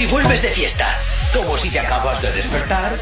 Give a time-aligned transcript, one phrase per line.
[0.00, 0.98] si vuelves de fiesta,
[1.30, 2.96] como si te acabas de despertar,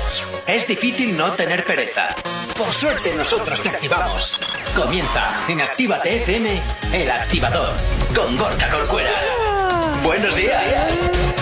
[0.49, 2.09] es difícil no tener pereza.
[2.57, 4.33] Por suerte nosotros te activamos.
[4.75, 6.61] Comienza en Actívate FM,
[6.93, 7.73] el activador,
[8.17, 9.13] con Gorka Corcuera.
[10.03, 11.38] Buenos días.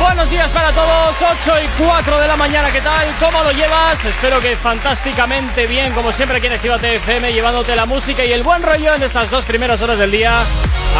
[0.00, 3.08] Buenos días para todos, 8 y 4 de la mañana, ¿qué tal?
[3.18, 4.04] ¿Cómo lo llevas?
[4.04, 8.44] Espero que fantásticamente bien, como siempre aquí en Actívate FM, llevándote la música y el
[8.44, 10.40] buen rollo en estas dos primeras horas del día.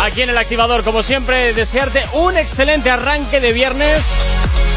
[0.03, 4.17] Aquí en el activador, como siempre, desearte un excelente arranque de viernes.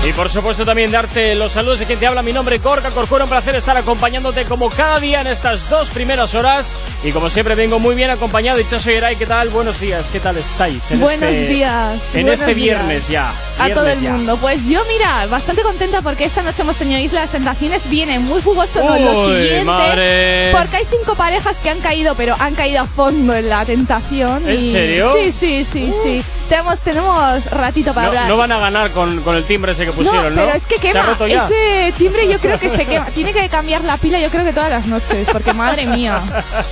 [0.04, 2.90] Y por supuesto también darte los saludos de quien te habla, mi nombre es Corca
[2.90, 6.74] Corcuera, un placer estar acompañándote como cada día en estas dos primeras horas.
[7.04, 8.60] Y como siempre vengo muy bien acompañado.
[8.60, 9.50] Y Chaso Yeray, ¿qué tal?
[9.50, 10.90] Buenos días, ¿qué tal estáis?
[10.90, 12.16] En buenos este, días.
[12.16, 13.32] En este viernes ya.
[13.60, 14.38] a todo el mundo.
[14.38, 17.88] Pues yo, mira, bastante contenta porque esta noche hemos tenido Islas Tentaciones.
[17.88, 20.52] Viene muy jugoso todo lo siguiente.
[20.52, 24.50] Porque hay cinco parejas que han caído, pero han caído a fondo en la tentación.
[24.50, 25.14] ¿En serio?
[25.14, 26.24] Sí, sí, sí, sí.
[26.52, 28.28] Tenemos, tenemos ratito para hablar.
[28.28, 30.42] No van a ganar con, con el timbre ese que pusieron, ¿no?
[30.42, 31.16] Pero es que quema.
[31.26, 33.06] Ese timbre yo creo que se quema.
[33.16, 36.22] Tiene que cambiar la pila, yo creo que todas las noches, porque madre mía.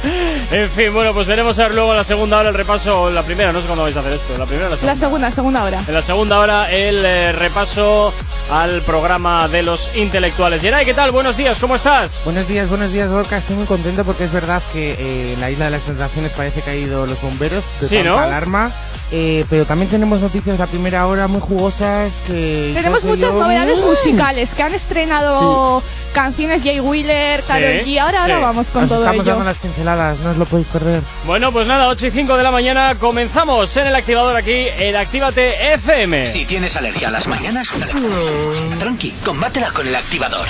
[0.52, 3.10] en fin, bueno, pues veremos a ver luego en la segunda hora el repaso.
[3.10, 4.38] La primera, no sé cuándo vais a hacer esto.
[4.38, 4.94] La primera o la segunda.
[4.94, 5.82] La segunda, segunda hora.
[5.88, 8.14] En la segunda hora, el eh, repaso
[8.52, 10.62] al programa de los intelectuales.
[10.62, 11.12] Yeray, ¿qué tal?
[11.12, 12.24] Buenos días, ¿cómo estás?
[12.26, 13.38] Buenos días, buenos días, Gorka.
[13.38, 16.62] Estoy muy contento porque es verdad que eh, en la isla de las tentaciones parece
[16.64, 18.20] que ha ido los bomberos de sí, ¿no?
[18.20, 18.74] alarma.
[19.12, 22.72] Eh, pero también tenemos noticias a primera hora muy jugosas que...
[22.76, 25.82] Tenemos muchas novedades musicales que han estrenado
[26.14, 28.00] canciones Jay Wheeler, Karol G.
[28.00, 31.02] Ahora, ahora vamos con todo estamos dando las pinceladas, no os lo podéis perder.
[31.26, 34.96] Bueno, pues nada, 8 y 5 de la mañana comenzamos en el activador aquí, el
[34.96, 36.28] Actívate FM.
[36.28, 37.72] Si tienes alergia a las mañanas,
[38.80, 40.48] tranqui, combátela con el activador.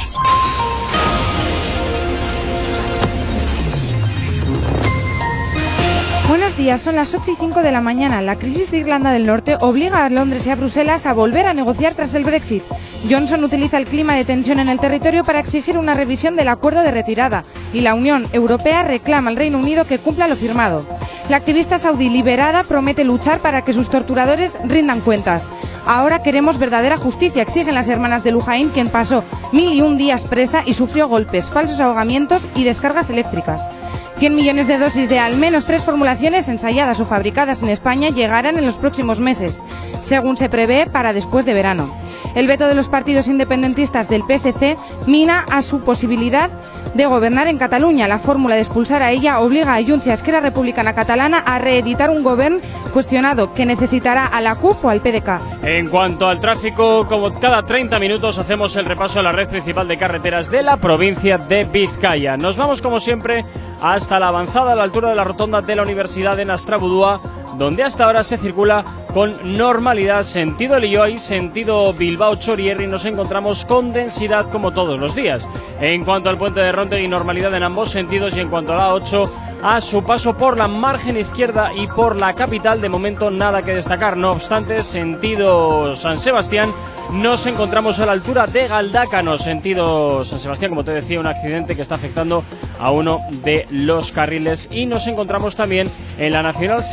[6.29, 8.21] Buenos días, son las 8 y 5 de la mañana.
[8.21, 11.55] La crisis de Irlanda del Norte obliga a Londres y a Bruselas a volver a
[11.55, 12.61] negociar tras el Brexit.
[13.09, 16.83] Johnson utiliza el clima de tensión en el territorio para exigir una revisión del acuerdo
[16.83, 20.85] de retirada y la Unión Europea reclama al Reino Unido que cumpla lo firmado.
[21.29, 25.49] La activista saudí liberada promete luchar para que sus torturadores rindan cuentas.
[25.87, 30.25] Ahora queremos verdadera justicia, exigen las hermanas de Lujain, quien pasó mil y un días
[30.25, 33.69] presa y sufrió golpes, falsos ahogamientos y descargas eléctricas.
[34.17, 38.57] 100 millones de dosis de al menos tres formulaciones ensayadas o fabricadas en España llegarán
[38.57, 39.63] en los próximos meses,
[40.01, 41.89] según se prevé para después de verano.
[42.35, 46.49] El veto de los partidos independentistas del PSC mina a su posibilidad
[46.93, 48.07] de gobernar en Cataluña.
[48.07, 52.09] La fórmula de expulsar a ella obliga a Junts y a Republicana Catalana a reeditar
[52.09, 52.59] un gobierno
[52.93, 55.63] cuestionado que necesitará a la CUP o al PDK.
[55.63, 59.87] En cuanto al tráfico, como cada 30 minutos hacemos el repaso a la red principal
[59.87, 62.37] de carreteras de la provincia de Vizcaya.
[62.37, 63.45] Nos vamos como siempre
[63.81, 67.21] hasta la avanzada a la altura de la rotonda de la Universidad de Nastrabudúa,
[67.57, 68.83] donde hasta ahora se circula
[69.13, 75.49] con normalidad sentido Lilloy, sentido Bilbao Chorierri, nos encontramos con densidad como todos los días.
[75.81, 78.77] En cuanto al puente de Ronte y normalidad en ambos sentidos y en cuanto a
[78.77, 79.29] la 8
[79.61, 82.81] a su paso por la margen izquierda y por la capital.
[82.81, 84.15] De momento nada que destacar.
[84.17, 86.71] No obstante, sentido San Sebastián,
[87.11, 91.75] nos encontramos a la altura de Galdácano, sentido San Sebastián, como te decía, un accidente
[91.75, 92.43] que está afectando
[92.79, 94.69] a uno de los carriles.
[94.71, 96.83] Y nos encontramos también en la Nacional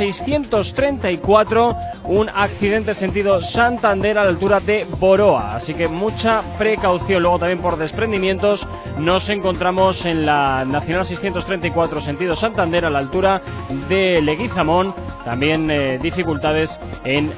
[0.64, 5.54] 634, un accidente sentido Santander a la altura de Boroa.
[5.54, 7.22] Así que mucha precaución.
[7.22, 8.66] Luego también por desprendimientos
[8.98, 13.42] nos encontramos en la Nacional 634, sentido Santander a la altura
[13.88, 14.94] de Leguizamón.
[15.24, 17.32] También eh, dificultades en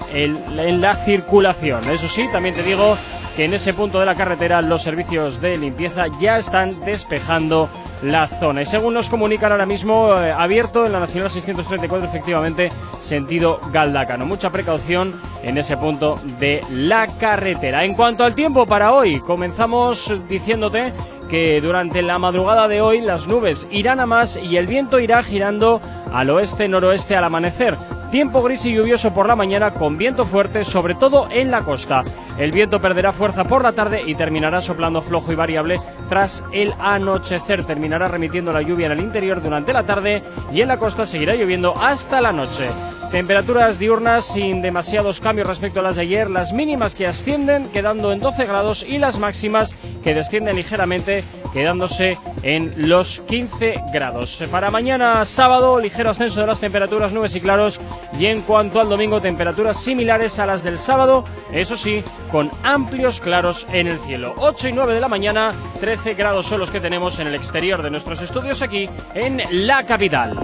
[0.80, 1.88] la circulación.
[1.90, 2.96] Eso sí, también te digo
[3.38, 7.68] que en ese punto de la carretera los servicios de limpieza ya están despejando
[8.02, 8.62] la zona.
[8.62, 14.26] Y según nos comunican ahora mismo, eh, abierto en la Nacional 634, efectivamente, sentido Galdácano.
[14.26, 17.84] Mucha precaución en ese punto de la carretera.
[17.84, 20.92] En cuanto al tiempo para hoy, comenzamos diciéndote
[21.30, 25.22] que durante la madrugada de hoy las nubes irán a más y el viento irá
[25.22, 25.80] girando
[26.12, 27.76] al oeste-noroeste al amanecer.
[28.10, 32.04] Tiempo gris y lluvioso por la mañana con viento fuerte, sobre todo en la costa.
[32.38, 35.78] El viento perderá fuerza por la tarde y terminará soplando flojo y variable
[36.08, 37.64] tras el anochecer.
[37.64, 41.34] Terminará remitiendo la lluvia en el interior durante la tarde y en la costa seguirá
[41.34, 42.68] lloviendo hasta la noche.
[43.10, 48.12] Temperaturas diurnas sin demasiados cambios respecto a las de ayer, las mínimas que ascienden quedando
[48.12, 54.44] en 12 grados y las máximas que descienden ligeramente quedándose en los 15 grados.
[54.50, 57.80] Para mañana sábado, ligero ascenso de las temperaturas, nubes y claros
[58.18, 63.20] y en cuanto al domingo, temperaturas similares a las del sábado, eso sí, con amplios
[63.20, 64.34] claros en el cielo.
[64.38, 67.82] 8 y 9 de la mañana, 13 grados son los que tenemos en el exterior
[67.82, 70.34] de nuestros estudios aquí en la capital.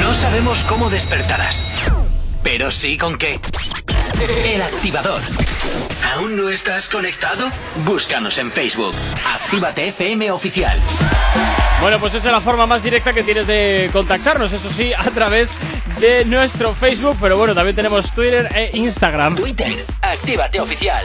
[0.00, 1.90] No sabemos cómo despertarás,
[2.42, 3.36] pero sí con qué.
[4.44, 5.20] El activador.
[6.14, 7.50] ¿Aún no estás conectado?
[7.84, 8.94] Búscanos en Facebook.
[9.26, 10.78] Actívate FM Oficial.
[11.82, 15.10] Bueno, pues esa es la forma más directa que tienes de contactarnos, eso sí, a
[15.10, 15.58] través
[15.98, 19.34] de nuestro Facebook, pero bueno, también tenemos Twitter e Instagram.
[19.34, 21.04] Twitter, Actívate Oficial.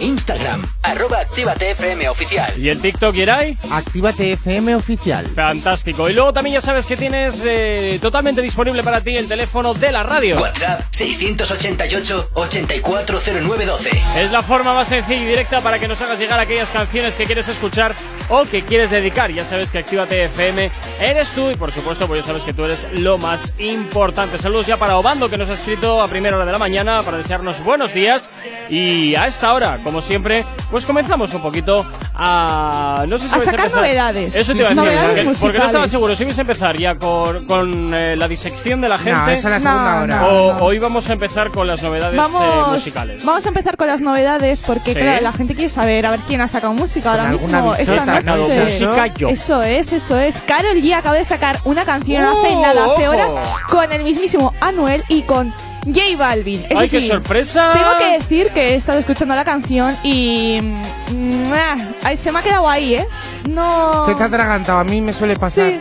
[0.00, 2.52] Instagram, arroba Actívate FM Oficial.
[2.58, 3.56] ¿Y el TikTok, Yeray?
[3.70, 5.24] Actívate FM Oficial.
[5.34, 6.10] Fantástico.
[6.10, 9.92] Y luego también ya sabes que tienes eh, totalmente disponible para ti el teléfono de
[9.92, 10.40] la radio.
[10.40, 13.90] WhatsApp 688-840912.
[14.18, 17.24] Es la forma más sencilla y directa para que nos hagas llegar aquellas canciones que
[17.24, 17.94] quieres escuchar
[18.28, 19.30] o que quieres dedicar.
[19.30, 22.64] Ya sabes que Actívate FM eres tú y por supuesto pues ya sabes que tú
[22.64, 24.38] eres lo más importante.
[24.38, 27.16] Saludos ya para Obando que nos ha escrito a primera hora de la mañana para
[27.16, 28.28] desearnos buenos días
[28.68, 31.84] y a esta hora como siempre, pues comenzamos un poquito
[32.14, 33.04] a.
[33.08, 34.34] No sé si a sacar novedades.
[34.34, 34.84] Eso te iba a decir.
[34.84, 38.80] Novedades porque, no estaba seguro si ibas a empezar ya con, con eh, la disección
[38.80, 39.12] de la gente.
[39.12, 40.26] No, esa es la segunda hora.
[40.26, 43.24] O, o, íbamos a empezar con las novedades eh, musicales.
[43.24, 46.40] Vamos a empezar con las novedades porque, claro, la gente quiere saber a ver quién
[46.40, 47.74] ha sacado música ahora mismo.
[47.74, 48.64] Esta noche.
[48.64, 49.28] música yo.
[49.28, 50.40] Eso es, eso es.
[50.46, 52.62] Carol G acaba de sacar una canción hace ¡Oh!
[52.62, 53.32] nada, hace horas,
[53.68, 55.52] con el mismísimo Anuel y con
[55.86, 56.64] J Balvin.
[56.68, 57.72] Eso ¡Ay, sí, qué sorpresa!
[57.72, 60.58] Tengo que decir que he estado escuchando la canción y.
[60.60, 63.06] mm, ah, ay, se me ha quedado ahí, ¿eh?
[63.48, 64.04] No.
[64.04, 65.70] Se te ha atragantado, a mí me suele pasar.
[65.70, 65.80] Sí.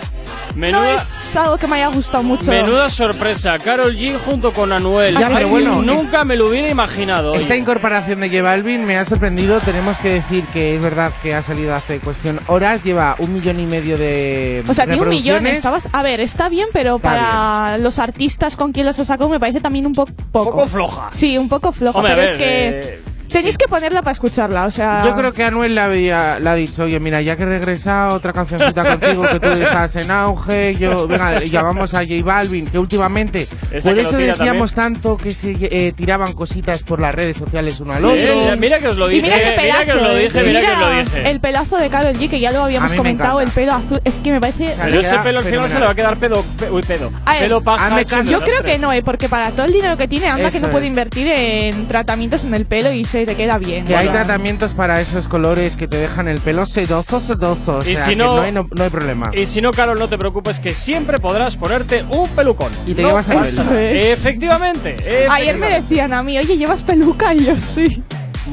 [0.55, 2.49] Menuda, No es algo que me haya gustado mucho.
[2.49, 3.57] menuda sorpresa.
[3.57, 5.17] Carol G junto con Anuel.
[5.17, 7.33] Ya, pero bueno, nunca me lo hubiera imaginado.
[7.33, 9.59] Esta incorporación de J Balvin me ha sorprendido.
[9.59, 12.83] Tenemos que decir que es verdad que ha salido hace cuestión horas.
[12.83, 15.45] Lleva un millón y medio de O sea, tiene un millón.
[15.45, 19.39] Estabas, a ver, está bien, pero Está para los artistas con quien los sacó me
[19.39, 20.45] parece también un po- poco.
[20.47, 21.07] Un poco floja.
[21.11, 22.99] Sí, un poco floja, Hombre, a pero ver, es que eh,
[23.29, 25.03] tenéis que ponerla para escucharla, o sea.
[25.05, 28.15] Yo creo que Anuel le, había, le ha dicho, oye, mira, ya que he regresado,
[28.15, 32.79] otra cancioncita contigo, que tú estás en auge, yo, venga, llamamos a J Balvin, que
[32.79, 37.37] últimamente, Esa por que eso decíamos tanto que se eh, tiraban cositas por las redes
[37.37, 38.57] sociales uno al Sí, otro.
[38.57, 39.23] mira que os lo Y dije.
[39.23, 41.29] mira qué mira que os lo dije, mira, que os lo Mira dije.
[41.29, 44.01] El pelazo de Karol G, que ya lo habíamos comentado, el pelo azul.
[44.03, 44.71] Es que me parece.
[44.71, 46.43] O sea, Pero ese pelo al final se le va a quedar pedo.
[46.57, 47.11] pe- uy, pedo.
[47.25, 48.01] A ver, pelo paja.
[48.23, 50.67] Yo creo que no, eh, porque para todo el dinero que tiene, anda que Eso
[50.67, 50.89] no puede es.
[50.91, 53.85] invertir en tratamientos en el pelo y se te queda bien.
[53.85, 57.77] Que hay tratamientos para esos colores que te dejan el pelo sedoso, sedoso.
[57.77, 59.31] O Y sea, si que no- no hay, no, no hay problema.
[59.33, 62.71] Y si no, Carol, no te preocupes que siempre podrás ponerte un pelucón.
[62.85, 63.79] Y te No, llevas Eso pelo.
[63.79, 64.17] es.
[64.19, 64.95] Efectivamente.
[65.29, 65.81] Ayer me efectivamente.
[65.81, 67.33] decían a mí, oye, ¿llevas peluca?
[67.33, 68.03] Y yo sí.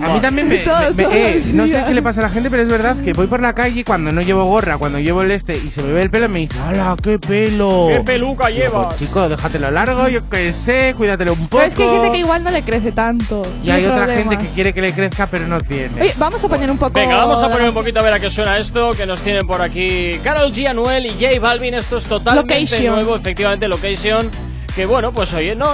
[0.01, 0.57] A mí también me,
[0.95, 3.13] me- me- eh, no sé qué le pasa a la gente, pero es verdad que
[3.13, 5.93] voy por la calle cuando no llevo gorra, cuando llevo el este y se me
[5.93, 7.89] ve el pelo, me dice, ¡hala, qué pelo!
[7.93, 8.97] ¿Qué peluca Digo, llevas?
[8.97, 11.59] chico, déjatelo largo, yo qué sé, cuídatelo un poco.
[11.59, 13.43] Pero es que hay gente que igual no le crece tanto.
[13.63, 14.23] y hay otra problemas.
[14.35, 16.01] gente que quiere que le crezca, pero no tiene.
[16.01, 16.93] Oye, vamos a poner un poco.
[16.95, 19.47] Venga, vamos a poner un poquito a ver a qué suena esto, que nos tienen
[19.47, 21.75] por aquí Carol G, Anuel y J Balvin.
[21.75, 22.95] Esto es totalmente Location.
[22.95, 24.31] nuevo, efectivamente, Location.
[24.75, 25.67] Que bueno, pues oye, no,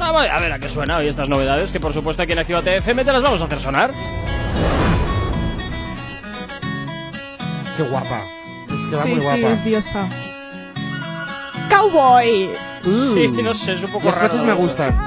[0.00, 3.02] a ver a qué suena hoy estas novedades, que por supuesto aquí en Actívate FM
[3.04, 3.90] te las vamos a hacer sonar.
[7.76, 8.20] Qué guapa.
[8.68, 9.54] Es que va Sí, muy sí, guapa.
[9.54, 10.06] es diosa.
[11.70, 12.50] Cowboy.
[12.82, 14.44] Sí, no sé, es un poco Los raro.
[14.44, 14.98] me gustan.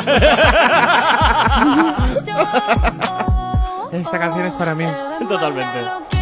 [3.92, 4.84] Esta canción es para mí.
[5.28, 6.19] Totalmente.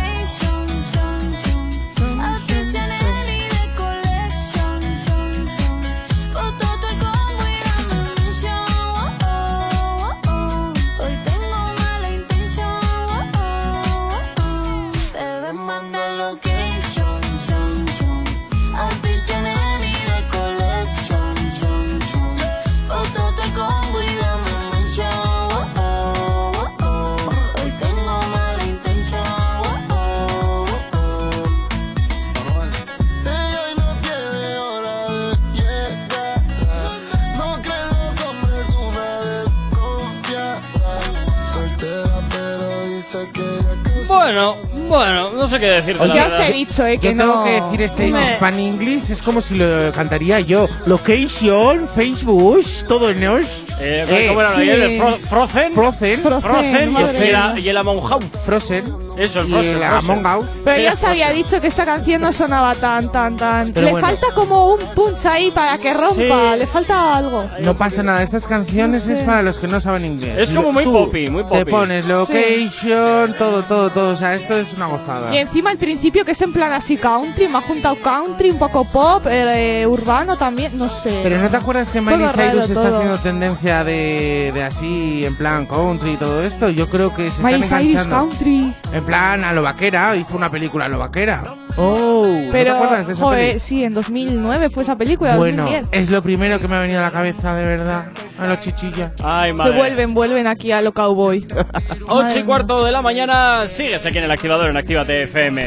[44.98, 45.78] Bueno, no sé qué.
[45.80, 47.22] Oye, la Ya os he dicho, eh, que Yo no.
[47.22, 50.68] tengo que decir este en Me- Span English, es como si lo cantaría yo.
[50.86, 53.46] Location, Facebook, todo en os.
[53.78, 54.60] Eh, Eh, ¿Cómo era sí.
[54.62, 54.80] ayer?
[54.80, 55.72] ¿El Fro- Frozen?
[55.72, 58.24] Frozen, Frozen, Frozen y el- y el Among House.
[58.44, 58.92] Frozen.
[59.18, 60.10] Eso, el y Frozen, el Frozen.
[60.10, 60.46] Among Us.
[60.64, 63.72] Pero ya se había dicho que esta canción no sonaba tan, tan, tan.
[63.72, 64.06] Pero le bueno.
[64.06, 66.52] falta como un punch ahí para que rompa.
[66.54, 66.58] Sí.
[66.58, 67.44] Le falta algo.
[67.60, 69.20] No pasa nada, estas canciones No sé.
[69.20, 70.36] es para los que no saben inglés.
[70.38, 71.58] Es como muy Tú poppy, muy poppy.
[71.58, 74.12] Te pones location, todo, todo, todo.
[74.12, 75.34] O sea, esto es una gozada.
[75.34, 78.58] Y encima al principio que es en plan así country, me ha juntado country, un
[78.58, 81.20] poco pop, eh, urbano también, no sé.
[81.22, 82.96] Pero ¿no te acuerdas que Miley Cyrus está todo.
[82.98, 86.70] haciendo tendencia de, de así, en plan country y todo esto?
[86.70, 88.28] Yo creo que se Miley están Cyrus enganchando.
[88.28, 88.74] country.
[88.92, 91.42] En plan, a lo vaquera, hizo una película a lo vaquera.
[91.76, 93.60] Oh, ¿no Pero, te acuerdas de esa joder, peli?
[93.60, 95.86] sí, en 2009 fue esa película, Bueno, 2010.
[96.04, 98.08] es lo primero que me ha venido a la cabeza, de verdad.
[98.38, 99.12] A los chichillas.
[99.22, 99.76] Ay, Que madre.
[99.76, 101.46] vuelven, vuelven aquí a lo cowboy.
[102.08, 105.62] 8 Madre y cuarto de la mañana, sigues aquí en el activador en Actívate FM.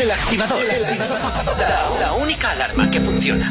[0.00, 0.58] El activador.
[1.58, 3.50] La, la única alarma que funciona.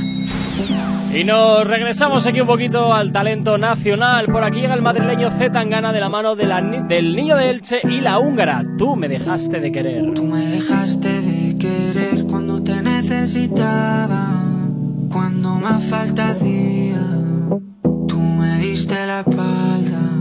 [1.16, 4.26] Y nos regresamos aquí un poquito al talento nacional.
[4.26, 7.52] Por aquí llega el madrileño Z Tangana de la mano de la del niño de
[7.52, 8.66] Elche y la húngara.
[8.78, 10.14] Tú me dejaste de querer.
[10.14, 14.28] Tú me dejaste de querer cuando te necesitaba,
[15.10, 17.00] cuando más falta hacía.
[18.10, 20.15] Tú me diste la espalda.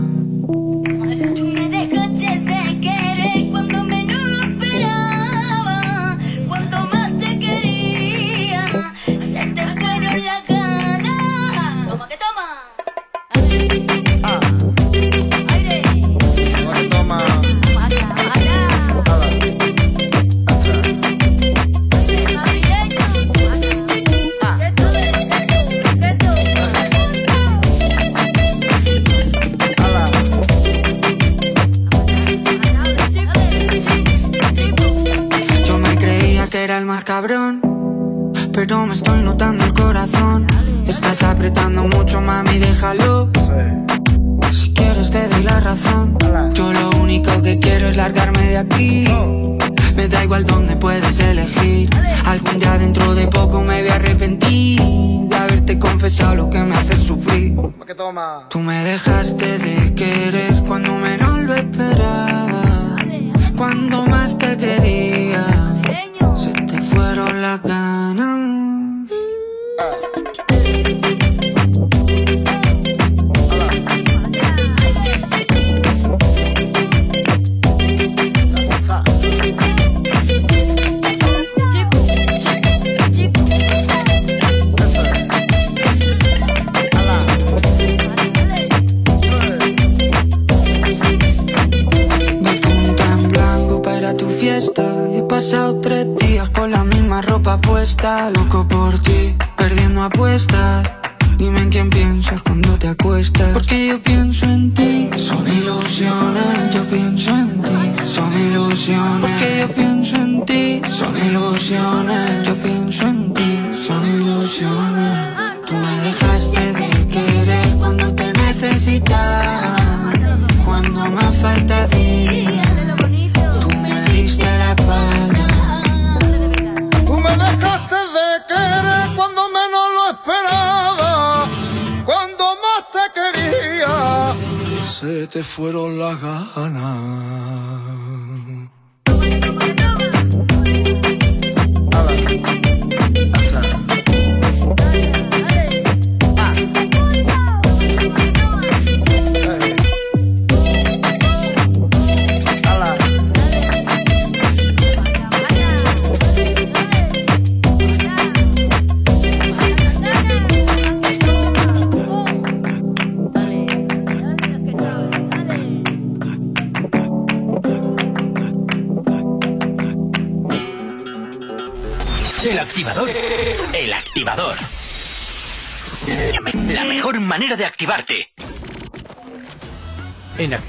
[58.49, 59.57] Tú me dejaste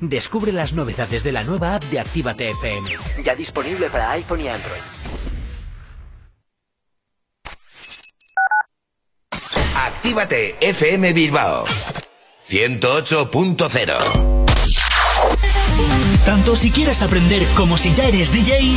[0.00, 2.90] Descubre las novedades de la nueva app de Actívate FM.
[3.24, 4.80] Ya disponible para iPhone y Android.
[9.74, 11.64] Actívate FM Bilbao
[12.48, 14.38] 108.0
[16.24, 18.76] Tanto si quieres aprender como si ya eres DJ,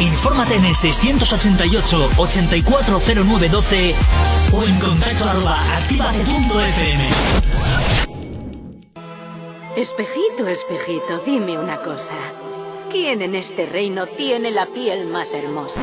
[0.00, 3.94] Infórmate en el 688 840912
[4.52, 7.08] o en contacto arroba activate.fm.
[9.76, 12.14] Espejito, espejito, dime una cosa.
[12.90, 15.82] ¿Quién en este reino tiene la piel más hermosa?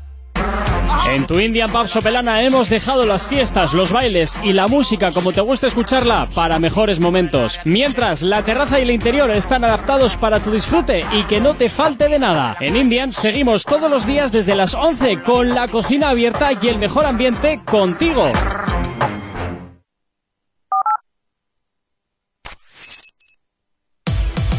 [1.07, 5.31] En tu Indian Pub Sopelana hemos dejado las fiestas, los bailes y la música como
[5.31, 7.59] te gusta escucharla para mejores momentos.
[7.65, 11.69] Mientras la terraza y el interior están adaptados para tu disfrute y que no te
[11.69, 12.55] falte de nada.
[12.59, 16.77] En Indian seguimos todos los días desde las 11 con la cocina abierta y el
[16.77, 18.31] mejor ambiente contigo.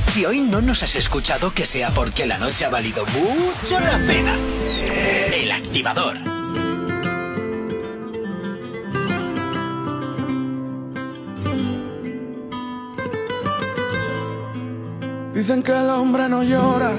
[0.09, 3.97] Si hoy no nos has escuchado, que sea porque la noche ha valido mucho la
[4.07, 4.37] pena.
[5.33, 6.32] El activador.
[15.35, 16.93] Dicen que el hombre no llora,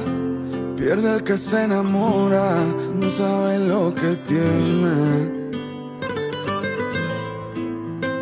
[0.75, 2.55] pierde el que se enamora,
[2.95, 5.43] no sabe lo que tiene.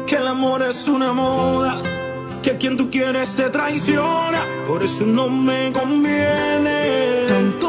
[0.06, 1.82] Que el amor es una moda,
[2.44, 7.61] que quien tú quieres te traiciona, por eso no me conviene.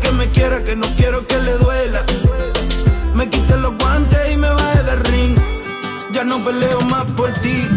[0.00, 2.02] Que me quiera, que no quiero que le duela.
[3.14, 5.36] Me quité los guantes y me bajé del ring.
[6.12, 7.68] Ya no peleo más por ti.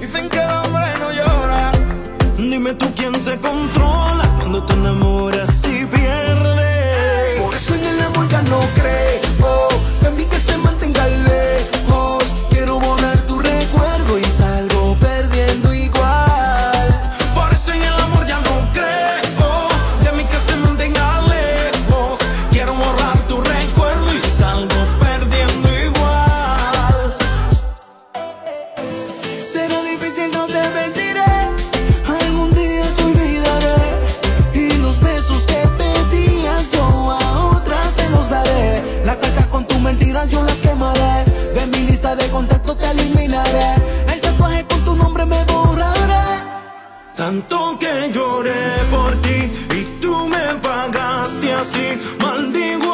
[0.00, 1.72] Dicen que el hombre no llora.
[2.36, 7.34] Dime tú quién se controla cuando te enamoras y pierdes.
[7.40, 9.19] Por eso en el amor ya no creo.
[52.20, 52.89] 满地花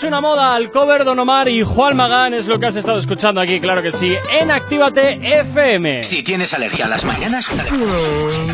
[0.00, 2.98] es una moda, al cover Don Omar y Juan Magán es lo que has estado
[2.98, 6.02] escuchando aquí, claro que sí, en Actívate FM.
[6.04, 7.50] Si tienes alergia a las mañanas,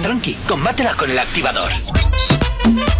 [0.02, 1.70] tranqui, combátela con el activador.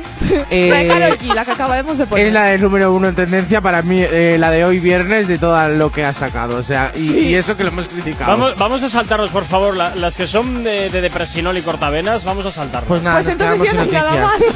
[0.51, 0.69] eh,
[1.27, 2.27] la la que acabamos de poner.
[2.27, 5.39] es la de número uno en tendencia para mí, eh, la de hoy viernes de
[5.39, 6.57] todo lo que ha sacado.
[6.57, 7.19] O sea, y, Sí.
[7.29, 8.31] y eso que lo hemos criticado.
[8.31, 12.23] Vamos, vamos a saltarnos, por favor, la- las que son de, de depresinol y cortavenas,
[12.23, 12.87] vamos a saltarnos.
[12.87, 14.47] Pues nada, Pues nos entonces quedamos ya sin no hay nada noticias.
[14.47, 14.50] más.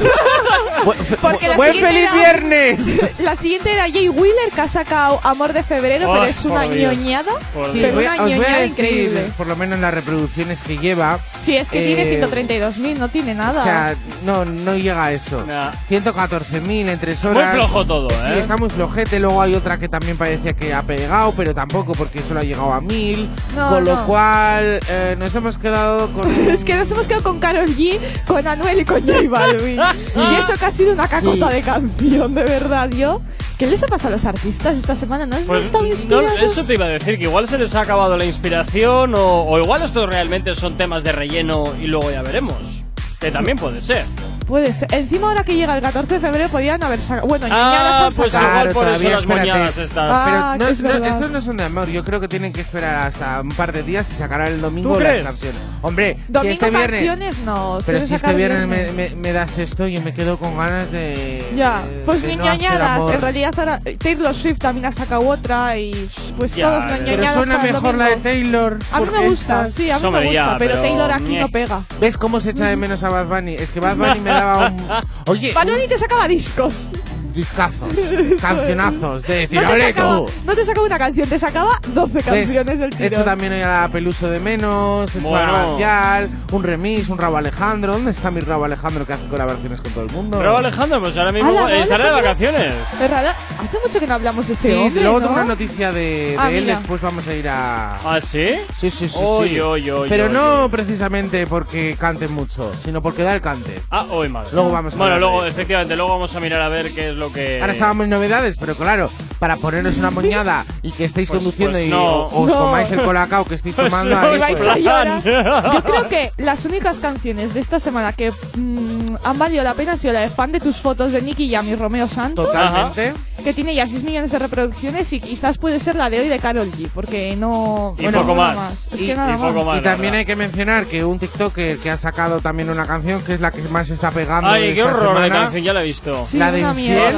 [1.21, 3.19] Porque la ¡Buen siguiente feliz era- viernes!
[3.19, 6.61] La siguiente era Jay Wheeler, que ha sacado Amor de Febrero, Ay, pero es una
[6.65, 6.93] por Dios.
[6.97, 7.31] ñoñada.
[7.53, 7.91] Por Sí, Dios.
[7.91, 9.25] Pero voy- una os voy a ñoñada decir, increíble.
[9.37, 11.19] por lo menos las reproducciones que lleva.
[11.41, 13.61] Sí, es que tiene eh, 132.000, no tiene nada.
[13.61, 15.43] O sea, no, no llega a eso.
[15.45, 15.71] Nah.
[15.89, 17.55] 114.000 en tres Muy horas.
[17.55, 18.39] flojo todo, Sí, ¿eh?
[18.39, 19.19] está muy flojete.
[19.19, 22.73] Luego hay otra que también parecía que ha pegado, pero tampoco porque solo ha llegado
[22.73, 23.29] a 1000.
[23.55, 24.05] No, con lo no.
[24.05, 26.29] cual eh, nos hemos quedado con.
[26.49, 29.77] es que nos hemos quedado con Carol G, con Anuel y con J Balvin.
[29.93, 31.55] Y eso que ha sido una cacota Sí.
[31.55, 33.21] de canción, de verdad, yo.
[33.57, 35.25] ¿Qué les ha pasado a los artistas esta semana?
[35.25, 36.31] ¿No han Pues, estado no, inspirados?
[36.41, 39.59] eso te iba a decir, que igual se les ha acabado la inspiración o, o
[39.59, 42.83] igual estos realmente son temas de relleno y luego ya veremos.
[43.19, 44.05] Que también puede ser.
[44.45, 44.93] Puede ser.
[44.93, 47.27] Encima ahora que llega el 14 de febrero podían haber sacado...
[47.27, 48.59] Bueno, ñoñadas Ah, han pues sacado.
[48.59, 49.47] por eso todavía, las espérate.
[49.49, 50.11] moñadas estas.
[50.13, 51.87] Ah, Pero no, es no, estos no son de amor.
[51.89, 54.93] Yo creo que tienen que esperar hasta un par de días y sacarán el domingo
[54.93, 55.59] ¿Tú las canciones.
[55.81, 57.05] Hombre, si Domingo este viernes.
[57.05, 57.77] canciones no.
[57.85, 59.15] Pero si este viernes me, viernes.
[59.15, 61.45] me- me das esto, yo me quedo con ganas de.
[61.55, 63.09] Ya, de- pues de ni no ñoñadas.
[63.13, 67.03] En realidad ahora- Taylor Swift también ha sacado otra y pues Ya, todos no Pero
[67.17, 68.15] ñoñadas suena mejor la de.
[68.17, 68.79] Taylor.
[68.91, 71.81] A mí me gusta, estas- sí, a mí me gusta, pero, Taylor aquí no pega.
[71.99, 73.55] ¿Ves cómo se echa de menos a Bad Bunny?
[73.55, 74.87] Es que Bad Bunny me daba un.
[75.31, 75.53] Oye,
[75.87, 76.91] te sacaba discos.
[77.35, 77.89] Discazos,
[78.41, 79.23] cancionazos.
[79.23, 80.25] De decir, No te, ¡ole sacaba, tú!
[80.45, 82.23] no te sacaba una canción, te sacaba 12 ¿Ves?
[82.23, 85.75] canciones del He hecho también hoy a la Peluso de menos, he hecho Bueno.
[85.75, 87.93] a Yal, un remix, un Rabo Alejandro.
[87.93, 90.37] ¿Dónde está mi Rabo Alejandro que hace colaboraciones con todo el mundo?
[90.37, 92.73] Pero Alejandro, pues ahora mismo Ala, estará de vacaciones.
[92.93, 95.25] Hace mucho que no hablamos de ese Sí, hombre, luego ¿no?
[95.27, 96.77] tengo una noticia de, de Ah, él, mira.
[96.77, 97.95] después vamos a ir a...
[98.03, 98.49] ¿Ah, sí?
[98.75, 99.59] Sí, sí, sí, Oy, sí.
[99.59, 100.69] oy, oy, Pero oy, no oy.
[100.69, 103.81] precisamente porque cante mucho, sino porque da el cante.
[103.91, 104.51] Ah, hoy más.
[104.53, 107.24] Luego vamos a Bueno, luego, efectivamente, luego vamos a mirar a ver qué es lo
[107.31, 107.59] que.
[107.61, 109.09] Ahora estábamos en novedades, pero claro,
[109.39, 112.03] para poneros una moñada y que estéis Pues- conduciendo pues y no.
[112.03, 112.55] o- os No.
[112.57, 115.21] comáis el colacao que estéis Pues tomando no, ahí, pues- a llorar.
[115.21, 115.71] plan.
[115.73, 119.93] Yo creo que las únicas canciones de esta semana que mm, han valido la pena
[119.93, 123.13] ha sido la de fan de tus fotos de Nicky Jam y Romeo Santos, Totalmente.
[123.43, 126.39] que tiene ya 6 millones de reproducciones y quizás puede ser la de hoy de
[126.39, 127.95] Carol G, porque no.
[127.97, 128.89] Y bueno, poco más.
[128.93, 129.65] Es Y- que nada y poco más.
[129.65, 129.77] más.
[129.79, 133.33] Y también hay que mencionar que un TikToker que ha sacado también una canción que
[133.35, 135.85] es la que más está pegando Ay, qué horror de semana, canción, ya la he
[135.85, 136.25] visto.
[136.25, 137.15] Sí, la de una Infiel.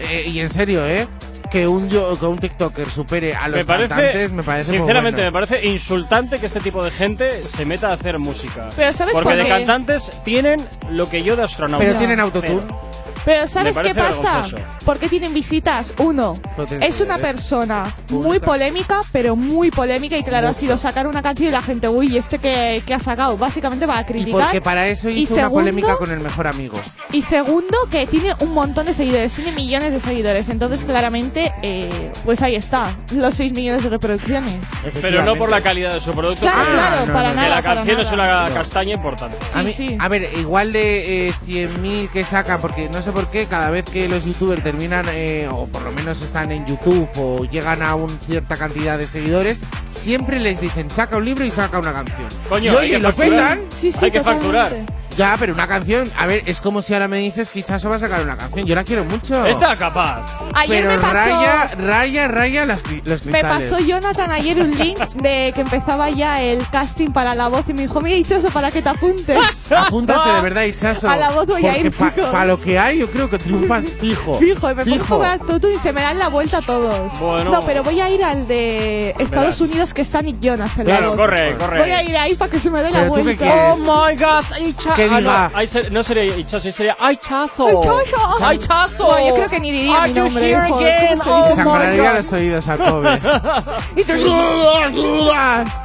[0.00, 1.06] eh, y en serio, ¿eh?
[1.50, 4.78] Que un, yo, que un TikToker supere a los Me parece, cantantes me parece muy
[4.80, 5.46] sinceramente, me bueno.
[5.46, 8.68] parece insultante que este tipo de gente se meta a hacer música.
[8.76, 9.48] Pero ¿sabes Porque por de qué?
[9.48, 11.86] cantantes tienen lo que yo de astronauta.
[11.86, 12.60] Pero tienen autotune.
[12.66, 12.87] Pero-
[13.28, 14.22] Pero ¿sabes qué pasa?
[14.22, 14.56] vergonzoso.
[14.86, 15.92] ¿Por qué tienen visitas?
[15.98, 16.94] Uno, Potenciales.
[16.94, 18.46] es una persona muy Públicas.
[18.48, 20.60] polémica, pero muy polémica y claro, ha Mucho.
[20.60, 24.00] sido sacar una canción y la gente, uy, este que, que ha sacado, básicamente para
[24.00, 24.40] Y criticar.
[24.44, 26.80] porque para eso Y hizo una segundo- polémica con el mejor amigo.
[27.12, 30.48] Y segundo, que tiene un montón de seguidores, tiene millones de seguidores.
[30.48, 34.54] Entonces, claramente, eh, pues ahí está, los 6 millones de reproducciones.
[35.02, 36.40] Pero no por la calidad de su producto.
[36.40, 37.48] Claro, porque claro, no, para no, nada.
[37.48, 38.54] la para canción es una No.
[38.54, 39.36] castaña importante.
[39.54, 39.98] A, Sí, mí- sí.
[40.00, 43.84] a ver, igual de eh, 100.000 que sacan, porque no sé por qué, cada vez
[43.84, 47.96] que los youtubers terminan, eh, o por lo menos están en YouTube, o llegan a
[47.96, 52.28] una cierta cantidad de seguidores, siempre les dicen, saca un libro y saca una canción.
[52.48, 53.58] Coño, y hay oye, que lo facturar.
[53.58, 53.72] petan.
[53.72, 54.46] Sí, sí, Hay que totalmente.
[54.62, 54.86] facturar.
[55.18, 57.96] Ya, pero una canción, a ver, es como si ahora me dices que Chaso va
[57.96, 58.64] a sacar una canción.
[58.66, 59.44] Yo la quiero mucho.
[59.44, 60.24] Está capaz.
[60.54, 63.70] Ayer pero me pasó, raya, raya, raya las, los me cristales.
[63.70, 67.74] pasó Jonathan ayer un link de que empezaba ya el casting para la voz y
[67.74, 69.70] me dijo, mira, dicho eso para que te apuntes.
[69.76, 71.10] Apúntate de verdad, Hichazo.
[71.10, 71.92] A la voz voy a ir.
[71.92, 74.38] Para lo que hay, yo creo que triunfas fijo.
[74.38, 75.18] Fijo, y me pongo Fijo.
[75.22, 77.18] de tutu y se me dan la vuelta todos.
[77.18, 77.50] Bueno.
[77.50, 79.60] No, pero voy a ir al de Estados Verás.
[79.62, 81.16] Unidos que está Nick Jonas en la Claro, voz.
[81.16, 81.78] corre, corre.
[81.80, 83.44] Voy a ir ahí para que se me dé la ¿Pero tú qué vuelta.
[83.44, 83.74] quieres?
[83.74, 85.50] Oh my god, Icha- Que ah, diga.
[85.52, 87.66] no, ahí se- no sería Ichazo, sería ¡Ay, chazo!
[87.66, 88.44] ¡Ay, chazo!
[88.44, 89.08] ¡Ay, chazo!
[89.08, 92.14] No, yo creo que ni diría mi nombre, joder, Oh God.
[92.16, 93.20] los oídos al pobre.
[93.96, 94.12] y te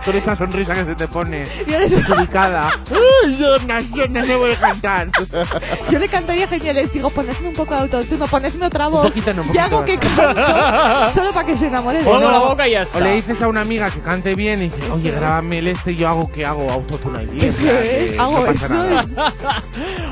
[0.06, 2.80] con esa sonrisa que se te pone desubicada.
[2.92, 5.10] Uy, Jonas, Jonas, no voy a cantar.
[5.90, 9.06] Yo le cantaría genial, les digo, ponedme un poco de autotune, ponedme otra voz.
[9.06, 12.12] Un poquito, no, un y hago poquito que canto, solo para que se enamore de
[12.12, 12.20] mí.
[12.20, 12.98] la boca y ya está.
[12.98, 15.94] O le dices a una amiga que cante bien y dice, oye, grábame el este
[15.94, 17.38] y yo hago que hago autotune allí.
[17.38, 18.68] Que o sea, sí, que hago no eso.
[19.16, 19.64] nada.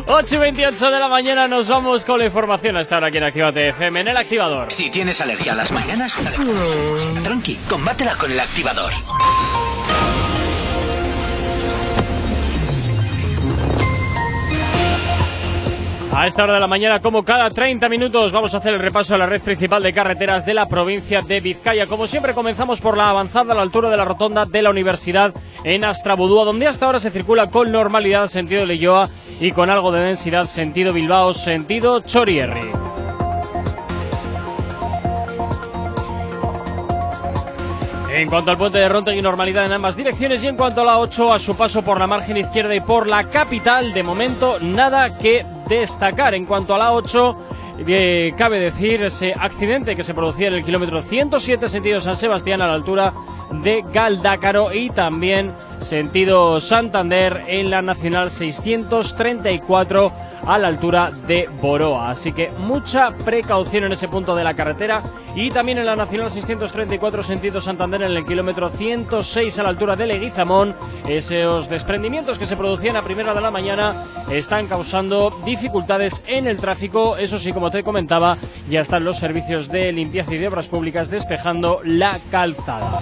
[0.08, 3.24] 8 y 28 de la mañana nos vamos con la información a estar aquí en
[3.24, 4.72] Actívate FM en el activador.
[4.72, 6.16] Si tienes alergia a las mañanas,
[7.24, 8.92] tranqui, combátela con el activador.
[16.14, 19.16] A esta hora de la mañana, como cada 30 minutos, vamos a hacer el repaso
[19.16, 21.88] a la red principal de carreteras de la provincia de Vizcaya.
[21.88, 25.34] Como siempre, comenzamos por la avanzada a la altura de la rotonda de la universidad
[25.64, 30.02] en Astrabudúa, donde hasta ahora se circula con normalidad sentido Leyoa y con algo de
[30.02, 32.72] densidad sentido Bilbao, sentido Chorierri.
[38.14, 40.44] En cuanto al puente de Rontegui, normalidad en ambas direcciones.
[40.44, 43.08] Y en cuanto a la 8, a su paso por la margen izquierda y por
[43.08, 46.34] la capital, de momento nada que destacar.
[46.36, 47.38] En cuanto a la 8,
[48.38, 52.68] cabe decir ese accidente que se producía en el kilómetro 107 sentido San Sebastián a
[52.68, 53.14] la altura
[53.64, 60.12] de Galdácaro y también sentido Santander en la Nacional 634
[60.46, 62.12] a la altura de Boroa.
[62.12, 65.04] Así que mucha precaución en ese punto de la carretera
[65.36, 69.96] y también en la Nacional 634 sentido Santander en el kilómetro 106 a la altura
[69.96, 70.76] de Leguizamón.
[71.08, 73.94] Esos desprendimientos que se producían a primera de la mañana
[74.30, 77.18] están causando dificultades en el tráfico.
[77.18, 78.38] Eso sí, como te comentaba,
[78.70, 83.02] ya están los servicios de limpieza y de obras públicas despejando la calzada.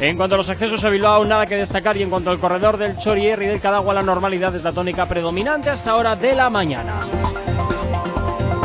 [0.00, 2.76] En cuanto a los accesos a Bilbao, nada que destacar y en cuanto al corredor
[2.76, 6.50] del Chorier y del Cadagua, la normalidad es la tónica predominante hasta hora de la
[6.50, 7.00] mañana.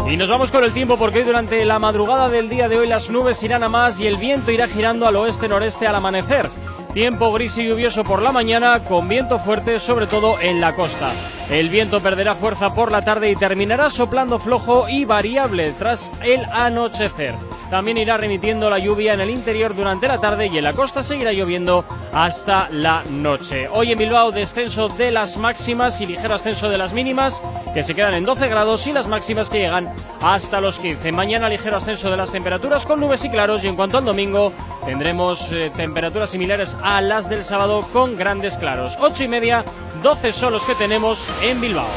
[0.09, 2.87] Y nos vamos con el tiempo porque hoy durante la madrugada del día de hoy
[2.87, 6.49] las nubes irán a más y el viento irá girando al oeste-noreste al amanecer.
[6.93, 11.13] Tiempo gris y lluvioso por la mañana con viento fuerte sobre todo en la costa.
[11.49, 16.43] El viento perderá fuerza por la tarde y terminará soplando flojo y variable tras el
[16.51, 17.35] anochecer.
[17.71, 21.01] También irá remitiendo la lluvia en el interior durante la tarde y en la costa
[21.01, 23.69] seguirá lloviendo hasta la noche.
[23.71, 27.41] Hoy en Bilbao descenso de las máximas y ligero ascenso de las mínimas
[27.73, 29.87] que se quedan en 12 grados y las máximas que llegan
[30.21, 31.13] hasta los 15.
[31.13, 34.51] Mañana ligero ascenso de las temperaturas con nubes y claros y en cuanto al domingo
[34.85, 38.97] tendremos eh, temperaturas similares a las del sábado con grandes claros.
[38.99, 39.63] 8 y media,
[40.03, 41.87] 12 son los que tenemos en Bilbao.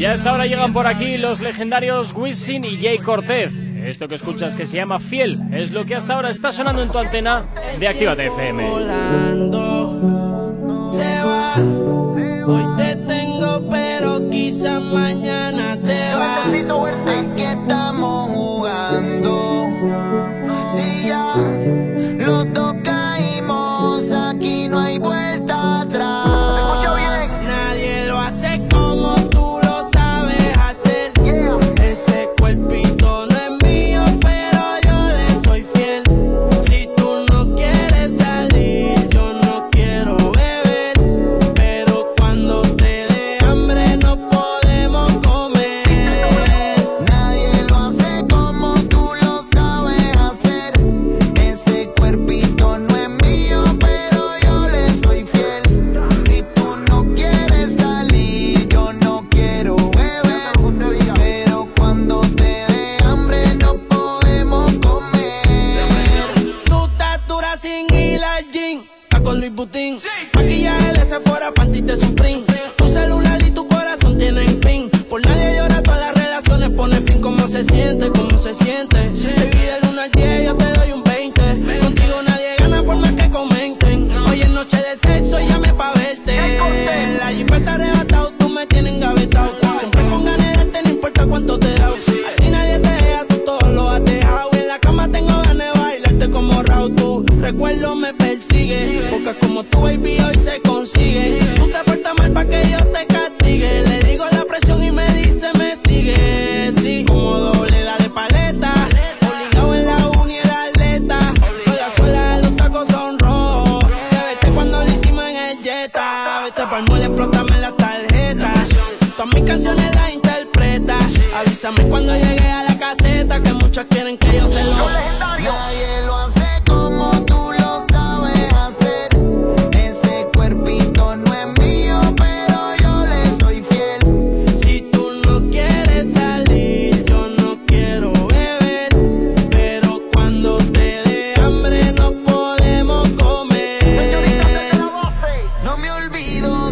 [0.00, 3.52] Y a esta hora llegan por aquí los legendarios Wisin y Jay Cortez.
[3.84, 6.88] Esto que escuchas que se llama Fiel es lo que hasta ahora está sonando en
[6.88, 7.44] tu antena
[7.78, 8.62] de Actívate FM.
[10.86, 11.54] se va.
[12.46, 16.46] Hoy te tengo, pero quizás mañana te vas.
[16.46, 19.68] Aquí estamos jugando.
[20.66, 21.34] Si ya
[22.24, 22.74] los dos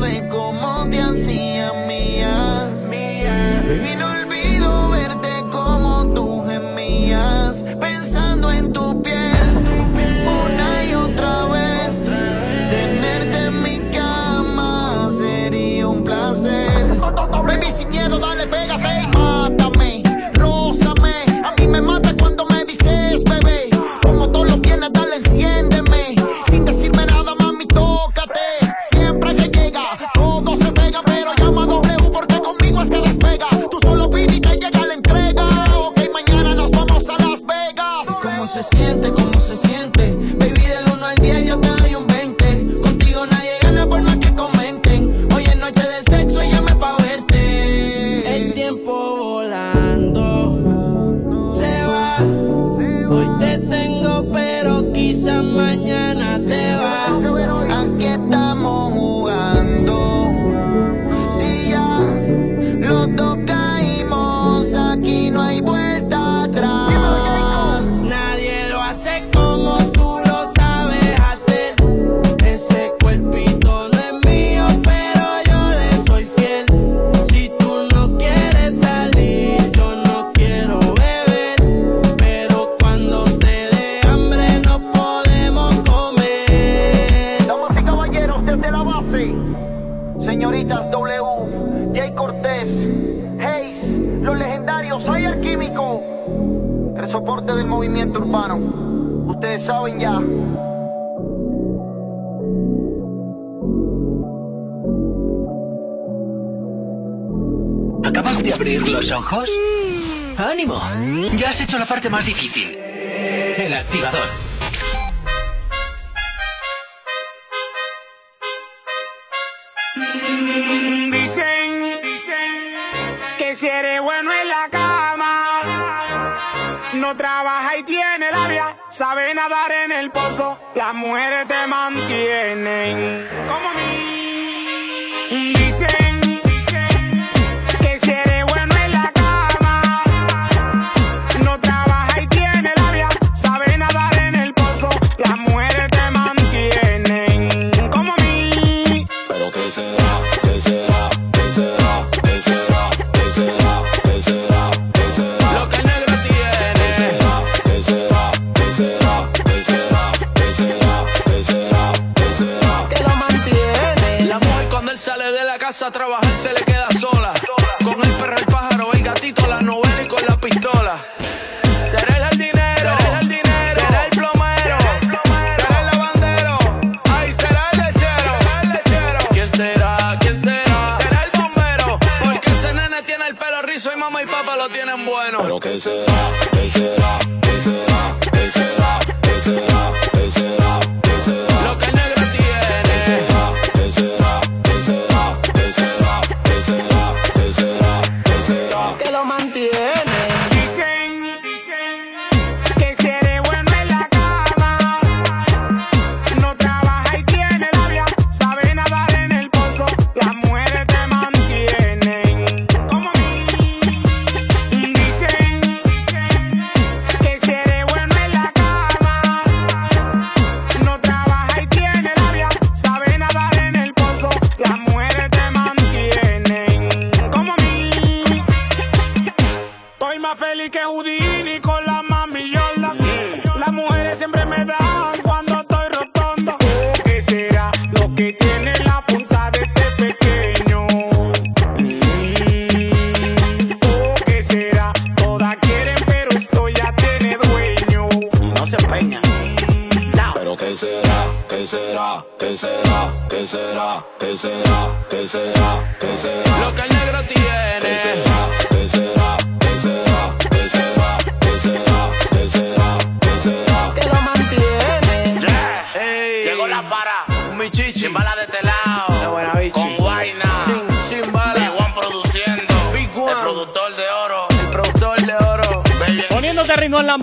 [0.09, 0.38] me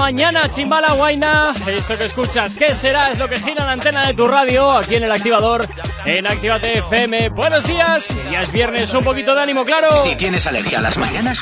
[0.06, 1.52] mañana, chimbala guaina.
[1.66, 3.12] Esto que escuchas, ¿qué será?
[3.12, 5.66] Es lo que gira la antena de tu radio aquí en el activador,
[6.06, 7.30] en Actívate FM.
[7.30, 9.98] Buenos días, ya es viernes, un poquito de ánimo, claro.
[9.98, 11.42] Si tienes alergia a las mañanas,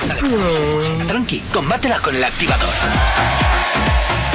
[1.10, 2.74] tranqui, combátela con el activador.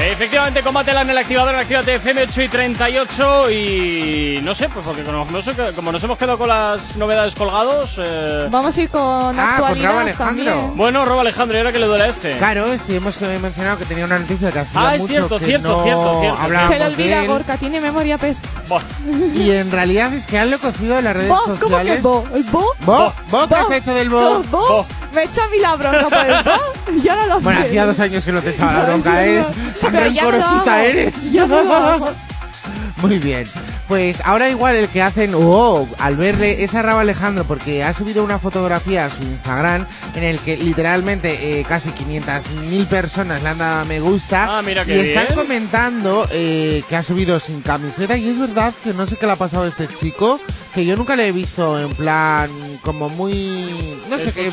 [0.01, 3.51] Efectivamente, combátela en el activador, en Actívate FM 8 y 38.
[3.51, 5.27] Y no sé, pues porque como,
[5.93, 7.97] nos hemos quedado con las novedades colgados.
[7.99, 9.01] eh, Vamos a ir con
[9.39, 10.45] Ah, con actualidad Rob Alejandro.
[10.45, 10.77] también.
[10.77, 12.39] Bueno, Rob Alejandro, ¿y ahora que le duele a este?
[12.39, 15.45] Claro, sí, hemos mencionado que tenía una noticia que hacía Ah, es mucho cierto, que
[15.47, 16.69] cierto, no cierto, cierto.
[16.69, 17.25] Se le olvida.
[17.25, 18.37] Gorka, tiene memoria pez.
[19.35, 21.37] Y en realidad es que han lo cocido en las redes ¿Bo?
[21.45, 22.03] ¿Cómo que sociales.
[22.03, 22.25] bo?
[22.35, 22.65] ¿El bo?
[22.81, 23.13] ¿Bo?
[23.31, 23.49] ¿Bo?
[23.49, 24.43] ¿Qué has hecho del bo?
[24.51, 24.87] ¿Bo?
[25.19, 27.03] Me echa a mí la bronca por el bo.
[27.03, 27.67] Ya no lo Bueno, sé.
[27.67, 29.45] hacía dos años que no te echaba la bronca, ¿eh?
[29.81, 29.93] Tan
[30.39, 30.47] no
[30.79, 30.81] hago.
[30.81, 31.33] eres.
[31.33, 32.09] Ya no lo hago.
[33.01, 33.45] Muy bien.
[33.87, 37.95] Pues ahora igual el que hacen, oh, al verle es a Rabo Alejandro porque ha
[37.95, 43.49] subido una fotografía a su Instagram en el que literalmente eh, casi 500.000 personas le
[43.49, 45.35] han dado a me gusta Ah, mira y qué están bien.
[45.47, 49.33] comentando eh, que ha subido sin camiseta y es verdad que no sé qué le
[49.33, 50.41] ha pasado a este chico
[50.75, 52.51] que yo nunca le he visto en plan
[52.83, 54.51] como muy no sé qué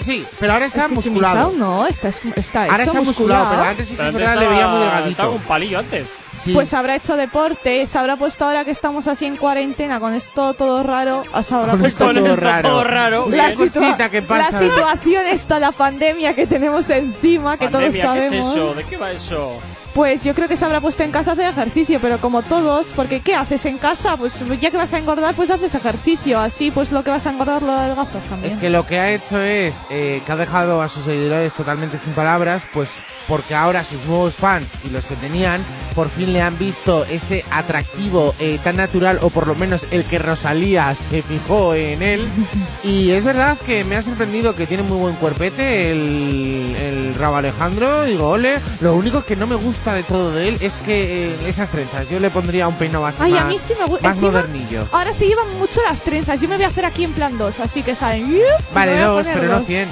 [0.00, 1.52] Sí, pero ahora está Es que musculado.
[1.56, 5.10] No, está, está Ahora está musculado, pero antes sí que antes le veía muy delgadito.
[5.10, 6.08] Estaba un palillo antes.
[6.36, 6.52] Sí.
[6.54, 10.54] Pues habrá hecho deporte, se habrá puesto ahora que estamos así en cuarentena con esto
[10.54, 12.68] todo raro, se habrá Con puesto esto todo raro.
[12.68, 13.26] todo raro.
[13.30, 14.52] La, cosita situa- que pasa.
[14.52, 18.00] la situación está, la pandemia que tenemos encima, que Pandemia, todos ¿qué
[18.30, 18.46] sabemos.
[18.46, 18.74] es eso?
[18.74, 19.60] ¿De qué va eso?
[19.94, 22.92] Pues yo creo que se habrá puesto en casa a hacer ejercicio, pero como todos,
[22.94, 24.16] porque ¿qué haces en casa?
[24.16, 27.30] Pues ya que vas a engordar, pues haces ejercicio, así pues lo que vas a
[27.30, 28.52] engordar lo adelgazas también.
[28.52, 31.98] Es que lo que ha hecho es eh, que ha dejado a sus seguidores totalmente
[31.98, 32.90] sin palabras, pues
[33.26, 35.64] porque ahora sus nuevos fans y los que tenían
[35.94, 40.04] por fin le han visto ese atractivo eh, tan natural, o por lo menos el
[40.04, 42.28] que Rosalía se fijó en él.
[42.82, 47.36] Y es verdad que me ha sorprendido que tiene muy buen cuerpete el, el Rabo
[47.36, 48.04] Alejandro.
[48.04, 48.58] Digo, ole.
[48.80, 52.08] Lo único que no me gusta de todo de él es que eh, esas trenzas.
[52.08, 54.08] Yo le pondría un peinado así Ay, más, a mí sí me gusta.
[54.08, 54.86] más modernillo.
[54.92, 56.40] Ahora se llevan mucho las trenzas.
[56.40, 58.38] Yo me voy a hacer aquí en plan dos, así que saben.
[58.74, 59.64] Vale, dos, pero no.
[59.64, 59.88] 100.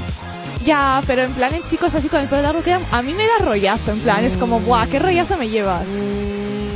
[0.64, 2.84] Ya, pero en plan en chicos así con el pelo largo quedan.
[2.93, 4.86] A mí me da rollazo, en plan, es como, ¡buah!
[4.86, 5.86] ¿Qué rollazo me llevas?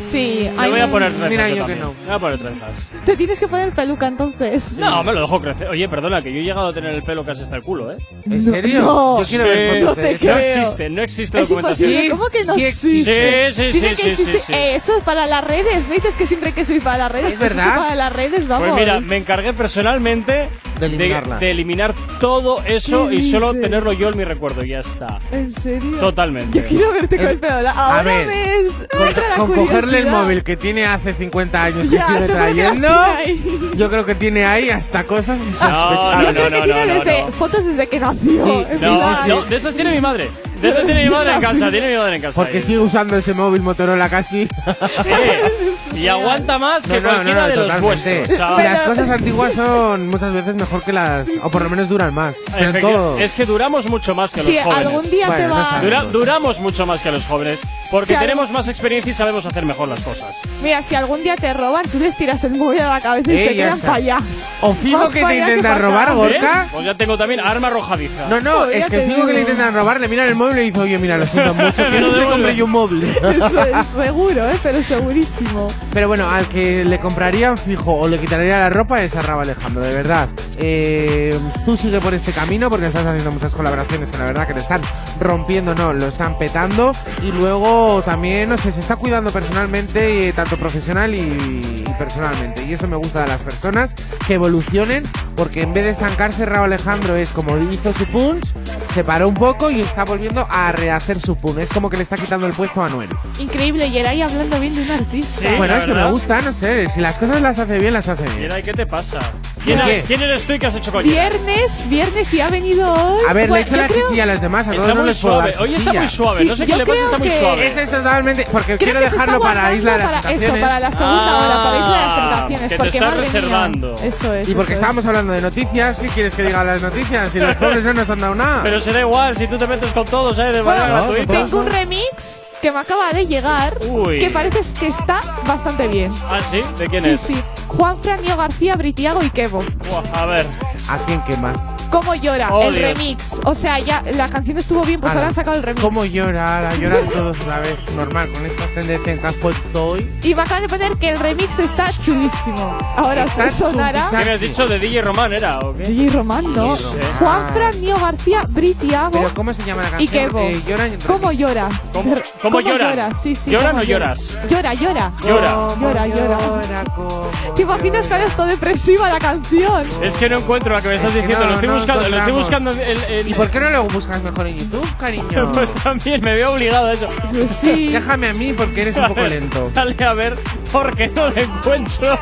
[0.02, 1.30] Sí, Me voy a poner trenzas.
[1.30, 1.80] Mira, yo yo que también.
[1.80, 1.94] no.
[2.00, 2.90] Me voy a poner trenzas.
[3.04, 4.78] Te tienes que poner peluca entonces.
[4.78, 5.68] No, me lo dejo crecer.
[5.68, 7.96] Oye, perdona, que yo he llegado a tener el pelo casi hasta el culo, ¿eh?
[8.30, 8.82] ¿En serio?
[8.82, 9.20] no.
[9.22, 10.26] Yo quiero ver fotos no de te eso.
[10.26, 10.38] No creo.
[10.60, 11.90] existe, no existe Es documentación.
[11.90, 13.46] imposible, Sí, ¿cómo que no sí existe?
[13.46, 13.52] existe.
[13.52, 14.40] Sí, sí, Tiene sí, que sí, sí, existir.
[14.40, 14.52] sí.
[14.60, 17.32] Eh, eso es para las redes, no dices que siempre que soy para las redes.
[17.32, 17.76] Es pues eso verdad.
[17.78, 18.68] para las redes, vamos.
[18.70, 20.48] Pues mira, me encargué personalmente
[20.80, 21.40] De eliminarlas.
[21.40, 23.62] de eliminar todo eso ¿Qué y solo dices?
[23.62, 24.64] tenerlo yo en mi recuerdo.
[24.64, 25.18] y Ya está.
[25.30, 25.98] ¿En serio?
[26.00, 26.58] Totalmente.
[26.60, 27.80] Yo quiero verte con Eh, el pelo largo.
[27.80, 28.88] a Ahora ver, ves.
[28.92, 32.88] me Con, cogerle el móvil que tiene hace 50 años que Ya, sigue trayendo,
[33.24, 36.34] tiene yo creo que tiene ahí hasta cosas insospechables.
[36.34, 37.32] creo que no, tiene no, desde, no.
[37.32, 38.44] fotos desde que nació.
[38.44, 38.86] Sí, sí, sí,
[39.22, 39.28] sí.
[39.28, 40.30] no, de esas tiene mi madre.
[40.60, 41.70] De esas tiene mi madre en casa.
[41.70, 42.40] Tiene mi madre en casa.
[42.40, 42.62] Porque ahí.
[42.62, 44.42] sigue usando ese móvil Motorola casi.
[44.42, 48.26] Eh, y aguanta más que No, no, no, cualquiera no, de los totalmente.
[48.26, 48.56] vuestros.
[48.56, 51.26] Si las cosas antiguas son muchas veces mejor que las.
[51.42, 52.34] O por lo menos duran más.
[52.58, 53.18] Pero todo.
[53.18, 54.86] Es que duramos mucho más que los jóvenes.
[54.86, 55.80] algún día te Bueno, no va.
[55.80, 59.64] Dura- duramos mucho más que los jóvenes porque Si tenemos más experiencia y sabemos hacer
[59.66, 60.40] mejor las cosas.
[60.62, 63.36] Mira, si algún día te roban, tú les tiras el móvil a la cabeza y
[63.36, 63.86] Eh, se quedan está.
[63.86, 64.18] para allá.
[64.62, 66.14] O fijo que te intentan robar.
[66.14, 66.62] Gorka.
[66.62, 66.70] ¿Ves?
[66.72, 68.28] Pues ya tengo también arma arrojadiza.
[68.28, 70.52] No, no, Joder, es que te fijo que le intentan robar, le miran el móvil
[70.54, 72.30] y le dice, oye, mira, lo siento mucho, Me ¿quieres lo que te devuelve.
[72.32, 73.16] compre yo un móvil?
[73.22, 74.58] Eso es seguro, ¿eh?
[74.62, 75.68] Pero segurísimo.
[75.92, 79.42] Pero bueno, al que le comprarían fijo o le quitaría la ropa es a Rabo
[79.42, 80.28] Alejandro, de verdad.
[80.58, 84.54] Eh, tú sigue por este camino porque estás haciendo muchas colaboraciones que la verdad que
[84.54, 84.80] le están
[85.20, 86.92] rompiendo, no, lo están petando.
[87.22, 92.64] Y luego también, no sé, se está cuidando personalmente, eh, tanto profesional y, y personalmente.
[92.64, 93.94] Y eso me gusta de las personas,
[94.26, 95.04] que evolucionen,
[95.36, 98.52] porque en vez de estancarse, Rabo Alejandro es como hizo su punch,
[98.94, 101.58] se paró un poco y está volviendo a rehacer su punch.
[101.58, 103.08] Es como que le está quitando el puesto a Anuel.
[103.38, 105.40] Increíble, y era ahí hablando bien de un artista.
[105.40, 105.56] Sí.
[105.56, 106.88] Bueno, eso me gusta, no sé.
[106.90, 108.40] Si las cosas las hace bien, las hace bien.
[108.40, 109.18] Mira, ¿y qué te pasa?
[109.64, 110.02] ¿Quién, ¿Qué?
[110.06, 111.28] ¿Quién eres tú y qué has hecho con ella?
[111.28, 113.20] Viernes, viernes y ha venido hoy.
[113.28, 115.04] A ver, le Bueno, echo yo la creo- chichilla a los demás, a todos no
[115.04, 115.52] les puedo dar.
[115.60, 116.38] Hoy está muy suave.
[116.38, 117.66] Sí, no sé qué le pasa, está muy suave.
[117.66, 118.46] Es totalmente.
[118.50, 120.62] Porque Creo quiero dejarlo para Isla de las para eso, Tentaciones.
[120.62, 122.60] para la segunda Ah, hora, para Isla de las Tentaciones.
[122.62, 123.94] que te porque estás madre mía, reservando.
[124.02, 124.48] eso es.
[124.48, 127.30] Y porque eso estábamos hablando de noticias, ¿qué quieres que diga las noticias?
[127.30, 128.60] Si los pobres no nos han dado nada.
[128.64, 130.44] Pero se da igual si tú te metes con todos, ¿eh?
[130.52, 131.32] De manera gratuita.
[131.32, 134.20] Tengo un remix que me acaba de llegar Uy.
[134.20, 136.14] que parece que está bastante bien.
[136.30, 137.20] Ah, sí, ¿de quién sí, es?
[137.20, 137.42] sí.
[137.66, 139.64] Juan Franio García, Britiago y Kevo.
[139.90, 140.46] Buah, a ver.
[140.88, 141.58] ¿A quién qué más?
[141.92, 142.48] ¿Cómo llora?
[142.50, 142.82] Oh, el Dios.
[142.98, 143.40] remix.
[143.44, 145.82] O sea, ya la canción estuvo bien, pues ahora han sacado el remix.
[145.82, 146.64] ¿Cómo llorar?
[146.64, 147.76] A llorar todos otra vez.
[147.94, 150.10] Normal, con estas tendencias que has puesto hoy.
[150.22, 152.78] Y me acaban de poner que el remix está chulísimo.
[152.96, 154.08] Ahora Está se sonará.
[154.10, 155.82] ¿Qué me has dicho de DJ Román era o qué?
[155.82, 156.68] DJ Román, ¿no?
[156.68, 156.98] No sé.
[157.18, 160.28] Juan Franio García, Britiago ¿Pero cómo se llama la y canción?
[160.30, 160.38] Kevo.
[160.40, 161.68] Eh, llora en ¿Cómo llora?
[161.92, 163.14] ¿Cómo, cómo lloran?
[163.16, 163.50] Sí, sí.
[163.50, 164.06] ¿Lloran ¿cómo o llora?
[164.14, 164.38] lloras?
[164.48, 165.12] Llora, llora.
[165.22, 165.68] Llora.
[165.78, 166.38] Llora, llora.
[167.54, 169.86] ¿Te imaginas que ahora es todo depresiva la canción?
[170.02, 171.44] Es que no encuentro la que me estás Es que diciendo.
[171.44, 172.80] no, lo estoy no buscando, lo estoy buscando en,
[173.20, 175.52] en- ¿Y por qué no lo buscas mejor en YouTube, cariño?
[175.52, 177.08] Pues también me veo obligado a eso.
[177.30, 177.88] Pues sí.
[177.88, 179.70] Déjame a mí porque eres un poco lento.
[179.74, 180.36] Dale a ver,
[180.72, 182.18] porque no lo encuentro.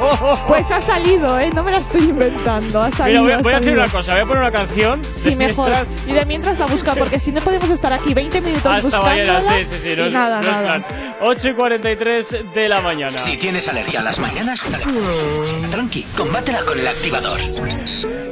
[0.49, 1.51] Pues ha salido, ¿eh?
[1.55, 2.81] No me la estoy inventando.
[2.83, 3.23] Ha Mira, salido.
[3.23, 3.83] voy, a- ha voy a hacer salido.
[3.85, 4.13] una cosa.
[4.13, 5.01] Voy a poner una canción.
[5.15, 5.71] Sí, de mejor.
[5.71, 8.83] mientras- Y de mientras la busca, porque si no podemos estar aquí 20 minutos Hasta
[8.83, 9.41] buscándola.
[9.41, 9.97] mañana, sí, sí, sí.
[9.97, 10.87] No y es- nada, no es nada.
[10.87, 11.17] plan.
[11.23, 13.19] 8 y 43 de la mañana.
[13.19, 14.63] Si tienes alergia a las mañanas,
[15.71, 17.41] tranqui, combátela con el activador.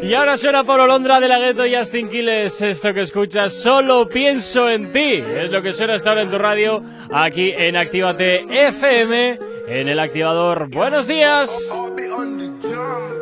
[0.08, 2.62] Y ahora suena Pablo Londra de la Gueto y Justin Quiles.
[2.62, 5.16] Esto que escuchas, solo pienso en ti.
[5.16, 6.82] Es lo que suena hasta ahora en tu radio,
[7.12, 9.38] aquí en Actívate FM,
[9.68, 10.70] en el activador.
[10.70, 11.74] Buenos días.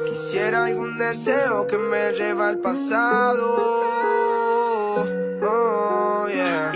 [0.09, 3.57] Quisiera algún deseo que me lleva al pasado.
[5.43, 6.73] Oh, yeah.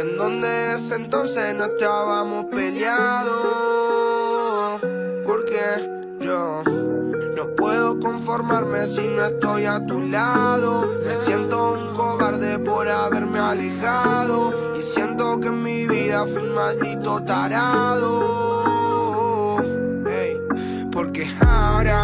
[0.00, 3.40] En donde ese entonces no estábamos peleados.
[5.26, 5.58] Porque
[6.20, 6.62] yo
[7.34, 10.88] no puedo conformarme si no estoy a tu lado.
[11.04, 14.76] Me siento un cobarde por haberme alejado.
[14.78, 18.14] Y siento que en mi vida fui un maldito tarado.
[20.06, 20.40] Ey,
[20.90, 22.03] Porque ahora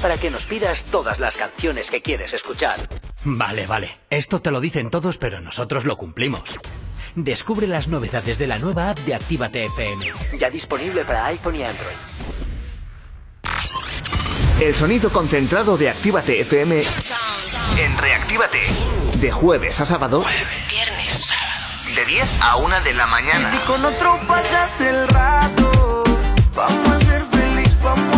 [0.00, 2.76] para que nos pidas todas las canciones que quieres escuchar.
[3.24, 3.98] Vale, vale.
[4.10, 6.58] Esto te lo dicen todos, pero nosotros lo cumplimos.
[7.14, 10.06] Descubre las novedades de la nueva app de Actívate FM.
[10.38, 11.96] Ya disponible para iPhone y Android.
[14.60, 16.82] El sonido concentrado de Actívate FM
[17.78, 18.60] en Reactívate.
[19.20, 20.24] De jueves a sábado.
[20.68, 21.32] Viernes.
[21.94, 23.54] De 10 a 1 de la mañana.
[23.54, 26.04] Y con otro pasas el rato,
[26.54, 28.17] vamos a ser feliz, vamos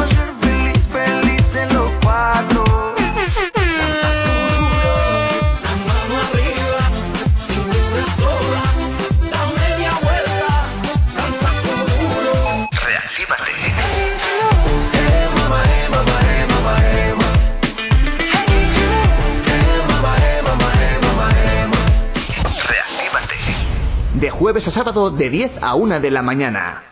[24.40, 26.82] jueves a sábado de 10 a 1 de la mañana.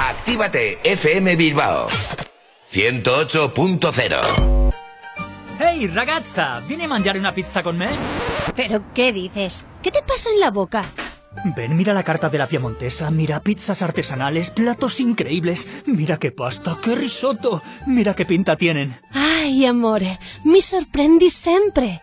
[0.00, 1.86] Actívate FM Bilbao
[2.68, 4.72] 108.0
[5.60, 6.58] ¡Hey, ragazza!
[6.66, 7.78] ¿Viene a mangiare una pizza con
[8.56, 9.66] ¿Pero qué dices?
[9.80, 10.92] ¿Qué te pasa en la boca?
[11.56, 16.76] Ven, mira la carta de la Piemontesa, mira pizzas artesanales, platos increíbles, mira qué pasta,
[16.82, 19.00] qué risotto, mira qué pinta tienen.
[19.12, 22.02] Ay, amore, mi sorprendi siempre.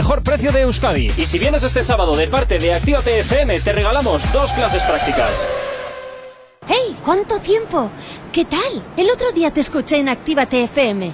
[0.23, 1.11] precio de Euskadi.
[1.17, 5.47] Y si vienes este sábado de parte de Actívate FM, te regalamos dos clases prácticas.
[6.67, 6.97] ¡Hey!
[7.03, 7.89] ¿Cuánto tiempo?
[8.31, 8.83] ¿Qué tal?
[8.97, 11.13] El otro día te escuché en Actívate FM.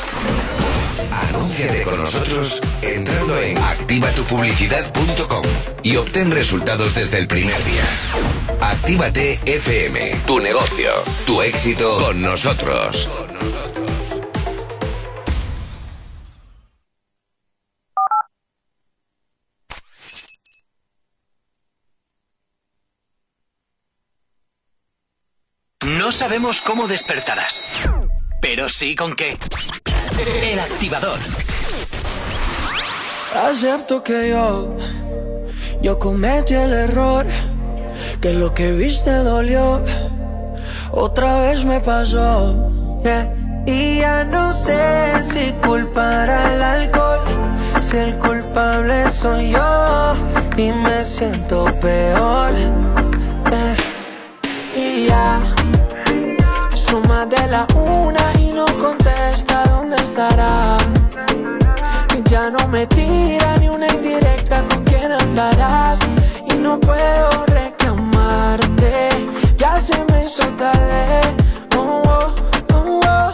[1.11, 5.43] Anúnciate con nosotros entrando en activatupublicidad.com
[5.83, 7.83] y obtén resultados desde el primer día.
[8.59, 10.91] Actívate FM, tu negocio,
[11.25, 13.09] tu éxito con nosotros.
[25.81, 27.61] No sabemos cómo despertarás,
[28.41, 29.33] pero sí con qué.
[30.19, 31.19] El activador.
[33.35, 34.75] Acepto que yo,
[35.81, 37.25] yo cometí el error,
[38.19, 39.81] que lo que viste dolió,
[40.91, 42.69] otra vez me pasó.
[43.65, 47.21] Y ya no sé si culpar al alcohol,
[47.79, 50.13] si el culpable soy yo
[50.57, 52.51] y me siento peor.
[54.75, 55.39] Y ya,
[56.73, 59.70] suma de la una y no contesta
[60.11, 60.77] estará.
[62.29, 65.99] Ya no me tira ni una indirecta con quién andarás
[66.49, 69.09] Y no puedo reclamarte
[69.57, 71.21] Ya se me hizo tarde
[71.75, 72.27] oh, oh,
[72.73, 73.31] oh, oh.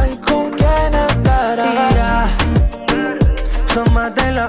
[0.00, 1.94] Ay, ¿con quién andarás?
[1.94, 2.28] Ya,
[3.72, 4.48] son más de la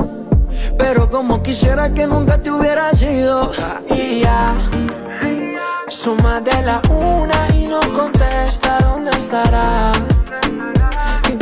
[0.77, 3.51] pero como quisiera que nunca te hubieras ido
[3.89, 4.53] Y ya
[5.87, 9.91] Suma de la una y no contesta dónde estará.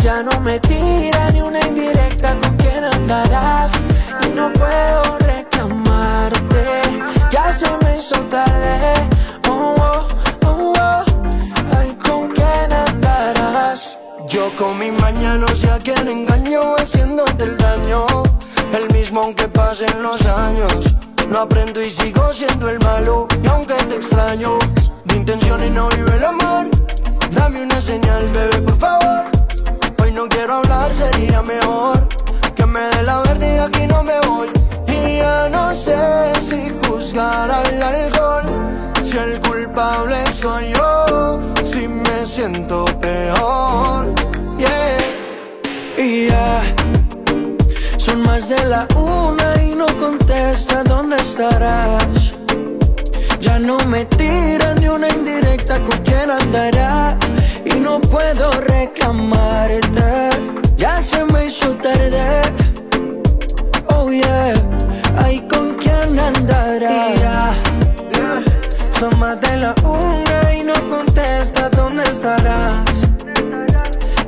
[0.03, 3.72] Ya no me tira ni una indirecta con quién andarás.
[4.26, 6.82] Y no puedo reclamarte.
[7.30, 8.93] Ya se me hizo tarde.
[9.47, 9.99] Oh, oh,
[10.47, 11.03] oh, oh.
[11.78, 13.95] Ay, ¿con quién andarás?
[14.28, 18.05] Yo con mi maña no sé a quién engaño haciéndote el daño
[18.74, 20.95] El mismo aunque pasen los años.
[21.30, 24.57] No aprendo y sigo siendo el malo Y aunque te extraño
[25.05, 26.70] De intenciones no vive el amor.
[27.32, 29.26] Dame una señal, bebé, por favor.
[30.01, 32.07] Hoy no quiero hablar, sería mejor
[32.55, 34.49] Que me dé la verde y aquí no me voy.
[34.88, 35.97] Y ya no sé
[36.47, 38.43] si juzgar al alcohol.
[39.03, 44.13] Si el culpable soy yo Si me siento peor.
[44.57, 46.03] Yeah.
[46.03, 46.61] Y ya
[48.10, 52.34] Son más de la una y no contesta dónde estarás
[53.39, 57.16] Ya no me tiran ni una indirecta con quién andará.
[57.66, 60.30] Y no puedo reclamarte.
[60.76, 62.41] Ya se me hizo tarde.
[63.93, 64.53] Oh yeah,
[65.24, 67.53] ay con quién andará.
[68.99, 72.86] Son más de la una y no contesta dónde estarás.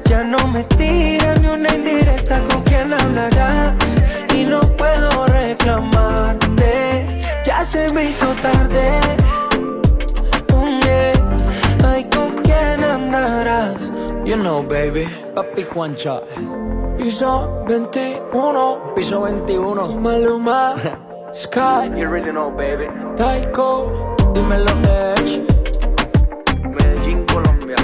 [0.06, 3.71] Ya no me tiran ni una indirecta con quién hablarás.
[7.72, 9.00] Se me hizo tarde.
[10.84, 11.14] Yeah.
[11.86, 13.92] Ay, con quién andarás.
[14.26, 16.22] You know, baby, papi Juancha.
[16.98, 19.88] Piso 21, piso 21.
[20.02, 20.76] Maluma,
[21.34, 21.88] Sky.
[21.96, 22.88] You really know, baby.
[23.16, 24.74] Taiko, dímelo,
[25.16, 25.42] Edge.
[26.76, 27.78] Medellín, Colombia.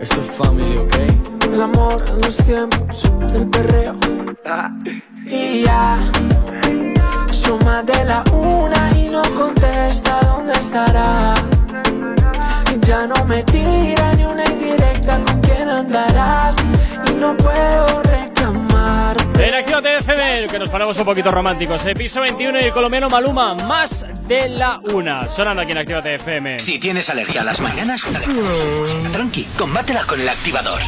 [0.00, 0.96] Esto es family, ¿ok?
[1.52, 3.02] El amor en los tiempos
[3.32, 3.94] del perreo.
[5.26, 5.98] Y ya,
[7.44, 11.34] suma de la una y no contesta dónde estará.
[12.80, 16.56] Ya no me tira ni una indirecta con quién andarás.
[17.08, 19.48] Y no puedo reclamarte.
[19.48, 21.84] En Actívate FM, que nos ponemos un poquito románticos.
[21.86, 25.28] eh, piso 21 y el colombiano Maluma, más de la una.
[25.28, 26.58] Sonando aquí en Actívate FM.
[26.58, 28.04] Si tienes alergia a las mañanas,
[29.12, 30.80] tranqui, combátela con el activador.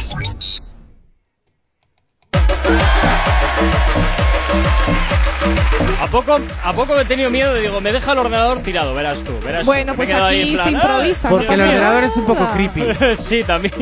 [5.99, 9.33] ¿A poco, a poco he tenido miedo, digo, me deja el ordenador tirado, verás tú,
[9.43, 9.65] verás tú.
[9.65, 11.31] Bueno, Me pues aquí plan, se improvisa, "Ah".
[11.31, 12.83] Porque el ordenador es un poco creepy.
[13.17, 13.73] sí, también.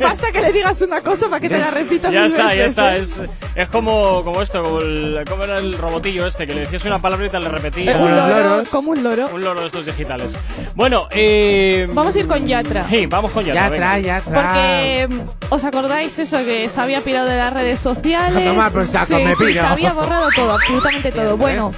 [0.00, 2.62] Basta que le digas una cosa para que te la repita Ya mil está, ya
[2.62, 2.96] veces, está.
[2.96, 3.00] ¿eh?
[3.00, 3.22] Es,
[3.54, 6.98] es como, como esto, como, el, como era el robotillo este, que le decías una
[6.98, 7.92] palabrita y le repetía.
[7.92, 9.28] Eh, un loro, como un loro.
[9.32, 10.36] Un loro de estos digitales.
[10.74, 11.86] Bueno, eh.
[11.90, 12.88] Vamos a ir con Yatra.
[12.88, 13.68] Sí, vamos con Yatra.
[13.94, 14.20] venga.
[14.24, 15.20] Porque mm,
[15.54, 18.48] os acordáis eso que se había pirado de las redes sociales.
[18.48, 19.62] A tomar por saco, Sí, me sí, piro.
[19.62, 21.36] se había borrado todo, absolutamente todo.
[21.36, 21.72] Bueno,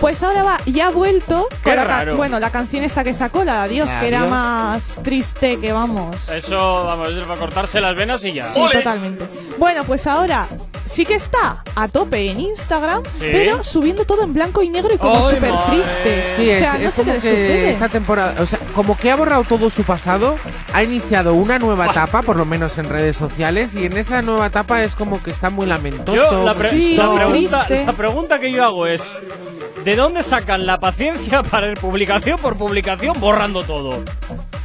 [0.00, 2.16] pues ahora va, ya ha vuelto Qué con la, raro.
[2.16, 4.30] bueno, la canción esta que sacó, la de Adiós, La que era Adiós.
[4.30, 6.28] más triste que vamos.
[6.28, 8.44] Eso, vamos, es para cortarse las venas y ya.
[8.44, 9.26] Sí, totalmente.
[9.58, 10.46] Bueno, pues ahora
[10.84, 13.24] sí que está a tope en Instagram, Sí.
[13.32, 15.76] pero subiendo todo en blanco y negro y como Ay, súper madre.
[15.76, 16.24] triste.
[16.36, 17.70] Sí, o es, sea, es no sé como qué le que sucede.
[17.70, 20.36] esta temporada, o sea, como que ha borrado todo su pasado,
[20.72, 24.46] ha iniciado una nueva etapa, por lo menos en redes sociales, y en esa nueva
[24.46, 26.14] etapa es como que está muy lamentoso.
[26.16, 27.64] Yo, la, pre- muy la triste.
[27.66, 29.16] pregunta, la pregunta que yo hago es:
[29.84, 34.02] ¿de dónde sacan la paciencia para ir publicación por publicación borrando todo?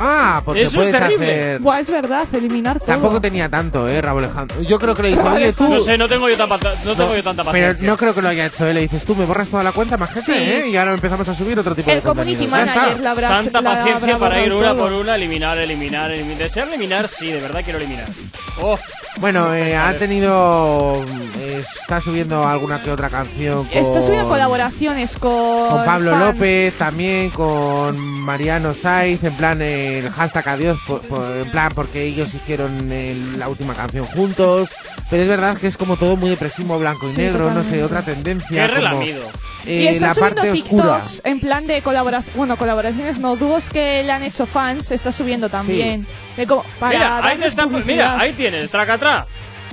[0.02, 1.26] Ah, porque Eso es terrible.
[1.26, 1.60] hacer.
[1.60, 2.88] Buah, es verdad, eliminar todo.
[2.88, 4.62] Tampoco tenía tanto, eh, Raúl Alejandro.
[4.62, 5.68] Yo creo que le dice, oye, tú.
[5.70, 7.86] No sé, no tengo yo, tan pata- no tengo yo tanta Pero paciencia.
[7.88, 8.76] no creo que lo haya hecho él.
[8.76, 10.40] Le dices, tú me borras toda la cuenta, más gente, Sí.
[10.40, 10.68] ¿eh?
[10.70, 12.40] Y ahora empezamos a subir otro tipo El de contenido.
[12.40, 13.02] community Ya está.
[13.02, 14.80] la habrá Santa la paciencia habrá para ir una todo.
[14.84, 16.38] por una, eliminar, eliminar, eliminar.
[16.38, 18.06] Desear eliminar, sí, de verdad quiero eliminar.
[18.62, 18.80] Oh,
[19.20, 21.04] Bueno, eh, ha tenido.
[21.40, 23.66] eh, está subiendo alguna que otra canción.
[23.66, 25.70] Con, Está subiendo colaboraciones con.
[25.70, 26.26] Con Pablo fans.
[26.26, 32.04] López, también con Mariano Saiz, en plan el hashtag adiós, por- por- en plan porque
[32.04, 32.90] ellos hicieron
[33.38, 34.70] la última canción juntos.
[35.10, 37.80] Pero es verdad que es como todo muy depresivo, blanco y Sí, negro, no sé,
[37.80, 37.84] totalmente.
[37.84, 38.48] otra tendencia.
[38.50, 39.24] qué como, relamido.
[39.66, 40.84] eh, y está la subiendo parte oscura.
[41.02, 45.12] TikToks en plan de colaboración, bueno, colaboraciones no, dúos que le han hecho fans, está
[45.12, 46.06] subiendo también.
[46.38, 48.70] De como- para Mira, ahí, está- mira, ahí tienes,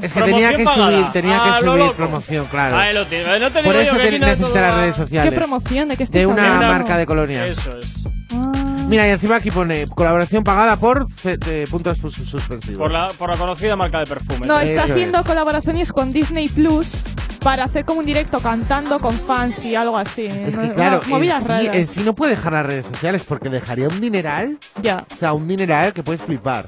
[0.02, 2.76] Es que tenía que subir, tenía que subir promoción, claro.
[2.76, 3.40] Ahí lo tienes.
[3.40, 5.30] No te Por digo eso yo que te- aquí no necesita todo las redes sociales.
[5.32, 5.88] ¿Qué promoción?
[5.88, 6.66] ¿De qué De una hablando?
[6.78, 7.46] marca de colonia.
[7.46, 8.04] Eso es.
[8.88, 11.06] Mira, y encima aquí pone colaboración pagada por
[11.70, 12.78] puntos sus- suspensivos.
[12.78, 14.46] Por la, por la conocida marca de perfumes.
[14.46, 15.24] No, está Eso haciendo es.
[15.26, 16.98] colaboraciones con Disney Plus
[17.40, 20.26] para hacer como un directo cantando con fans y algo así.
[20.26, 23.24] Es No- que claro, no, en sí, en sí no puede dejar las redes sociales
[23.26, 24.58] porque dejaría un dineral.
[24.82, 25.04] Ya.
[25.12, 26.66] O sea, un dineral que puedes flipar.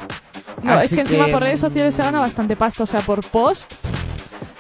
[0.62, 2.82] No, Así es que encima por redes sociales se gana bastante pasta.
[2.82, 3.72] O sea, por post,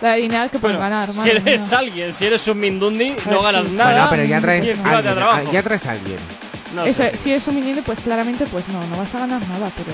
[0.00, 1.12] la de dinero que pueden ganar.
[1.12, 1.78] Si eres mía.
[1.78, 3.76] alguien, si eres un Mindundi, no ganas sí, sí.
[3.76, 3.92] nada.
[3.92, 5.52] Bueno, pero ya traes alguien.
[5.52, 6.18] Ya traes alguien.
[6.74, 7.16] No Eso, sé.
[7.16, 9.92] Si eres un minino, pues claramente pues no, no vas a ganar nada, pero...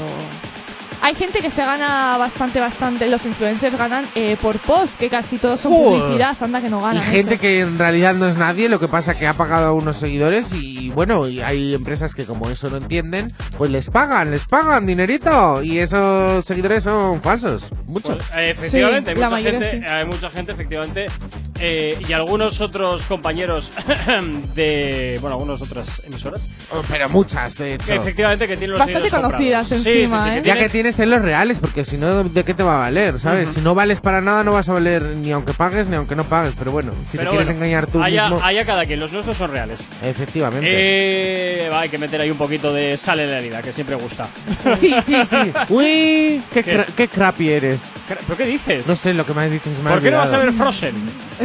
[1.05, 3.07] Hay gente que se gana bastante, bastante.
[3.11, 6.01] Los influencers ganan eh, por post, que casi todos son Joder.
[6.01, 7.03] publicidad, anda que no Y ganan.
[7.03, 7.41] gente eso.
[7.43, 10.53] que en realidad no es nadie, lo que pasa que ha pagado a unos seguidores
[10.55, 14.87] y bueno, y hay empresas que como eso no entienden, pues les pagan, les pagan
[14.87, 18.17] dinerito y esos seguidores son falsos, muchos.
[18.17, 19.93] Pues, eh, efectivamente, hay, Sí, mucha mayoría gente, sí.
[19.93, 21.07] hay mucha gente, efectivamente,
[21.61, 23.73] eh, y algunos otros compañeros
[24.55, 27.93] de, bueno, algunas otras emisoras, Oh, Pero muchas, de que hecho.
[27.95, 29.87] efectivamente que tienen los Bastante conocidas comprados.
[29.87, 30.43] encima, sí, sí, sí, ¿eh?
[30.43, 33.19] que Ya que tienes celos reales, porque si no, ¿de qué te va a valer?
[33.21, 33.51] ¿Sabes?
[33.51, 36.25] Si no vales para nada, no vas a valer ni aunque pagues ni aunque no
[36.25, 36.55] pagues.
[36.59, 38.45] Pero bueno, si pero te quieres bueno, engañar tú allá, mismo.
[38.45, 39.87] allá cada quien, los nuestros son reales.
[40.03, 40.67] Efectivamente.
[40.71, 43.95] Eh, va, hay que meter ahí un poquito de sal en la herida, que siempre
[43.97, 44.29] gusta.
[44.81, 45.53] Sí, sí, sí.
[45.69, 46.77] Uy, qué, ¿Qué?
[46.79, 47.93] cra- qué crappy eres.
[48.09, 48.87] ¿Pero qué dices?
[48.89, 49.71] No sé lo que me has dicho.
[49.75, 50.95] Se me ha ¿Por qué no vas a ver Frozen?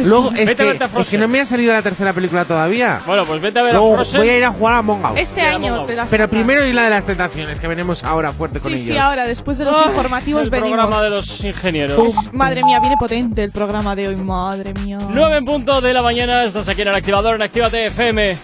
[0.06, 1.10] Luego, es Vete a que, verte a es Frozen.
[1.10, 3.00] que no me ha salido la tercera película todavía.
[3.06, 4.20] Bueno, pues vete a ver Luego a Frozen.
[4.20, 5.10] voy a ir a jugar a Among Us.
[5.18, 6.38] Este año te las Pero sacan.
[6.38, 8.88] primero y la de las tentaciones, que venimos ahora fuerte con Sí, ellos.
[8.94, 10.72] sí, ahora, después de los Ah, informativos, el venimos.
[10.78, 11.98] programa de los ingenieros.
[11.98, 14.98] Uf, madre mía, viene potente el programa de hoy, madre mía.
[15.08, 18.36] 9 en punto de la mañana, estás aquí en el activador en Actívate FM.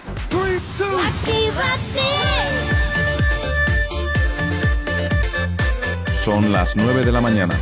[6.23, 7.55] Son las 9 de la mañana.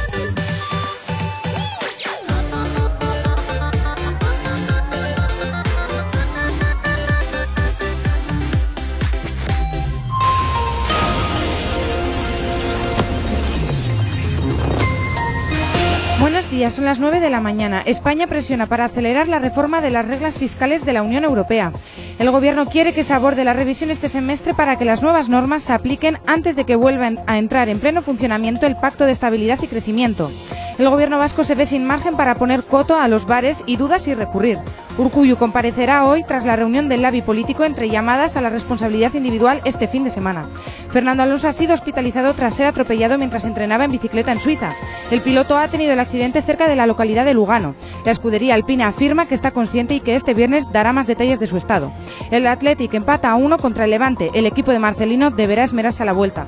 [16.25, 17.83] Buenos días, son las 9 de la mañana.
[17.85, 21.71] España presiona para acelerar la reforma de las reglas fiscales de la Unión Europea.
[22.17, 25.61] El Gobierno quiere que se aborde la revisión este semestre para que las nuevas normas
[25.61, 29.59] se apliquen antes de que vuelvan a entrar en pleno funcionamiento el Pacto de Estabilidad
[29.61, 30.31] y Crecimiento.
[30.79, 34.01] El Gobierno vasco se ve sin margen para poner coto a los bares y dudas
[34.01, 34.57] si recurrir.
[34.97, 39.61] Urcuyu comparecerá hoy tras la reunión del labi político entre llamadas a la responsabilidad individual
[39.63, 40.47] este fin de semana.
[40.89, 44.71] Fernando Alonso ha sido hospitalizado tras ser atropellado mientras entrenaba en bicicleta en Suiza.
[45.11, 47.75] El piloto ha tenido el accidente cerca de la localidad de Lugano.
[48.05, 51.47] La escudería alpina afirma que está consciente y que este viernes dará más detalles de
[51.47, 51.91] su estado.
[52.31, 54.31] El Athletic empata a uno contra el Levante.
[54.33, 56.47] El equipo de Marcelino deberá esmerarse a la vuelta.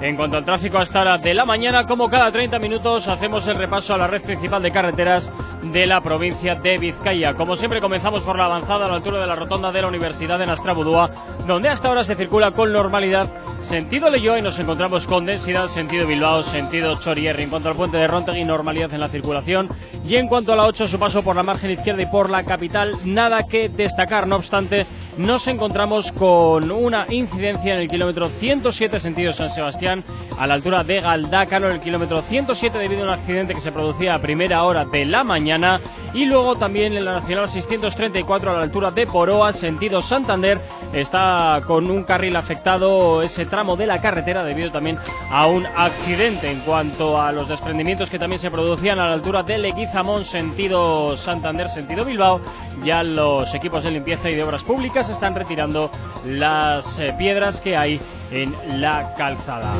[0.00, 3.46] En cuanto al tráfico a esta hora de la mañana, como cada 30 minutos, hacemos
[3.46, 5.30] el repaso a la red principal de carreteras
[5.62, 7.34] de la provincia de Vizcaya.
[7.34, 10.38] Como siempre, comenzamos por la avanzada a la altura de la rotonda de la Universidad
[10.38, 11.10] de Nastrabudúa,
[11.46, 13.28] donde hasta ahora se circula con normalidad
[13.60, 17.42] sentido Leyoa y nos encontramos con densidad sentido Bilbao, sentido Chorierri.
[17.42, 19.68] En cuanto al puente de Rontegui, normalidad en la circulación.
[20.06, 22.44] Y en cuanto a la 8, su paso por la margen izquierda y por la
[22.44, 24.26] capital, nada que destacar.
[24.26, 24.86] No obstante,
[25.18, 29.89] nos encontramos con una incidencia en el kilómetro 107 sentido San Sebastián
[30.38, 33.72] a la altura de Galdácano, en el kilómetro 107 debido a un accidente que se
[33.72, 35.80] producía a primera hora de la mañana
[36.14, 40.60] y luego también en la Nacional 634 a la altura de Poroa, sentido Santander,
[40.92, 44.98] está con un carril afectado ese tramo de la carretera debido también
[45.30, 46.50] a un accidente.
[46.50, 51.16] En cuanto a los desprendimientos que también se producían a la altura de Leguizamón, sentido
[51.16, 52.40] Santander, sentido Bilbao,
[52.84, 55.90] ya los equipos de limpieza y de obras públicas están retirando
[56.24, 58.00] las eh, piedras que hay
[58.30, 59.72] en la calzada.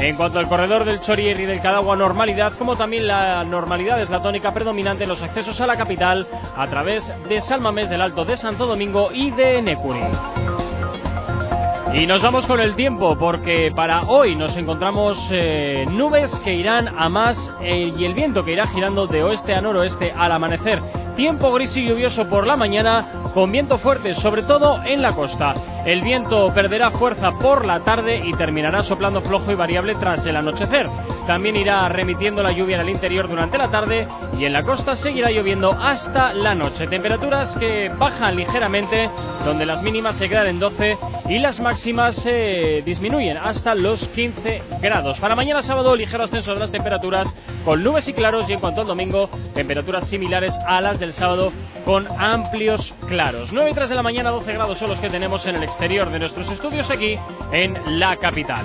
[0.00, 4.10] En cuanto al corredor del Chorier y del Cadagua, normalidad, como también la normalidad es
[4.10, 6.26] la tónica predominante en los accesos a la capital
[6.56, 10.00] a través de Salmamés del Alto de Santo Domingo y de Necuri.
[11.96, 16.88] Y nos vamos con el tiempo porque para hoy nos encontramos eh, nubes que irán
[16.88, 20.82] a más eh, y el viento que irá girando de oeste a noroeste al amanecer.
[21.16, 25.54] Tiempo gris y lluvioso por la mañana con viento fuerte, sobre todo en la costa.
[25.86, 30.36] El viento perderá fuerza por la tarde y terminará soplando flojo y variable tras el
[30.36, 30.90] anochecer.
[31.26, 34.06] También irá remitiendo la lluvia en el interior durante la tarde
[34.38, 36.86] y en la costa seguirá lloviendo hasta la noche.
[36.86, 39.10] Temperaturas que bajan ligeramente,
[39.44, 40.98] donde las mínimas se quedan en 12
[41.28, 45.18] y las máximas se disminuyen hasta los 15 grados.
[45.18, 48.82] Para mañana sábado, ligero ascenso de las temperaturas con nubes y claros y en cuanto
[48.82, 51.52] al domingo, temperaturas similares a las del sábado
[51.84, 53.52] con amplios claros.
[53.52, 56.10] 9 y 3 de la mañana, 12 grados son los que tenemos en el exterior
[56.10, 57.18] de nuestros estudios aquí
[57.52, 58.64] en la capital.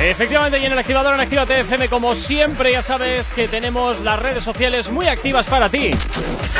[0.00, 4.18] Efectivamente, y en el activador en Actívate FM, como siempre, ya sabes que tenemos las
[4.18, 5.90] redes sociales muy activas para ti.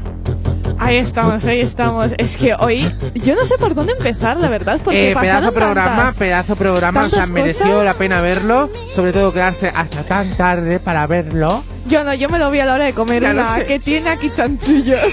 [0.84, 2.12] Ahí estamos, ahí estamos.
[2.18, 5.96] Es que hoy yo no sé por dónde empezar, la verdad, porque Eh, pedazo programa,
[5.96, 6.16] tantas.
[6.16, 7.84] pedazo programa, o sea, mereció cosas.
[7.84, 11.62] la pena verlo, sobre todo quedarse hasta tan tarde para verlo.
[11.86, 14.10] Yo no, yo me lo vi a la hora de comer Ya una que tiene
[14.10, 15.12] aquí chanchullos.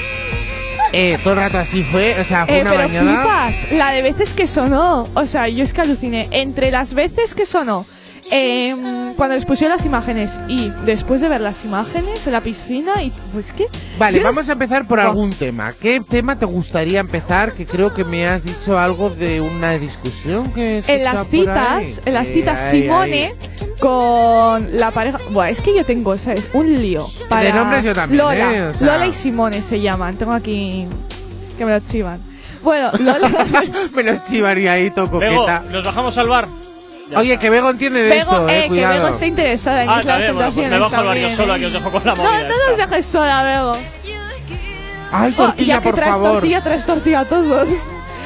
[0.92, 3.22] Eh, todo el rato así fue, o sea, fue Eh, una pero bañada.
[3.22, 5.08] flipas, la de veces que sonó.
[5.14, 6.28] O sea, yo es que aluciné.
[6.32, 7.86] Entre las veces que sonó,
[8.32, 13.02] em, cuando les pusieron las imágenes y después de ver las imágenes en la piscina,
[13.04, 13.66] y pues qué.
[13.98, 15.04] Vale, vamos a empezar por Oh.
[15.04, 15.74] algún tema.
[15.74, 17.54] ¿Qué tema te gustaría empezar?
[17.54, 22.02] Que creo que me has dicho algo de una discusión que he En las citas,
[22.06, 23.70] en las Eh, citas ahí, Simone ahí.
[23.80, 25.18] con la pareja.
[25.32, 26.50] Buah, es que yo tengo, ¿sabes?
[26.54, 27.06] Un lío.
[27.28, 28.62] Para De nombres yo también, Lola, ¿eh?
[28.70, 30.18] O sea- Lola y Simone se llaman.
[30.18, 30.88] Tengo aquí
[31.58, 32.20] que me lo chivan.
[32.64, 33.30] Bueno, Lola.
[33.96, 35.64] me lo chivaría ahí, coqueta.
[35.72, 36.48] ¿nos bajamos al bar?
[37.10, 37.42] Ya Oye, está.
[37.42, 38.88] que Bego entiende de Bego, esto, eh, eh, que.
[38.88, 41.36] Bego está interesada en Ah, de también, bueno, pues me bajo al bar yo también,
[41.38, 41.60] sola, eh.
[41.60, 42.70] que os dejo con la No, movida no esta.
[42.70, 43.72] nos dejes sola, Bego.
[45.12, 46.32] Ay, Oh, tortilla, ya que por traes favor.
[46.34, 47.68] tortilla, traes tortilla a todos.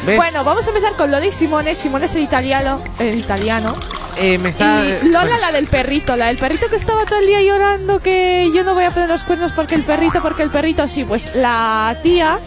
[0.06, 0.18] ¿Ves?
[0.18, 1.76] Bueno, vamos a empezar con Lola y Simone.
[1.76, 2.78] Simone es el italiano.
[3.00, 3.74] El italiano.
[4.18, 4.84] Eh, me está...
[4.86, 8.52] Y Lola, la del perrito, la del perrito que estaba todo el día llorando que
[8.54, 11.34] yo no voy a poner los cuernos porque el perrito, porque el perrito, sí, pues
[11.36, 12.38] la tía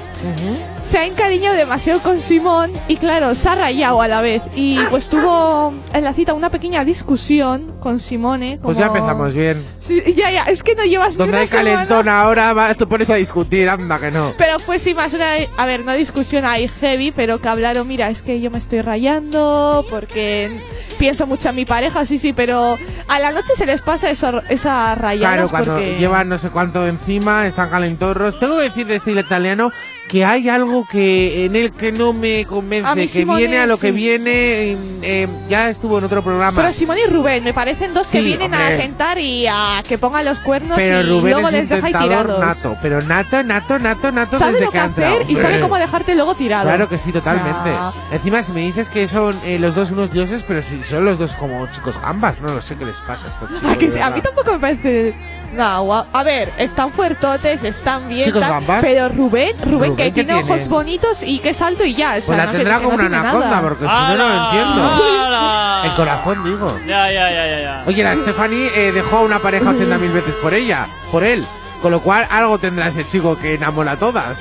[0.81, 4.43] se ha encariñado demasiado con Simón y claro, se ha rayado a la vez.
[4.55, 8.59] Y pues tuvo en la cita una pequeña discusión con Simone.
[8.63, 9.63] Pues como- ya empezamos bien.
[9.81, 11.71] Sí, ya, ya, es que no llevas Donde hay semana.
[11.75, 14.35] calentón ahora, va, te pones a discutir, anda que no.
[14.37, 18.11] Pero fue sí más una, a ver, no discusión ahí heavy, pero que hablaron, mira,
[18.11, 20.61] es que yo me estoy rayando porque
[20.99, 24.43] pienso mucho en mi pareja, sí, sí, pero a la noche se les pasa eso,
[24.49, 25.35] esa rayada.
[25.37, 25.97] Claro, cuando porque...
[25.99, 28.39] llevan no sé cuánto encima, están calentorros.
[28.39, 29.71] Tengo que decir de estilo italiano
[30.09, 33.67] que hay algo que en el que no me convence, A que Simone, viene a
[33.67, 34.31] lo que viene.
[34.73, 36.63] eh, eh, ya estuvo en otro programa.
[36.63, 38.75] Pero Simón y Rubén, me parecen dos que vienen hombre.
[38.75, 41.83] a tentar y a que pongan los cuernos Pero y Rubén luego es les un
[41.83, 42.39] deja tirados.
[42.41, 45.77] nato, pero nato, nato, nato, nato Sabe desde lo que que hacer y sabe cómo
[45.77, 46.65] dejarte luego tirado.
[46.69, 47.71] Claro que sí, totalmente.
[47.73, 47.93] Ah.
[48.13, 51.19] Encima, si me dices que son eh, los dos unos dioses, pero si son los
[51.19, 53.71] dos como chicos gambas, no lo sé qué les pasa a estos chicos.
[53.73, 53.99] ¿A, que sí?
[53.99, 55.15] a mí tampoco me parece
[55.55, 56.05] guau.
[56.13, 58.81] A ver, están fuertotes, están bien, Chicos gambas.
[58.83, 60.53] pero Rubén, Rubén, Rubén, que ¿qué tiene tiene?
[60.53, 62.11] ojos bonitos y que es alto y ya.
[62.11, 63.63] o sea, Pues la no, que- tendrá que como no una anaconda, nada.
[63.63, 64.83] porque si no, no lo entiendo.
[64.83, 65.83] ¡Hala!
[65.85, 66.79] El corazón, digo.
[66.87, 67.85] Ya, ya, ya, ya, ya.
[67.87, 71.45] Oye, la Stephanie eh, dejó a una pareja 80.000 veces por ella, por él.
[71.83, 74.39] Con lo cual, algo tendrá ese chico que enamora a todas.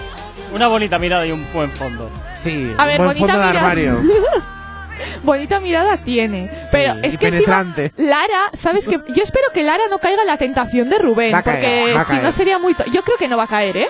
[0.53, 2.09] Una bonita mirada y un buen fondo.
[2.33, 3.49] Sí, A un ver, buen fondo de mirada.
[3.49, 3.99] armario.
[5.23, 6.49] Bonita mirada tiene.
[6.71, 7.91] Pero es que encima, penetrante.
[7.97, 8.99] Lara, ¿sabes qué?
[9.13, 11.33] Yo espero que Lara no caiga en la tentación de Rubén.
[11.33, 12.23] Va a caer, porque va a si caer.
[12.23, 12.73] no sería muy.
[12.73, 13.87] to- Yo creo que no va a caer, ¿eh?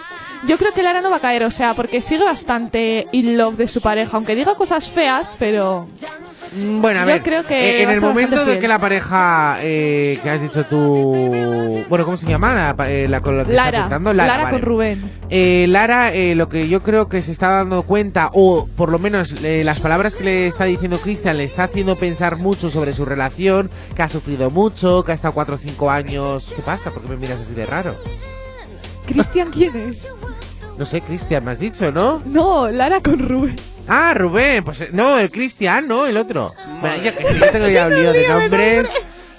[0.47, 3.55] Yo creo que Lara no va a caer, o sea, porque sigue bastante in love
[3.57, 5.87] de su pareja, aunque diga cosas feas, pero.
[6.55, 9.57] Mm, Bueno, a Yo ver, creo que eh, en el momento de que la pareja
[9.61, 12.53] eh, que has dicho tú, bueno, ¿cómo se llama?
[12.53, 13.79] La, eh, la con la que está Lara.
[13.81, 14.13] tentando?
[14.13, 14.49] Lara, vale.
[14.51, 15.11] con Rubén.
[15.31, 19.33] Eh, Lara, lo que yo creo que se está dando cuenta, o por lo menos
[19.41, 23.71] las palabras que le está diciendo Cristian, le está haciendo pensar mucho sobre su relación,
[23.95, 26.53] que ha sufrido mucho, que ha estado 4 o 5 años.
[26.55, 26.91] ¿Qué pasa?
[26.91, 27.95] ¿Por qué me miras así de raro?
[29.07, 30.07] ¿Cristian quién es?
[30.78, 32.21] No sé, Cristian, me has dicho, ¿no?
[32.26, 33.55] No, Lara con Rubén.
[33.88, 36.53] Ah, Rubén, pues eh, no, el Cristian, no, el otro.
[36.82, 38.89] Bueno, yo que sí, yo tengo ya un lío de nombres.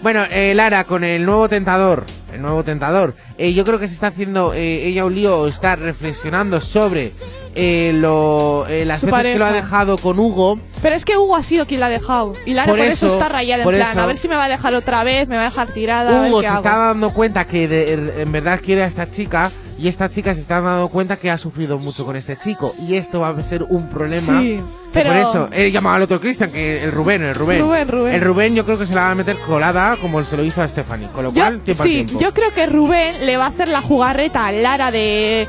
[0.00, 3.94] Bueno, eh, Lara, con el nuevo tentador, el nuevo tentador, eh, yo creo que se
[3.94, 7.12] está haciendo eh, ella un lío, o está reflexionando sobre
[7.54, 10.60] eh, lo, eh, las Su veces que lo ha dejado con Hugo.
[10.80, 12.34] Pero es que Hugo ha sido quien la ha dejado.
[12.46, 13.90] Y Lara Por por, eso, eso, está rayada en plan.
[13.90, 14.00] eso.
[14.00, 16.18] A ver si me va a dejar otra vez, me va a dejar tirada.
[16.18, 16.58] a ver Hugo qué se hago.
[16.64, 20.40] está dando cuenta que de- en verdad quiere a esta chica y esta chica se
[20.40, 23.62] está dando cuenta que ha sufrido mucho con este chico y esto va a ser
[23.64, 24.40] un problema.
[24.40, 24.56] Sí,
[24.92, 27.60] pero- Por eso, él llamaba al otro Cristian, que el Rubén, el Rubén.
[27.60, 28.14] Rubén, Rubén.
[28.14, 30.62] El Rubén yo creo que se la va a meter colada como se lo hizo
[30.62, 31.08] a Stephanie.
[31.14, 32.18] Con lo Yo- cual, tiempo al sí, tiempo.
[32.20, 35.46] yo creo que Rubén le va a hacer la jugarreta a Lara de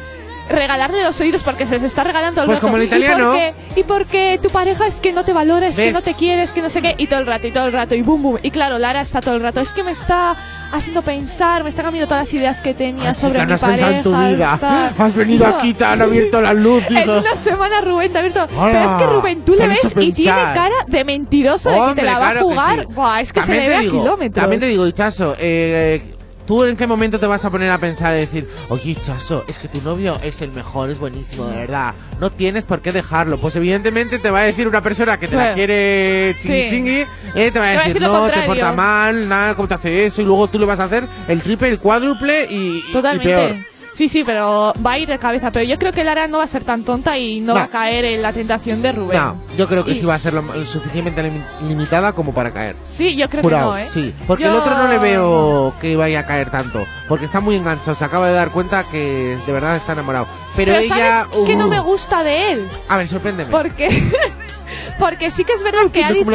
[0.49, 2.67] regalarle los oídos porque se les está regalando el Pues rato.
[2.67, 3.33] como el italiano.
[3.35, 6.13] Y porque, y porque tu pareja es que no te valora, es que no te
[6.13, 6.95] quiere, es que no sé qué.
[6.97, 8.39] Y todo el rato, y todo el rato, y boom, boom.
[8.41, 9.59] Y claro, Lara está todo el rato.
[9.61, 10.35] Es que me está
[10.71, 13.55] haciendo pensar, me está cambiando todas las ideas que tenía Ah, sobre chica, mi no
[13.55, 13.87] has pareja.
[13.87, 14.57] pensado en tu vida.
[14.59, 14.93] tal.
[15.07, 15.55] Has venido No.
[15.57, 18.47] aquí, te han abierto la luz, En una semana Rubén te ha abierto.
[18.57, 22.01] Hola, Pero es que Rubén, tú le ves y tiene cara de mentiroso de que
[22.01, 22.79] te la va claro a que jugar.
[22.81, 22.93] sí.
[22.93, 24.41] Buah, es que También se le ve digo, a kilómetros.
[24.43, 26.01] También te digo, Chaso, eh,
[26.47, 29.59] ¿tú en qué momento te vas a poner a pensar y decir, oye, Chaso, es
[29.59, 33.39] que tu novio es el mejor, es buenísimo, de verdad, no tienes por qué dejarlo?
[33.39, 36.69] Pues evidentemente te va a decir una persona que te la quiere chingui sí.
[36.69, 40.21] chingui, eh, te va a decir, no, te porta mal, nada, cómo te hace eso,
[40.21, 43.55] y luego tú le vas a hacer el triple, el cuádruple y, y peor.
[43.97, 45.51] Sí, sí, pero va a ir de cabeza.
[45.51, 47.55] Pero yo creo que Lara no va a ser tan tonta y no, No.
[47.55, 49.17] va a caer en la tentación de Rubén.
[49.17, 52.31] No, yo creo que Y- sí va a ser lo, lo suficientemente lim- limitada como
[52.31, 52.75] para caer.
[52.83, 53.89] Sí, yo creo Jurado, que no, ¿eh?
[53.89, 54.13] sí.
[54.27, 56.85] Porque Yo- el otro no le veo que vaya a caer tanto.
[57.09, 57.95] Porque está muy enganchado.
[57.95, 60.27] Se acaba de dar cuenta que de verdad está enamorado.
[60.55, 61.25] Pero, Pero ella.
[61.25, 62.67] ¿sabes qué no uh, me gusta de él?
[62.89, 63.49] A ver, sorpréndeme.
[63.49, 63.89] Porque,
[64.99, 66.31] porque sí que es verdad que ha dicho,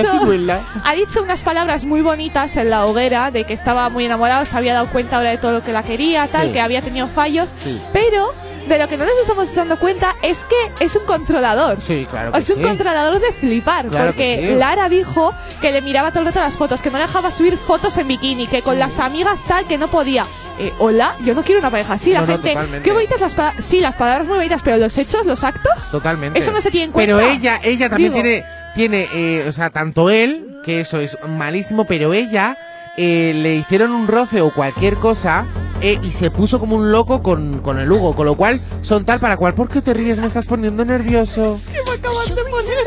[0.85, 4.57] ha dicho unas palabras muy bonitas en la hoguera de que estaba muy enamorado, se
[4.57, 6.53] había dado cuenta ahora de todo lo que la quería, tal, Sí.
[6.53, 7.53] que había tenido fallos.
[7.63, 7.81] Sí.
[7.93, 8.33] Pero
[8.69, 11.81] de lo que no nos estamos dando cuenta es que es un controlador.
[11.81, 12.63] Sí, claro que Es un sí.
[12.63, 14.55] controlador de flipar, Claro porque sí.
[14.55, 17.57] Lara dijo que le miraba todo el rato las fotos, que no le dejaba subir
[17.59, 20.25] fotos en bikini, que con las amigas tal, que no podía.
[20.59, 22.13] Eh, Hola, yo no quiero una pareja así.
[22.13, 23.65] La No, gente, qué bonitas las palabras.
[23.65, 25.91] Sí, las palabras muy bonitas, pero los hechos, los actos.
[25.91, 26.39] Totalmente.
[26.39, 27.17] Eso no se tiene en cuenta.
[27.17, 28.23] Pero ella, ella también Digo.
[28.23, 28.45] tiene,
[28.75, 32.57] tiene, eh, o sea, tanto él, que eso es malísimo, pero ella
[32.97, 35.47] eh, le hicieron un roce o cualquier cosa
[35.81, 39.05] eh, y se puso como un loco con, con el Hugo, con lo cual son
[39.05, 39.55] tal para cual.
[39.55, 40.21] ¿Por qué te ríes?
[40.21, 41.59] Me estás poniendo nervioso.
[41.73, 42.87] que me acabas de poner.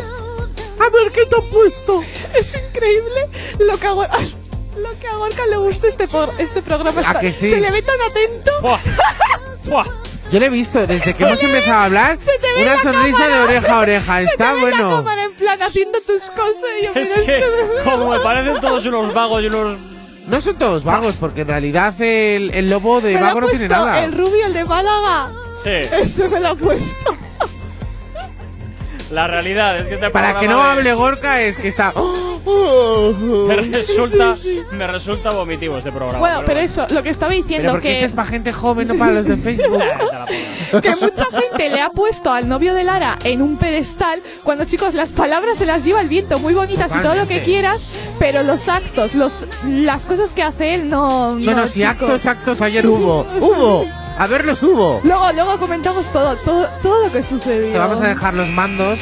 [0.80, 2.02] A ver qué te he puesto.
[2.38, 3.30] Es increíble
[3.60, 4.04] lo que hago.
[4.04, 7.02] Lo que a Gorka le gusta este, por- este programa.
[7.06, 7.50] ¿A que sí?
[7.50, 8.52] Se le ve tan atento.
[10.32, 12.82] Yo le he visto desde que hemos empezado a hablar se te ve una la
[12.82, 13.38] sonrisa cámara.
[13.38, 14.18] de oreja a oreja.
[14.20, 14.90] Se te Está la bueno.
[14.98, 16.64] cámara en plan haciendo tus cosas.
[16.82, 17.44] Y yo, Es que,
[17.84, 19.78] como me parecen todos unos vagos y unos.
[20.28, 23.42] No son todos vagos, porque en realidad el, el lobo de Me lo ha vago
[23.42, 24.04] no tiene nada.
[24.04, 25.32] El rubio, el de Málaga.
[25.62, 25.70] Sí.
[25.70, 27.16] Ese me lo ha puesto.
[29.12, 31.94] La realidad es que este Para que no hable Gorka es que está.
[32.46, 34.36] Me resulta,
[34.72, 36.20] me resulta vomitivo este programa.
[36.20, 37.94] Bueno, pero eso, lo que estaba Pero diciendo porque que.
[37.96, 39.82] este es para gente joven, no para los de Facebook.
[40.82, 44.94] que mucha gente le ha puesto al novio de Lara en un pedestal cuando chicos
[44.94, 47.44] las palabras se las lleva el viento muy bonitas y todo lo que Totalmente.
[47.46, 47.90] quieras
[48.20, 51.90] pero los actos los las cosas que hace él no No, no, si chicos.
[51.92, 53.26] actos, actos ayer hubo.
[53.40, 53.86] ¡Hubo!
[54.18, 55.02] A ver los hubo.
[55.04, 59.00] luego luego comentamos todo todo todo lo que sucedió Te vamos a dejar los mandos.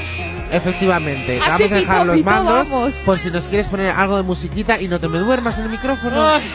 [0.54, 2.95] Efectivamente, Así vamos a dejar pito, los pito, mandos vamos.
[3.06, 5.70] por si nos quieres poner algo de musiquita y no te me duermas en el
[5.72, 6.28] micrófono.
[6.28, 6.39] Ah.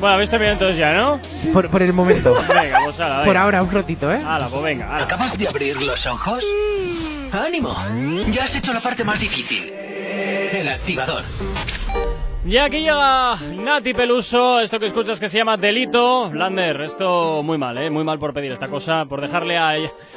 [0.00, 1.20] Bueno, habéis terminado entonces ya, ¿no?
[1.52, 2.34] Por, por el momento.
[2.48, 3.42] Venga, pues ala, Por venga.
[3.42, 4.20] ahora, un ratito, ¿eh?
[4.26, 5.04] Ala, pues venga, ala.
[5.04, 6.42] ¿Acabas de abrir los ojos?
[7.30, 7.72] ¡Ánimo!
[8.28, 9.72] Ya has hecho la parte más difícil.
[9.72, 11.22] El activador.
[12.44, 16.28] Y aquí llega Nati Peluso, esto que escuchas que se llama Delito.
[16.28, 17.88] Blander, esto muy mal, ¿eh?
[17.88, 19.74] Muy mal por pedir esta cosa, por dejarle a,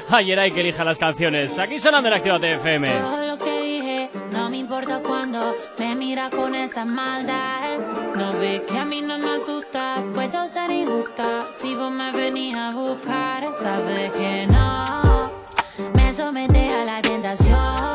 [0.10, 1.60] a Yeray que elija las canciones.
[1.60, 2.88] Aquí sonando en Actívate FM.
[2.88, 7.78] Todo lo que dije no me importa cuando me mira con esa maldad.
[8.16, 11.46] No ve que a mí no me asusta, puedo ser injusta.
[11.60, 15.32] Si vos me venís a buscar, sabes que no
[15.94, 17.95] me somete a la tentación.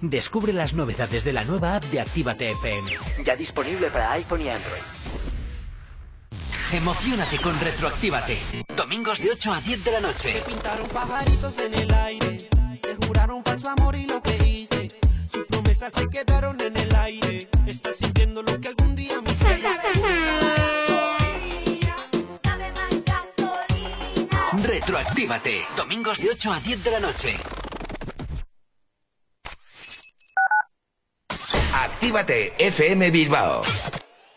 [0.00, 2.90] Descubre las novedades de la nueva app de Actívate FM.
[3.24, 4.82] Ya disponible para iPhone y Android.
[6.72, 8.38] Emocionate con Retroactívate.
[8.76, 10.42] Domingos de 8 a 10 de la noche.
[10.46, 12.48] Pintaron pajaritos en el aire,
[12.82, 14.88] te juraron falso amor y lo que hice.
[15.30, 17.48] Sus promesas se quedaron en el aire.
[17.66, 19.68] Estás sintiendo lo que algún día me hiciste.
[24.62, 25.62] Retroactívate.
[25.76, 27.36] Domingos de 8 a 10 de la noche.
[31.96, 33.62] Actívate FM Bilbao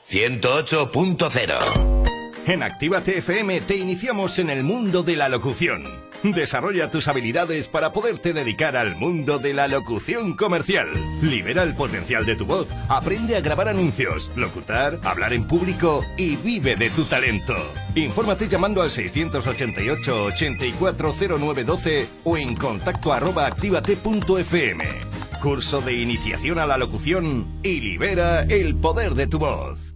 [0.08, 5.84] 108.0 En Actívate FM te iniciamos en el mundo de la locución.
[6.24, 10.88] Desarrolla tus habilidades para poderte dedicar al mundo de la locución comercial.
[11.22, 16.38] Libera el potencial de tu voz, aprende a grabar anuncios, locutar, hablar en público y
[16.38, 17.58] vive de tu talento.
[17.94, 25.20] Infórmate llamando al 688 840912 o en contacto arroba actívate.fm.
[25.42, 29.96] Curso de iniciación a la locución y libera el poder de tu voz.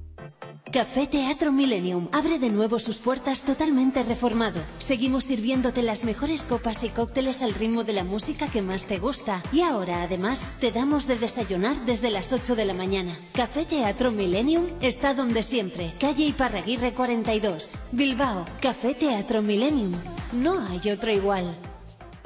[0.71, 4.59] Café Teatro Millennium abre de nuevo sus puertas totalmente reformado.
[4.79, 8.97] Seguimos sirviéndote las mejores copas y cócteles al ritmo de la música que más te
[8.97, 9.43] gusta.
[9.51, 13.15] Y ahora, además, te damos de desayunar desde las 8 de la mañana.
[13.33, 15.93] Café Teatro Millennium está donde siempre.
[15.99, 17.89] Calle Iparraguirre 42.
[17.91, 18.45] Bilbao.
[18.61, 19.91] Café Teatro Millennium.
[20.31, 21.53] No hay otro igual.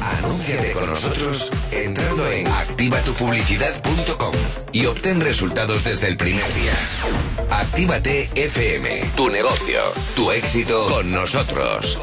[0.00, 4.34] Anúnciate con nosotros entrando en activatupublicidad.com
[4.72, 6.72] y obtén resultados desde el primer día.
[7.50, 9.80] Actívate FM, tu negocio,
[10.14, 11.98] tu éxito con nosotros.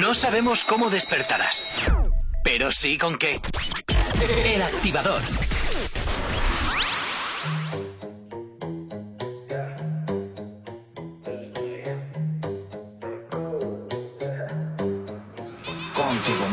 [0.00, 1.90] No sabemos cómo despertarás,
[2.42, 3.36] pero sí con qué.
[4.44, 5.20] El activador.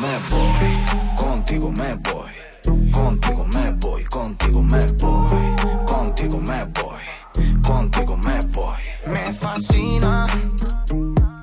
[0.02, 5.56] Me voy, contigo me voy, contigo me voy, contigo me voy,
[5.86, 8.82] contigo me voy, contigo me voy.
[9.06, 10.26] Me fascina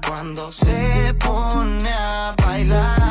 [0.06, 3.07] cuando se pone a bailar.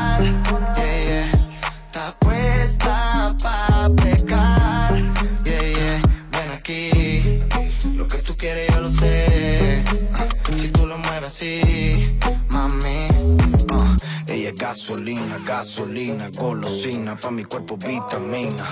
[14.67, 18.65] Gasolina, gasolina, golosina, pa' mi cuerpo vitamina.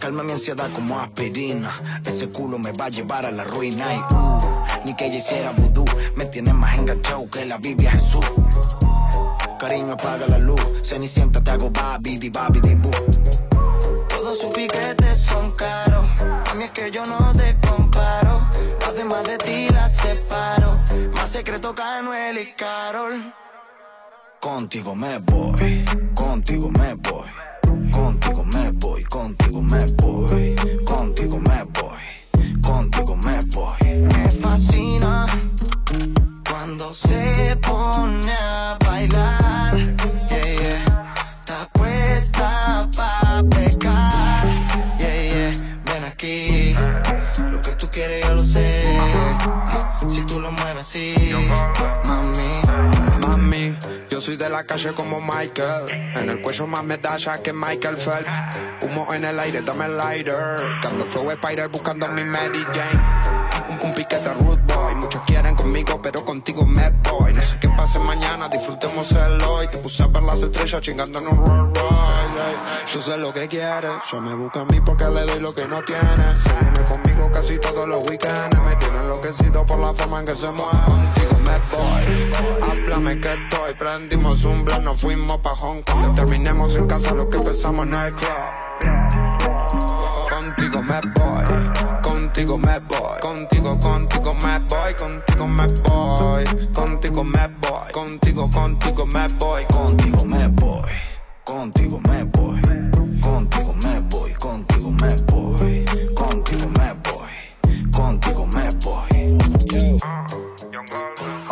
[0.00, 1.70] Calma mi ansiedad como aspirina.
[2.04, 5.52] Ese culo me va a llevar a la ruina y uh, ni que ella hiciera
[5.52, 5.84] vudú,
[6.16, 8.26] me tiene más enganchado que la Biblia Jesús.
[9.60, 12.90] Cariño apaga la luz, cenicienta te hago babidi babidi boo.
[14.08, 16.04] Todos sus piquetes son caros.
[16.20, 18.44] A mí es que yo no te comparo.
[18.80, 20.80] Las demás de ti las separo.
[21.14, 21.82] Más secreto que
[22.42, 23.32] y Carol.
[24.40, 25.84] Contigo me voy,
[26.14, 27.28] contigo me voy,
[27.90, 30.54] contigo me voy, contigo me voy,
[30.84, 33.98] contigo me voy, contigo me voy.
[33.98, 35.26] Me fascina
[36.48, 39.76] cuando se pone a bailar.
[39.76, 41.14] Yeah, yeah.
[41.16, 44.46] Está puesta pa' pecar.
[44.98, 45.56] Yeah, yeah.
[45.84, 46.74] Ven aquí.
[47.50, 48.80] Lo que tú quieres yo lo sé.
[50.08, 51.14] Si tú lo mueves así,
[54.18, 55.88] yo soy de la calle como Michael.
[56.16, 58.26] En el cuello más medallas que Michael Phelps.
[58.82, 60.60] Humo en el aire, dame el lighter.
[60.82, 63.68] Cando flow Spider buscando mi Mary Jane.
[63.68, 64.96] Un, un piquete rude boy.
[64.96, 67.32] Muchos quieren conmigo, pero contigo me voy.
[67.32, 69.68] No sé qué pasa hace mañana, disfrutemos el hoy.
[69.68, 72.92] Te puse a ver las estrellas chingando en un Rolls Royce.
[72.92, 75.68] Yo sé lo que quieres, yo me busca a mí porque le doy lo que
[75.68, 76.36] no tiene.
[76.36, 78.58] Se viene conmigo casi todos los weekends.
[78.66, 80.84] Me tiene enloquecido por la forma en que se mueve.
[80.86, 83.74] Contigo me voy, háblame que estoy.
[83.78, 86.14] Prendimos un plan, nos fuimos pa' Hong Kong.
[86.14, 88.28] Terminemos en casa lo que empezamos en el club.
[90.30, 91.44] Contigo me voy,
[92.02, 96.44] contigo me voy, contigo, contigo me voy, contigo me voy,
[96.74, 100.90] contigo me voy, contigo, contigo me voy, contigo me voy,
[101.44, 102.60] contigo me voy,
[103.20, 105.47] contigo me voy, contigo me voy,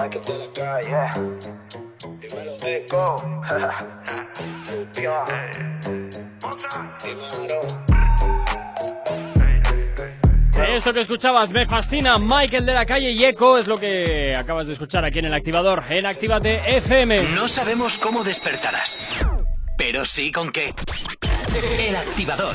[0.06, 1.08] Michael de la calle,
[2.20, 3.16] dímelo Deco.
[10.76, 14.68] Esto que escuchabas me fascina, Michael de la calle y Eco es lo que acabas
[14.68, 17.22] de escuchar aquí en el activador, en Actívate FM.
[17.34, 19.26] No sabemos cómo despertarás,
[19.76, 20.70] pero sí con qué.
[21.80, 22.54] El activador.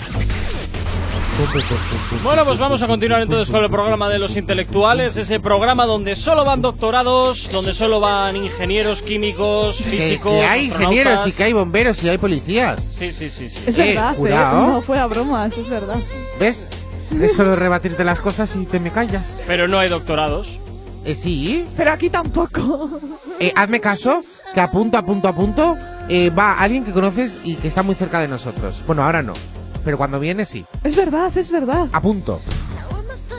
[2.23, 6.15] Bueno, pues vamos a continuar entonces con el programa de los intelectuales, ese programa donde
[6.15, 11.43] solo van doctorados, donde solo van ingenieros químicos, Que, físicos, que hay ingenieros y que
[11.45, 12.83] hay bomberos y hay policías.
[12.83, 13.63] Sí, sí, sí, sí.
[13.65, 14.17] Es Eh, verdad, ¿eh?
[14.17, 14.67] jurado.
[14.67, 15.97] No fuera bromas, es verdad.
[16.39, 16.69] ¿Ves?
[17.19, 19.41] Es solo rebatirte las cosas y te me callas.
[19.47, 20.59] Pero no hay doctorados.
[21.05, 21.65] Eh, sí.
[21.75, 22.89] Pero aquí tampoco.
[23.39, 24.21] Eh, hazme caso,
[24.53, 25.75] que a punto, a punto, a punto
[26.07, 28.83] eh, va alguien que conoces y que está muy cerca de nosotros.
[28.85, 29.33] Bueno, ahora no.
[29.83, 30.65] Pero cuando viene, sí.
[30.83, 31.87] Es verdad, es verdad.
[31.91, 32.41] A punto.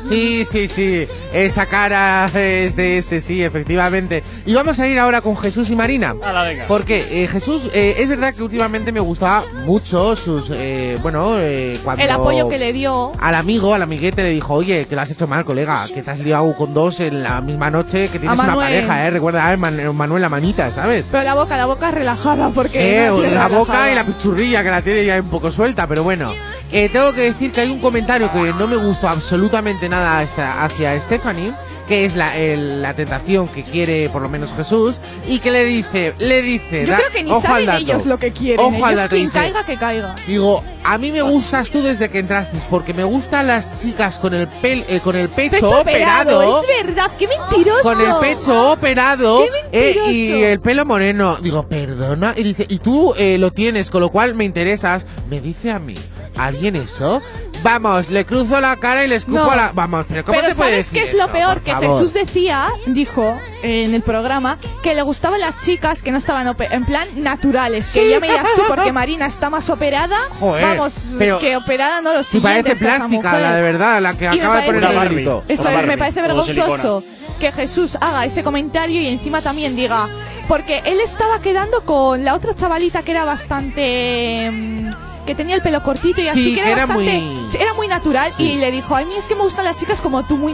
[0.09, 1.07] Sí, sí, sí.
[1.33, 4.23] Esa cara es de ese, sí, efectivamente.
[4.45, 6.15] Y vamos a ir ahora con Jesús y Marina.
[6.23, 6.67] A la venga.
[6.69, 10.51] Porque eh, Jesús, eh, es verdad que últimamente me gustaba mucho sus.
[10.55, 12.03] eh, bueno, eh, cuando.
[12.03, 13.13] El apoyo que le dio.
[13.21, 16.11] Al amigo, al amiguete le dijo, oye, que lo has hecho mal, colega, que te
[16.11, 19.11] has liado con dos en la misma noche, que tienes una pareja, eh.
[19.11, 21.09] Recuerda, eh, Man- Manuel la manita, ¿sabes?
[21.11, 23.07] Pero la boca, la boca relajada porque.
[23.07, 26.33] Eh, la boca y la pichurrilla que la tiene ya un poco suelta, pero bueno.
[26.73, 30.65] Eh, tengo que decir que hay un comentario que no me gustó absolutamente nada hasta-
[30.65, 31.53] hacia Stephanie,
[31.87, 35.65] que es la, el- la tentación que quiere por lo menos Jesús, y que le
[35.67, 38.33] dice, le dice, Yo da- creo que ni ojo al saben dato, ellos lo que
[38.33, 38.65] quieren.
[38.65, 40.15] Ojo al ellos dato, quien dice, caiga, que caiga.
[40.27, 44.33] Digo, a mí me gustas tú desde que entraste, porque me gustan las chicas con
[44.33, 47.83] el pel, eh, con el pecho, Pecho operado, operado, es verdad, qué mentiroso.
[47.83, 51.37] con el pecho operado Qué eh, y el pelo moreno.
[51.43, 52.33] Digo, perdona.
[52.37, 55.05] Y dice, y tú eh, lo tienes, con lo cual me interesas.
[55.29, 55.97] Me dice a mí,
[56.37, 57.21] ¿alguien eso?
[57.63, 59.51] Vamos, le cruzo la cara y le escupo No.
[59.53, 59.73] a la.
[59.73, 61.61] Vamos, pero ¿cómo Pero te puede ¿sabes decir qué es lo eso, peor?
[61.61, 61.93] Que favor?
[61.93, 66.57] Jesús decía, dijo eh, en el programa, que le gustaban las chicas que no estaban
[66.59, 67.91] en plan naturales.
[67.91, 68.09] Que Sí.
[68.11, 70.17] ya me dirás tú, porque Marina está más operada.
[70.41, 74.15] Joder, Vamos, pero que operada no lo Si siguiente parece plástica, la de verdad, la
[74.15, 75.45] que Y acaba de poner el dedito.
[75.47, 77.05] Eso me parece vergonzoso
[77.39, 80.09] que Jesús haga ese comentario y encima también diga.
[80.49, 84.51] Porque él estaba quedando con la otra chavalita que era bastante.
[84.53, 84.91] mm,
[85.33, 87.21] que tenía el pelo cortito y así Sí, que era, era bastante.
[87.21, 88.53] muy- Era muy natural Sí.
[88.53, 90.53] y le dijo: A mí es que me gustan las chicas como tú, muy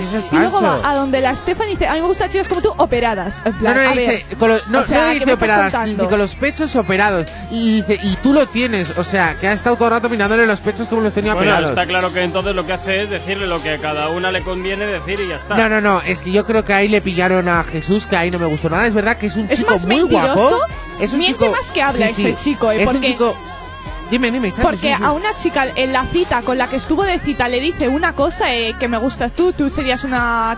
[0.00, 2.26] si eso es y luego va a donde la Stephanie dice: A mí me gustan
[2.26, 3.42] las chicas como tú, operadas.
[3.44, 4.38] En No, plan, no, a dice, ver.
[4.38, 7.26] con los- no, O sea, no ¿qué dice estás operadas, dice con los pechos operados.
[7.50, 10.46] Y dice, y tú lo tienes, o sea, que ha estado todo el rato mirándole
[10.46, 11.70] los pechos como los tenía Bueno, operados.
[11.70, 14.42] está claro que entonces lo que hace es decirle lo que a cada una le
[14.42, 15.56] conviene decir y ya está.
[15.56, 18.30] No, no, no, es que yo creo que ahí le pillaron a Jesús, que ahí
[18.30, 18.86] no me gustó nada.
[18.86, 20.56] Es verdad que es un Es chico más muy mentiroso, guapo.
[21.00, 22.28] Es un miente chico, más que habla Sí, sí.
[22.28, 22.76] ese chico, ¿eh?
[22.82, 23.36] Es un Porque- chico.
[24.10, 25.02] Dime, dime, Chachi, Porque sí, sí.
[25.04, 28.14] a una chica en la cita con la que estuvo de cita le dice una
[28.14, 30.56] cosa eh, que me gustas tú, tú serías una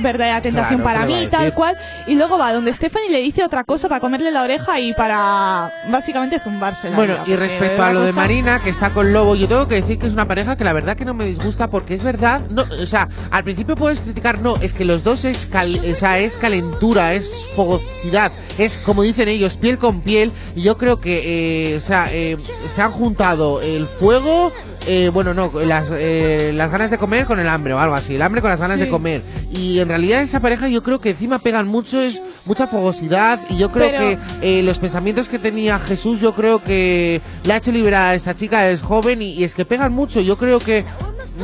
[0.00, 1.74] verdadera tentación Claro, para ¿qué le va mí, tal cual.
[2.06, 5.70] Y luego va donde Stephanie le dice otra cosa para comerle la oreja y para
[5.90, 6.96] básicamente zumbársela.
[6.96, 9.76] Bueno, ya, y respecto a lo de Marina, que está con Lobo, yo tengo que
[9.76, 12.42] decir que es una pareja que la verdad que no me disgusta porque es verdad,
[12.50, 15.94] no, o sea, al principio puedes criticar, no, es que los dos es, cal- o
[15.94, 21.00] sea, es calentura, es fogosidad, es como dicen ellos, piel con piel, y yo creo
[21.00, 22.36] que, eh, o sea, eh,
[22.68, 24.52] se han juntado el fuego,
[24.86, 28.14] eh, bueno, no, las, eh, las ganas de comer con el hambre o algo así,
[28.16, 28.84] el hambre con las ganas Sí.
[28.84, 32.66] de comer, y en realidad esa pareja yo creo que encima pegan mucho, es mucha
[32.66, 34.18] fogosidad, y yo creo Pero- que
[34.60, 38.34] eh, los pensamientos que tenía Jesús, yo creo que le ha hecho liberar a esta
[38.34, 40.20] chica, es joven y, y es que pegan mucho.
[40.20, 40.84] Yo creo que,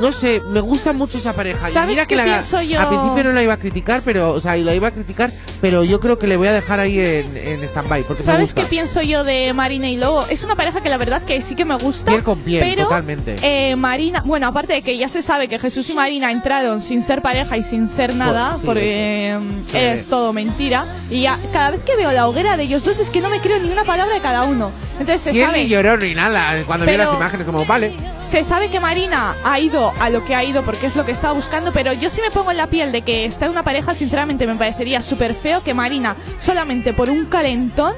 [0.01, 1.69] no sé, me gusta mucho esa pareja.
[1.71, 2.81] ¿Sabes mira qué que la, pienso yo?
[2.81, 5.33] al principio no la iba a criticar, pero, o sea, y la iba a criticar,
[5.61, 9.03] pero yo creo que le voy a dejar ahí en, en stand-by, ¿Sabes qué pienso
[9.03, 10.27] yo de Marina y Lobo?
[10.29, 12.11] Es una pareja que la verdad que sí que me gusta.
[12.11, 13.37] Piel con piel, pero, totalmente.
[13.43, 17.03] eh, Marina, bueno, aparte de que ya se sabe que Jesús y Marina entraron sin
[17.03, 19.77] ser pareja y sin ser nada, sí, porque mm, Sí.
[19.79, 20.87] es todo mentira.
[21.11, 23.41] Y ya, cada vez que veo la hoguera de ellos dos es que no me
[23.41, 24.71] creo ni una palabra de cada uno.
[24.99, 25.63] Entonces se sabe.
[25.65, 27.95] ni lloró ni nada, cuando Pero- las imágenes, como, vale.
[28.21, 31.13] Se sabe que Marina ha ido a lo que ha ido porque es lo que
[31.13, 33.63] estaba buscando, pero yo sí me pongo en la piel de que está en una
[33.63, 37.95] pareja, sinceramente me parecería súper feo que Marina, solamente por un calentón,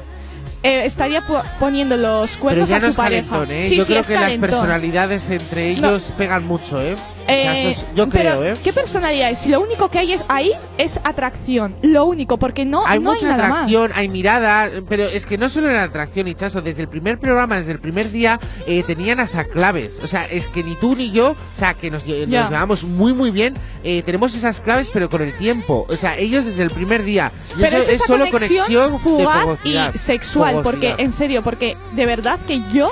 [0.62, 3.28] eh, estaría po- poniendo los Pero cuernos ya a no su es pareja.
[3.28, 3.68] calentón, ¿eh?
[3.68, 4.40] Sí, yo sí, creo es que calentón.
[4.40, 6.96] las personalidades entre ellos pegan mucho, ¿eh?
[7.28, 8.56] Eh, yo pero, creo, ¿eh?
[8.64, 9.40] ¿Qué personalidad es?
[9.40, 11.76] Si lo único que hay es ahí es atracción.
[11.82, 13.98] Lo único, porque no hay no mucha hay nada atracción, más.
[13.98, 17.72] hay mirada, pero es que no solo era atracción, Hichazo, desde el primer programa, desde
[17.72, 20.00] el primer día, eh, tenían hasta claves.
[20.02, 23.12] O sea, es que ni tú ni yo, o sea, que nos, nos llevamos muy,
[23.12, 25.86] muy bien, eh, tenemos esas claves, pero con el tiempo.
[25.88, 27.30] O sea, ellos desde el primer día.
[27.56, 30.62] Y Pero eso es, solo conexión conexión de fugaz y sexual, Fogosidad.
[30.62, 32.90] porque en serio, porque de verdad que yo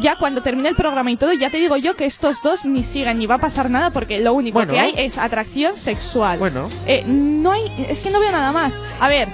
[0.00, 2.82] ya cuando termine el programa y todo, ya te digo yo que estos dos ni
[2.82, 4.72] sigan ni va a pasar nada porque lo único Bueno.
[4.74, 6.38] que hay es atracción sexual.
[6.38, 6.68] Bueno.
[6.86, 8.78] Eh, no hay, es que no veo nada más.
[9.00, 9.28] A ver,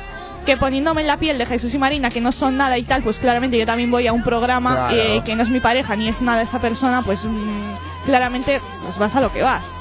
[0.47, 3.03] que poniéndome en la piel de Jesús y Marina, que no son nada y tal,
[3.03, 4.97] pues claramente yo también voy a un programa Claro.
[4.97, 8.99] eh, que no es mi pareja ni es nada esa persona, pues mm, claramente pues
[8.99, 9.79] vas a lo que vas.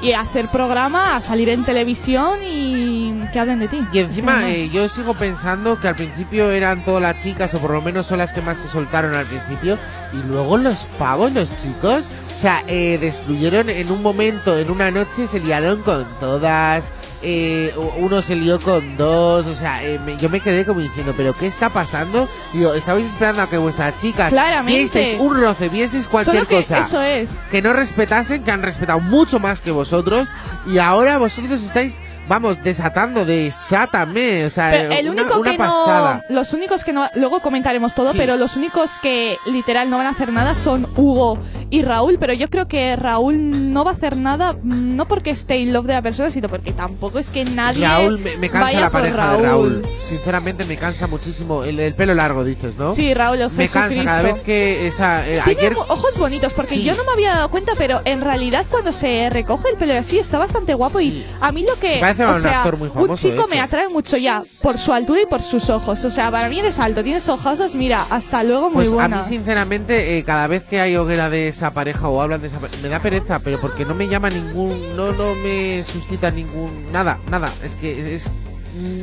[0.00, 3.84] Y hacer programa, a salir en televisión y que hablen de ti.
[3.92, 7.72] Y encima, eh, yo sigo pensando que al principio eran todas las chicas, o por
[7.72, 9.76] lo menos son las que más se soltaron al principio,
[10.12, 14.90] y luego los pavos, los chicos, o sea, eh, destruyeron en un momento, en una
[14.90, 16.84] noche, se liaron con todas,
[17.22, 21.14] eh, uno se lió con dos, o sea, eh, me- yo me quedé como diciendo,
[21.16, 22.28] ¿pero qué está pasando?
[22.52, 24.78] Digo, estabais esperando a que vuestras chicas Claramente.
[24.82, 26.78] vieseis un roce, vieseis cualquier Solo que cosa.
[26.80, 27.42] Eso es.
[27.50, 30.28] que no respetasen, que han respetado mucho más que vosotros
[30.66, 31.98] y ahora vosotros estáis,
[32.28, 36.22] vamos, desatando, desátame, o sea, Pero el una, único una que pasada.
[36.28, 36.34] no.
[36.36, 37.06] Los únicos que no.
[37.16, 38.18] Luego comentaremos todo, Sí.
[38.18, 41.38] pero los únicos que literal no van a hacer nada son Hugo
[41.70, 42.18] y Raúl.
[42.20, 45.86] Pero yo creo que Raúl no va a hacer nada, no porque esté in love
[45.86, 47.86] de la persona, sino porque tampoco es que nadie.
[47.86, 49.82] Raúl, me, me cansa vaya la pareja de Raúl.
[50.00, 51.64] Sinceramente me cansa muchísimo.
[51.64, 52.94] El del pelo largo, dices, ¿no?
[52.94, 55.26] Sí, Raúl, el Me cansa cada vez que esa.
[55.28, 55.74] eh, Tiene ayer.
[55.88, 56.82] ojos bonitos, porque Sí.
[56.84, 60.18] yo no me había dado cuenta, pero en realidad cuando se recoge el pelo así
[60.18, 62.94] está bastante guapo y a mí lo que, Me o un sea, actor muy un
[62.94, 66.10] famoso, de chico me atrae mucho ya por su altura y por sus ojos, o
[66.10, 70.18] sea, para mí eres alto, tienes ojazos, mira, hasta luego, muy Pues a mí, sinceramente,
[70.18, 72.88] eh, cada vez que hay hoguera de esa pareja o hablan de esa pareja, me
[72.88, 74.96] da pereza, pero porque no me llama ningún.
[74.96, 76.90] No, no me suscita ningún.
[76.92, 77.50] Nada, nada.
[77.64, 78.30] Es que es.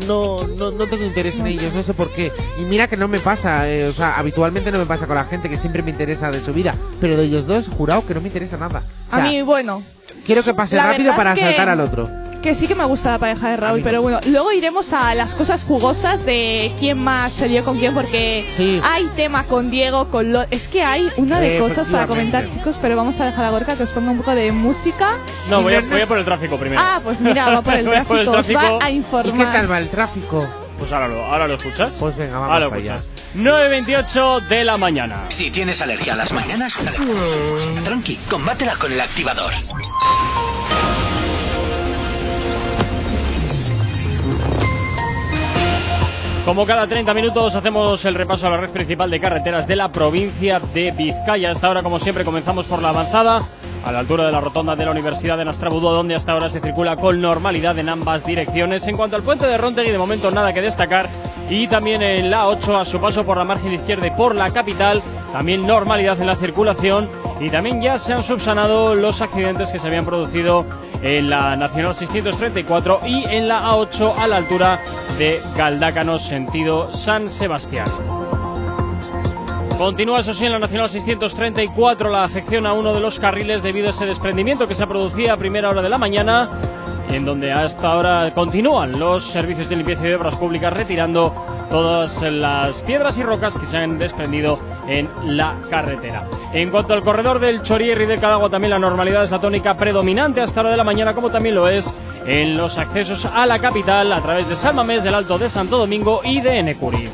[0.07, 2.31] No, no, no tengo interés en ellos, no sé por qué.
[2.59, 5.25] Y mira que no me pasa, eh, o sea, habitualmente no me pasa con la
[5.25, 6.75] gente que siempre me interesa de su vida.
[7.01, 8.83] Pero de ellos dos, jurado que no me interesa nada.
[9.11, 9.83] O a mí, bueno,
[10.25, 12.09] quiero que pase rápido para que- saltar al otro.
[12.45, 15.34] Que sí que me gusta la pareja de Raúl, pero bueno, luego iremos a las
[15.34, 18.80] cosas fugosas de quién más se lió con quién, porque Sí.
[18.84, 20.43] hay tema con Diego, con lo...
[20.51, 23.49] Es que hay una de Eh, cosas para comentar, chicos, pero vamos a dejar a
[23.49, 25.17] Gorka que os ponga un poco de música.
[25.49, 26.80] No, voy a, voy a por el tráfico primero.
[26.85, 29.35] Ah, pues mira, va por el tráfico, os va a informar.
[29.35, 30.47] ¿Y qué tal va el tráfico?
[30.77, 31.95] Pues ahora lo, ahora lo escuchas.
[31.99, 33.07] Pues venga, vamos ahora lo escuchas.
[33.35, 35.23] 9.28 de la mañana.
[35.30, 36.77] Si tienes alergia a las mañanas,
[37.84, 39.51] tranqui, combátela con el activador.
[46.45, 49.91] Como cada 30 minutos hacemos el repaso a la red principal de carreteras de la
[49.91, 51.49] provincia de Vizcaya.
[51.49, 53.41] Hasta ahora, como siempre, comenzamos por la avanzada
[53.84, 56.59] a la altura de la rotonda de la Universidad de Nastrabudú, donde hasta ahora se
[56.59, 58.85] circula con normalidad en ambas direcciones.
[58.88, 61.09] En cuanto al puente de Rontegui, de momento nada que destacar.
[61.49, 64.51] Y también en la 8, a su paso por la margen izquierda y por la
[64.51, 65.01] capital,
[65.34, 67.09] también normalidad en la circulación.
[67.39, 70.63] Y también ya se han subsanado los accidentes que se habían producido
[71.06, 74.80] en la Nacional 634 y en la A8 a la altura
[75.19, 77.88] de Galdácano, sentido San Sebastián.
[79.77, 83.88] Continúa, eso sí, en la Nacional 634 la afección a uno de los carriles debido
[83.88, 86.49] a ese desprendimiento que se producía a primera hora de la mañana
[87.10, 92.21] en donde hasta ahora continúan los servicios de limpieza y de obras públicas retirando todas
[92.21, 96.27] las piedras y rocas que se han desprendido en la carretera.
[96.53, 99.75] En cuanto al corredor del Chorier y del Cadagua, también la normalidad es la tónica
[99.75, 101.93] predominante hasta hora de la mañana, como también lo es
[102.25, 106.21] en los accesos a la capital a través de Salmamés, del Alto de Santo Domingo
[106.23, 107.09] y de Enecuri.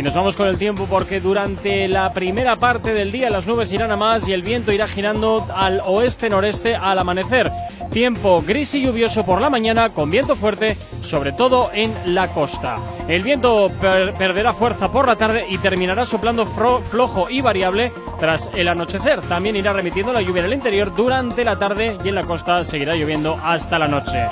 [0.00, 3.70] Y nos vamos con el tiempo porque durante la primera parte del día las nubes
[3.70, 7.52] irán a más y el viento irá girando al oeste-noreste al amanecer.
[7.90, 12.78] Tiempo gris y lluvioso por la mañana con viento fuerte, sobre todo en la costa.
[13.08, 17.90] El viento per- perderá fuerza por la tarde y terminará soplando flojo y variable
[18.20, 19.22] tras el anochecer.
[19.22, 22.64] También irá remitiendo la lluvia en el interior durante la tarde y en la costa
[22.64, 24.24] seguirá lloviendo hasta la noche.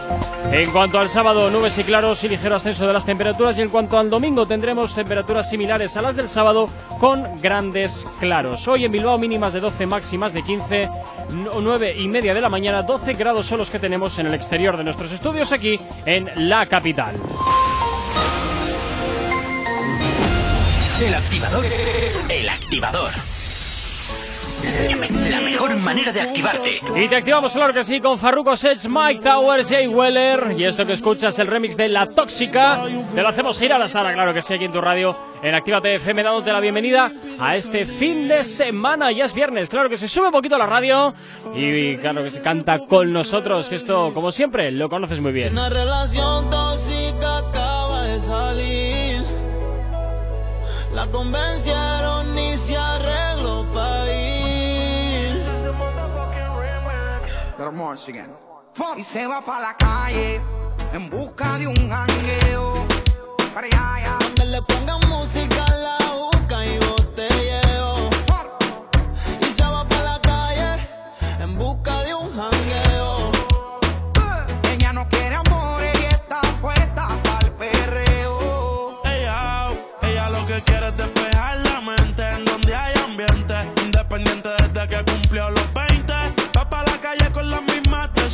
[0.53, 3.59] En cuanto al sábado, nubes y claros y ligero ascenso de las temperaturas.
[3.59, 6.69] Y en cuanto al domingo, tendremos temperaturas similares a las del sábado
[7.01, 8.69] con grandes claros.
[8.69, 10.89] Hoy en Bilbao mínimas de 12, máximas de 15,
[11.61, 14.77] 9 y media de la mañana, 12 grados son los que tenemos en el exterior
[14.77, 17.17] de nuestros estudios aquí en la capital.
[21.01, 21.65] El activador.
[22.29, 23.38] El activador.
[25.31, 26.81] La mejor manera de activarte.
[26.97, 30.55] Y te activamos, claro que sí, con Farruko Sets, Mike Towers, Jay Weller.
[30.57, 32.83] Y esto que escuchas, el remix de La Tóxica.
[33.15, 35.97] Te lo hacemos girar hasta ahora, claro que sí, aquí en tu radio, en Actívate
[35.97, 39.13] FM, dándote la bienvenida a este fin de semana.
[39.13, 41.13] Ya es viernes, claro que se sube un poquito a la radio.
[41.55, 45.53] Y claro que se canta con nosotros, que esto, como siempre, lo conoces muy bien.
[45.53, 49.23] Una relación tóxica acaba de salir.
[50.95, 52.57] La convencieron y
[57.59, 58.31] Little Michigan.
[58.97, 60.41] Y se va pa' la calle
[60.93, 62.87] en busca de un jangueo.
[63.53, 64.19] Para allá, allá.
[64.21, 65.98] Donde le pongan música a la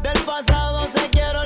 [0.00, 1.45] del pasado se quiero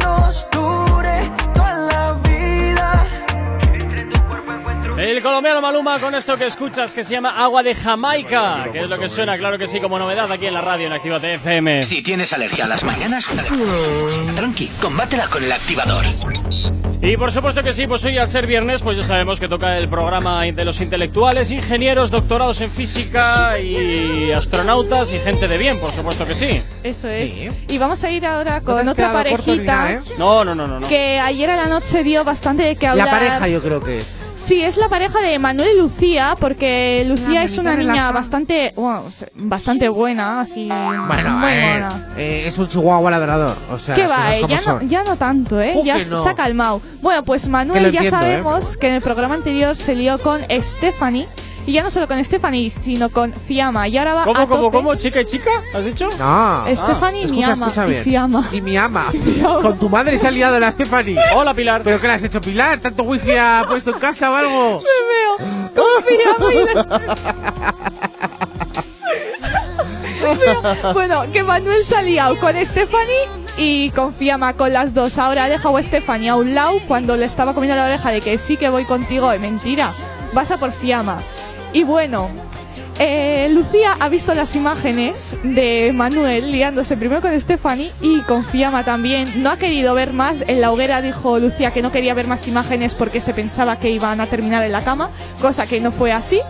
[5.21, 8.89] El colombiano Maluma con esto que escuchas que se llama Agua de Jamaica, que es
[8.89, 11.83] lo que suena, claro que sí, como novedad aquí en la radio en Actívate FM.
[11.83, 13.29] Si tienes alergia a las mañanas,
[14.35, 16.05] tranqui, combátela con el activador.
[17.03, 19.77] Y por supuesto que sí, pues hoy al ser viernes, pues ya sabemos que toca
[19.77, 25.79] el programa de los intelectuales, ingenieros, doctorados en física y astronautas y gente de bien,
[25.79, 26.63] por supuesto que sí.
[26.81, 27.47] Eso es.
[27.67, 29.99] Y vamos a ir ahora con has otra parejita ¿eh?
[30.17, 30.79] No, no, no, no.
[30.79, 30.87] no.
[30.87, 33.05] que ayer a la noche dio bastante de que hablar.
[33.05, 34.23] La pareja yo creo que es.
[34.43, 39.03] Sí, es la pareja de Manuel y Lucía, porque Lucía es una niña bastante, bueno,
[39.35, 40.67] bastante buena, así.
[40.67, 41.83] Bueno, muy eh,
[42.17, 43.55] eh, es un chihuahua ladrador.
[43.71, 44.35] O sea, ¿Qué va?
[44.35, 44.41] eh?
[44.47, 45.75] Ya no, ya no tanto, ¿eh?
[45.83, 46.23] Ya no.
[46.23, 46.81] se ha calmado.
[47.01, 48.19] Bueno, pues Manuel ya entiendo, ¿eh?
[48.19, 51.27] sabemos que en el programa anterior se lió con Stephanie.
[51.67, 53.87] Y ya no solo con Stephanie, sino con Fiamma.
[53.87, 54.77] Y ahora va ¿Cómo, a cómo, tope.
[54.77, 54.95] cómo?
[54.95, 55.49] ¿Chica y chica?
[55.75, 56.09] ¿Has dicho?
[56.17, 56.65] No.
[56.75, 57.93] Stephanie, mi escucha, ama escucha y.
[58.03, 58.43] Fiamma.
[58.51, 59.11] Y mi ama.
[59.61, 61.17] Con tu madre se ha liado la Stephanie.
[61.35, 61.83] Hola, Pilar.
[61.83, 62.79] ¿Pero qué le has hecho, Pilar?
[62.79, 64.81] ¿Tanto wifi ha puesto en casa o algo?
[65.37, 65.37] Me veo
[65.75, 66.87] con Fiamma y las-
[70.93, 73.27] bueno, que Manuel se ha liado con Stephanie
[73.57, 75.17] y con Fiamma, con las dos.
[75.17, 78.21] Ahora ha dejado a Stephanie a un lado cuando le estaba comiendo la oreja de
[78.21, 79.29] que sí que voy contigo.
[79.29, 79.91] De mentira,
[80.33, 81.21] vas a por Fiamma.
[81.73, 82.29] Y bueno,
[82.99, 88.83] eh, Lucía ha visto las imágenes de Manuel liándose primero con Stephanie y con Fiamma
[88.83, 89.27] también.
[89.41, 90.43] No ha querido ver más.
[90.47, 93.89] En la hoguera dijo Lucía que no quería ver más imágenes porque se pensaba que
[93.89, 95.09] iban a terminar en la cama,
[95.41, 96.41] cosa que no fue así.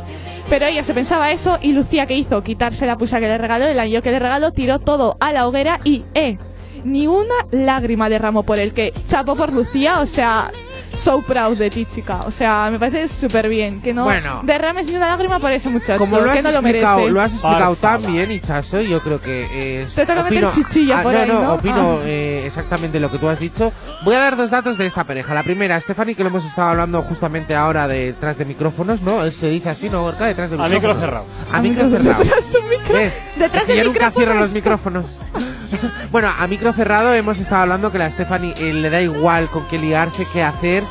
[0.49, 3.67] Pero ella se pensaba eso y Lucía que hizo quitarse la pulsa que le regaló,
[3.67, 6.37] el anillo que le regaló, tiró todo a la hoguera y, eh,
[6.83, 10.51] ni una lágrima derramó por el que chapó por Lucía, o sea,
[10.93, 12.21] so proud de ti, chica.
[12.25, 14.41] O sea, me parece súper bien que no Bueno.
[14.43, 17.11] derrames ni una lágrima por ese muchacho, Como lo que has no lo explicado, merece.
[17.13, 19.95] lo has explicado tan bien, Ichazo, yo creo que es.
[19.95, 21.53] Te toca meter chichilla Ah, por no, ahí, no, ¿no?
[21.53, 22.05] opino Ah.
[22.05, 23.71] eh, exactamente lo que tú has dicho.
[24.03, 25.33] Voy a dar dos datos de esta pareja.
[25.33, 29.23] La primera, Stephanie, que lo hemos estado hablando justamente ahora detrás de micrófonos, ¿no?
[29.23, 30.25] Él se dice así, ¿no, Gorka?
[30.25, 30.95] Detrás de A micrófonos.
[30.97, 31.25] micro cerrado.
[31.51, 32.23] A micro cerrado.
[32.93, 33.23] ¿Ves?
[33.37, 35.23] Detrás es que yo nunca micrófono cierro los micrófonos.
[36.11, 39.65] bueno, a micro cerrado hemos estado hablando que la Stephanie eh, le da igual con
[39.67, 40.83] qué liarse, qué hacer.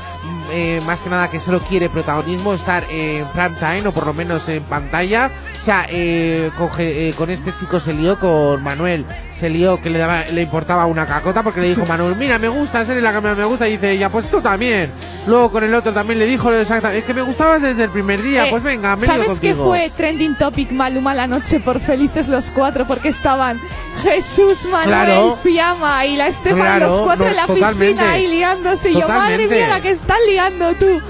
[0.52, 4.14] Eh, más que nada que solo quiere protagonismo, estar en prime time o por lo
[4.14, 5.30] menos en pantalla.
[5.60, 9.04] O sea, eh, con, eh, con este chico se lió con Manuel.
[9.34, 12.48] Se lió que le, daba, le importaba una cacota porque le dijo Manuel, mira, me
[12.48, 13.68] gusta, eres la más me gusta.
[13.68, 14.90] Y dice ella, pues tú también.
[15.26, 18.22] Luego con el otro también le dijo exactamente, es que me gustabas desde el primer
[18.22, 18.46] día.
[18.46, 22.50] Eh, pues venga, me ¿Sabes qué fue trending topic Maluma la noche por felices los
[22.50, 22.86] cuatro?
[22.86, 23.60] Porque estaban
[24.02, 25.38] Jesús, Manuel, Claro.
[25.42, 28.92] Fiamma y la Estefan, Claro, los cuatro no, en la piscina ahí liándose.
[28.92, 31.02] Y yo, madre mía, la que están liando tú.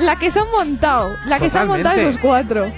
[0.00, 1.16] La que se han montado.
[1.24, 2.70] La que se han montado esos cuatro.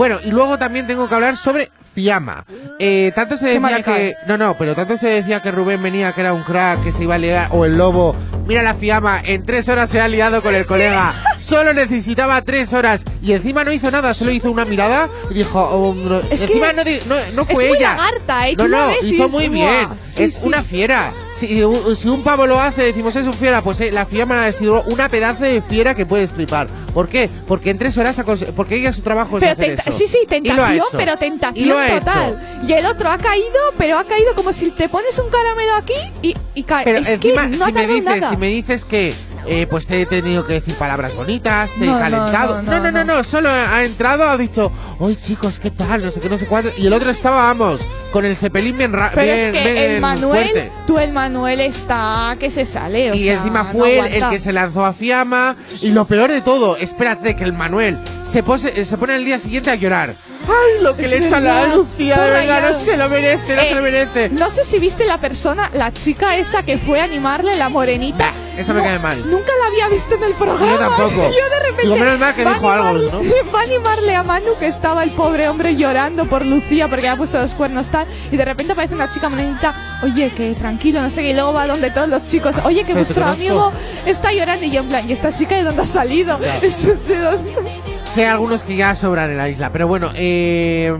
[0.00, 2.46] Bueno, y luego también tengo que hablar sobre Fiamma.
[2.78, 4.14] Eh, tanto se decía que.
[4.26, 7.02] No, no, pero tanto se decía que Rubén venía, que era un crack, que se
[7.02, 8.16] iba a liar, o el lobo.
[8.46, 11.12] Mira la Fiamma, en tres horas se ha liado con el colega.
[11.40, 13.02] Solo necesitaba tres horas.
[13.22, 15.60] Y encima no hizo nada, solo hizo una mirada y dijo.
[15.60, 17.96] oh, no, Es encima no, no, no fue es muy ella.
[17.96, 18.56] lagarta, ¿eh?
[18.56, 19.54] No, no, y hizo muy "Buah".
[19.54, 19.88] bien.
[20.04, 20.40] Sí, es sí.
[20.46, 21.12] una fiera.
[21.34, 24.44] Si, un- si un pavo lo hace, decimos es un fiera, pues eh, la Fiamma
[24.46, 26.66] ha sido una pedazo de fiera que puedes flipar.
[26.92, 27.30] ¿Por qué?
[27.46, 29.98] Porque en tres horas ha Porque ella su trabajo es Pero hacer tenta- eso.
[29.98, 30.84] sí, sí, Y tentación, hecho.
[30.96, 32.62] pero Y tentación lo ha total.
[32.66, 33.46] Y el otro ha caído,
[33.78, 36.84] pero ha caído como si te pones un caramelo aquí y, y cae.
[36.84, 38.30] Pero es encima, que no si, me dices, nada.
[38.30, 39.14] si me dices que
[39.46, 42.62] eh, pues te he tenido que decir palabras bonitas, te No, he calentado.
[42.62, 46.02] no, No, no, no, no, solo ha entrado, ha dicho, ¡Ay, chicos, qué tal!
[46.04, 46.70] No sé qué, no sé cuánto.
[46.76, 49.92] Y el otro estaba, vamos, con el cepelín bien ra- Pero bien, es que bien
[49.92, 50.72] el Manuel, fuerte.
[50.86, 53.10] tú el Manuel está que se sale.
[53.10, 54.30] o Y sea, encima no fue él el aguanta.
[54.30, 55.56] que se lanzó a Fiamma.
[55.80, 59.38] Y lo peor de todo, espérate que el Manuel se, pose- se pone el día
[59.38, 60.14] siguiente a llorar.
[60.48, 62.18] ¡Ay, lo que Es le echa la Lucía!
[62.18, 64.28] De verdad, no se lo merece, no Eh, se lo merece.
[64.30, 68.32] No sé si viste la persona, la chica esa que fue a animarle, la morenita.
[68.56, 69.18] Eso me cae mal.
[69.30, 70.72] Nunca la había visto en el programa.
[70.72, 71.10] Yo tampoco.
[71.16, 71.82] Yo de repente.
[71.82, 73.52] Digo, menos mal que dijo algo, animarle- ¿no?
[73.54, 77.08] Va a animarle a Manu, que estaba el pobre hombre llorando por Lucía porque le
[77.10, 77.99] ha puesto los cuernos tal.
[78.30, 80.00] Y de repente aparece una chica morenita.
[80.02, 81.30] Oye, que tranquilo, no sé qué.
[81.30, 82.56] Y luego va donde todos los chicos.
[82.64, 83.70] Oye, que vuestro amigo
[84.06, 84.64] está llorando.
[84.66, 86.38] Y yo, en plan, ¿y esta chica de dónde ha salido?
[88.14, 90.92] Sé algunos que ya sobran en la isla, pero bueno, eh,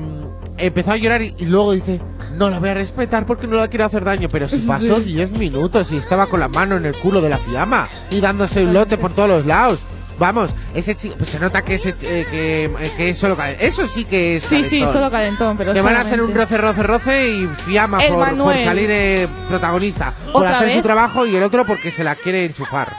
[0.58, 2.00] empezó a llorar y, y luego dice,
[2.36, 5.32] no la voy a respetar porque no la quiero hacer daño, pero si pasó 10
[5.32, 8.72] minutos y estaba con la mano en el culo de la fiamma y dándose un
[8.74, 9.80] lote por todos los lados.
[10.20, 13.66] Vamos, ese chico, pues se nota que, ese, eh, que, eh, que es solo calentón.
[13.66, 14.92] Eso sí que es Sí, sí, calentón.
[14.92, 15.56] solo calentón.
[15.56, 19.26] Pero Que van a hacer un roce, roce, roce y fiamma El por, salir eh,
[19.48, 20.12] protagonista.
[20.30, 20.76] Por ¿Otra hacer vez?
[20.76, 22.94] su trabajo y el otro porque se la quiere enchufar.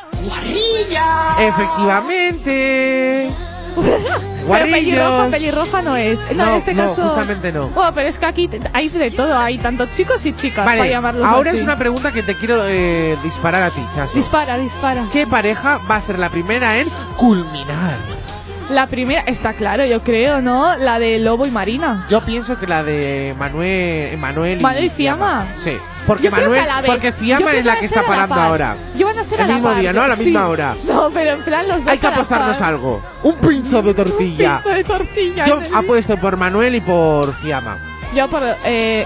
[1.39, 3.29] Efectivamente.
[4.47, 6.19] Pero pelirroja, pelirroja no es.
[6.31, 7.03] No, No, en este no, caso.
[7.03, 7.71] justamente no.
[7.75, 10.89] Oh, pero es que aquí hay de todo, hay tanto chicos y chicas, para Vale,
[10.89, 11.59] llamarlos ahora así.
[11.59, 14.17] es una pregunta que te quiero eh, disparar a ti, Chaso.
[14.17, 15.05] Dispara, dispara.
[15.13, 16.87] ¿Qué pareja va a ser la primera en
[17.17, 17.95] culminar?
[18.69, 20.75] La primera, está claro, yo creo, ¿no?
[20.77, 22.05] La de Lobo y Marina.
[22.09, 25.45] Yo pienso que la de Manuel, Manuel ¿Manuel y Fiamma?
[25.61, 25.77] Sí,
[26.07, 28.45] porque Yo Manuel, la porque Fiamma es la que está parando par.
[28.47, 28.75] ahora.
[28.95, 30.01] Yo van a ser El a la mismo par, día, ¿no?
[30.01, 30.25] A la sí.
[30.25, 30.75] misma hora.
[30.85, 32.67] No, pero en plan los dos Hay que apostarnos par.
[32.69, 33.03] algo.
[33.23, 34.55] Un pincho de tortilla.
[34.57, 35.45] Pincho de tortilla.
[35.47, 37.77] Yo apuesto por Manuel y por Fiamma.
[38.15, 39.05] Yo por eh,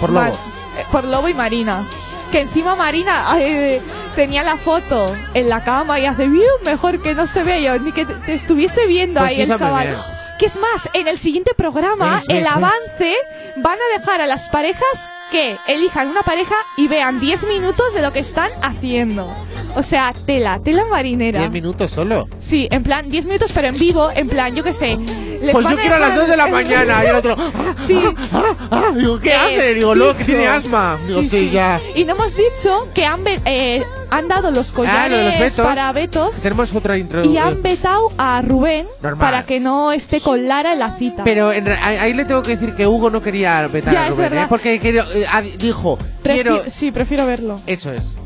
[0.00, 0.26] Por Lobo.
[0.26, 1.84] eh, por Lobo y Marina.
[2.30, 3.80] Que encima Marina eh,
[4.16, 7.78] tenía la foto en la cama y hace "Viu, mejor que no se vea yo,
[7.82, 9.86] ni que te, te estuviese viendo Pues ahí el chaval.
[9.86, 9.96] bien.
[10.38, 13.14] Que es más, en el siguiente programa, ¿Ves, ves, el avance,
[13.56, 18.02] van a dejar a las parejas que elijan una pareja y vean 10 minutos de
[18.02, 19.26] lo que están haciendo.
[19.76, 21.38] O sea, tela, tela marinera.
[21.40, 22.28] 10 minutos solo.
[22.38, 24.96] Sí, en plan 10 minutos, pero en vivo, en plan, yo qué sé.
[25.42, 27.04] les Pues yo quiero a las dejar- 2 de la mañana.
[27.04, 27.36] Y el otro,
[27.76, 28.02] Sí.
[28.96, 29.74] digo, ¿qué hace?
[29.74, 30.98] Digo, no, que tiene asma.
[31.06, 31.80] Digo, sí, ya.
[31.94, 35.38] Y no hemos dicho que han, eh, han dado los collares Ah, lo de los
[35.38, 35.66] besos.
[35.66, 39.18] para Betos Tenemos otra y han vetado a Rubén Normal.
[39.26, 41.22] para que no esté con Lara en la cita.
[41.24, 44.10] Pero en ahí le tengo que decir que Hugo no quería vetar Ya, a es
[44.16, 44.44] Rubén, verdad.
[44.44, 44.46] ¿eh?
[44.48, 45.26] Porque quiero- eh,
[45.58, 46.62] dijo, Prefi- quiero...
[46.68, 47.60] Sí, prefiero verlo.
[47.66, 48.16] Eso es.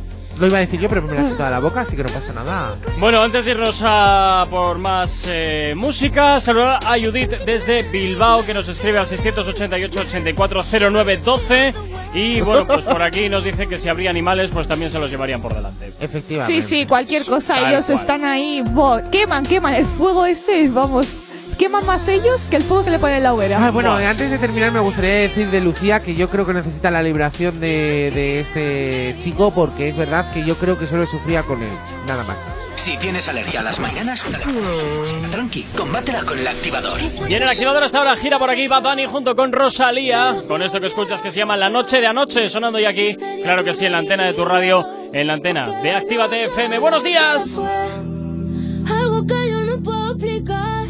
[0.41, 2.03] Lo iba a decir yo, pero me la he sentado a la boca, así que
[2.03, 2.77] no pasa nada.
[2.99, 8.55] Bueno, antes de irnos a por más eh, música, saludar a Judith desde Bilbao que
[8.55, 11.75] nos escribe al 688-840912
[12.15, 15.11] y bueno, pues por aquí nos dice que si habría animales pues también se los
[15.11, 15.93] llevarían por delante.
[16.01, 16.63] Efectivamente.
[16.63, 17.71] Sí, sí, cualquier cosa.
[17.71, 17.99] Ellos cual.
[17.99, 18.63] están ahí.
[18.71, 19.75] bo- queman, queman.
[19.75, 21.25] El fuego ese, vamos.
[21.61, 23.63] Queman más ellos que el fuego que le ponen en la hoguera.
[23.63, 26.91] Ah, bueno, antes de terminar me gustaría decir de Lucía que yo creo que necesita
[26.91, 31.43] la liberación de, de este chico porque es verdad que yo creo que solo sufría
[31.43, 31.69] con él,
[32.07, 32.39] nada más.
[32.77, 34.25] Si tienes alergia a las mañanas,
[35.31, 36.99] tranqui, combátela con el activador.
[37.29, 40.63] Y en el activador hasta ahora gira por aquí Bad Bunny junto con Rosalía, con
[40.63, 43.75] esto que escuchas que se llama La Noche de Anoche, sonando ya aquí, claro que
[43.75, 46.79] sí, en la antena de tu radio, en la antena de Actívate FM.
[46.79, 47.61] ¡Buenos días!
[48.89, 50.90] Algo que yo no puedo explicar.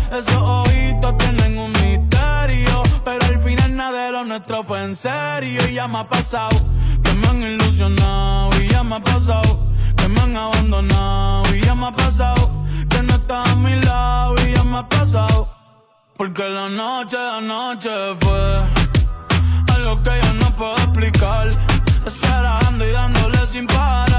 [0.11, 2.83] Esos ojitos tienen un misterio.
[3.05, 5.67] Pero al final nada de lo nuestro fue en serio.
[5.69, 6.49] Y ya me ha pasado
[7.03, 8.51] que me han ilusionado.
[8.61, 9.59] Y ya me ha pasado
[9.95, 11.55] que me han abandonado.
[11.55, 12.49] Y ya me ha pasado
[12.89, 14.35] que no estás a mi lado.
[14.45, 15.49] Y ya me ha pasado.
[16.17, 17.89] Porque la noche de anoche
[18.19, 18.57] fue
[19.75, 21.47] algo que yo no puedo explicar.
[22.05, 24.10] Esperando y dándole sin parar.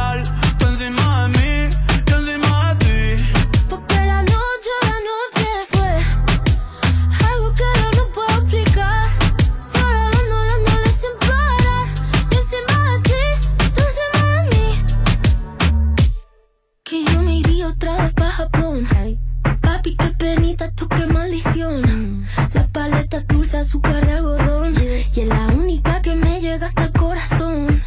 [20.71, 22.25] Tú qué maldición.
[22.55, 24.75] La paleta dulce, azúcar de algodón.
[25.15, 27.83] Y es la única que me llega hasta el corazón.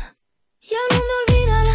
[0.62, 1.75] Ya no me olvida la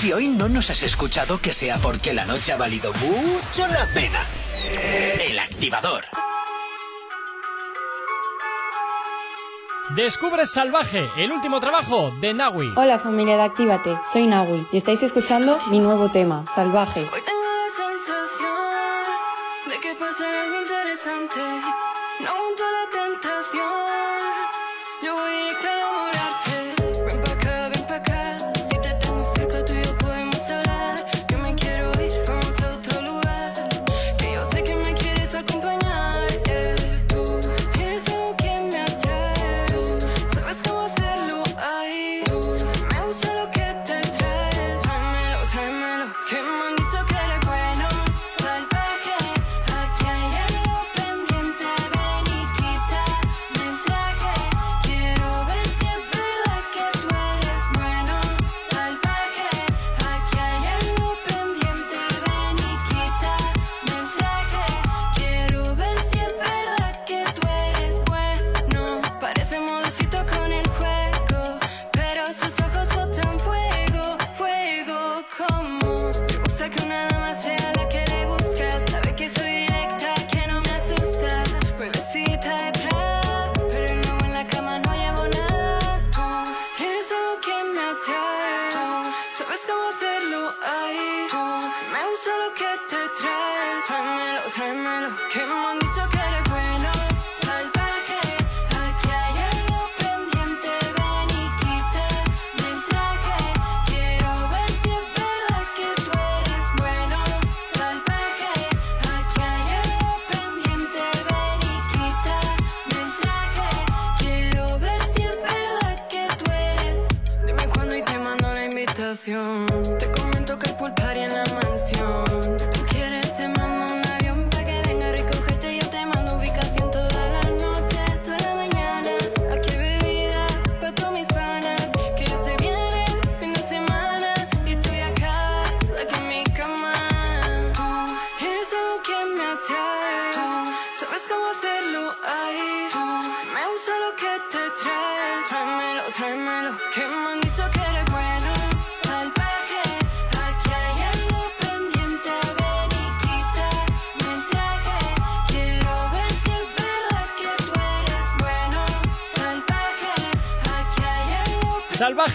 [0.00, 3.86] Si hoy no nos has escuchado, que sea porque la noche ha valido mucho la
[3.92, 4.18] pena.
[5.20, 6.04] El activador.
[9.94, 12.72] Descubre Salvaje, el último trabajo de Nawi.
[12.78, 17.00] Hola familia de Actívate, soy Nawi y estáis escuchando mi nuevo tema, Salvaje.
[17.00, 18.48] Hoy tengo la sensación
[19.68, 21.69] de que pasa algo interesante.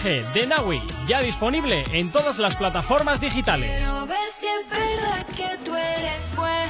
[0.06, 3.92] De Nawi, ya disponible en todas las plataformas digitales.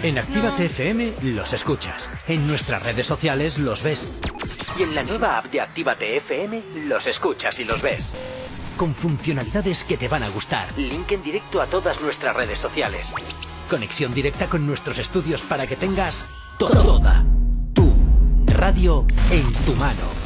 [0.03, 2.09] En Actívate FM los escuchas.
[2.29, 4.09] En nuestras redes sociales los ves.
[4.79, 8.15] Y en la nueva app de Actívate FM los escuchas y los ves.
[8.79, 10.67] Con funcionalidades que te van a gustar.
[10.79, 13.13] Link en directo a todas nuestras redes sociales.
[13.69, 16.25] Conexión directa con nuestros estudios para que tengas
[16.59, 17.23] toda
[17.75, 17.95] tu
[18.47, 20.26] radio en tu mano.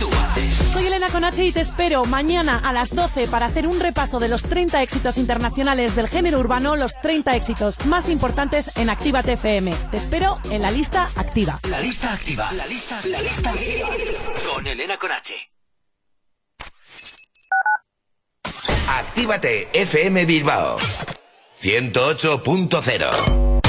[0.00, 0.56] tú haces.
[0.72, 4.28] Soy Elena Conache y te espero mañana a las 12 para hacer un repaso de
[4.28, 9.72] los 30 éxitos internacionales del género urbano, los 30 éxitos más importantes en Actívate FM.
[9.92, 11.60] Te espero en la lista activa.
[11.68, 12.50] La lista activa.
[12.52, 13.88] La lista, la lista activa.
[14.52, 15.34] Con Elena Conache.
[18.88, 20.76] Actívate FM Bilbao
[21.62, 23.60] 108.0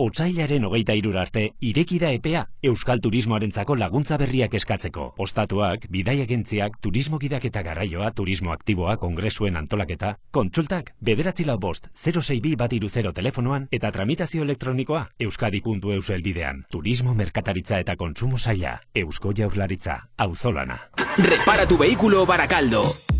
[0.00, 5.08] Otsailaren hogeita irura arte, ireki da epea Euskal Turismoarentzako laguntza berriak eskatzeko.
[5.18, 12.54] Ostatuak, bidaiagentziak, turismo gidak eta garraioa, turismo aktiboa, kongresuen antolaketa, kontsultak, bederatzi lau bost, 062
[12.62, 16.62] bat iru zero telefonoan eta tramitazio elektronikoa euskadi.eus elbidean.
[16.70, 20.78] Turismo, merkataritza eta kontsumo saila, Eusko Jaurlaritza, auzolana.
[21.18, 22.84] Repara tu vehículo Baracaldo.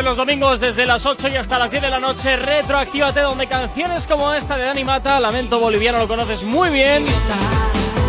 [0.00, 3.46] Sabes, los domingos desde las 8 y hasta las 10 de la noche, retroactívate donde
[3.46, 7.04] canciones como esta de Dani Mata, Lamento Boliviano, lo conoces muy bien.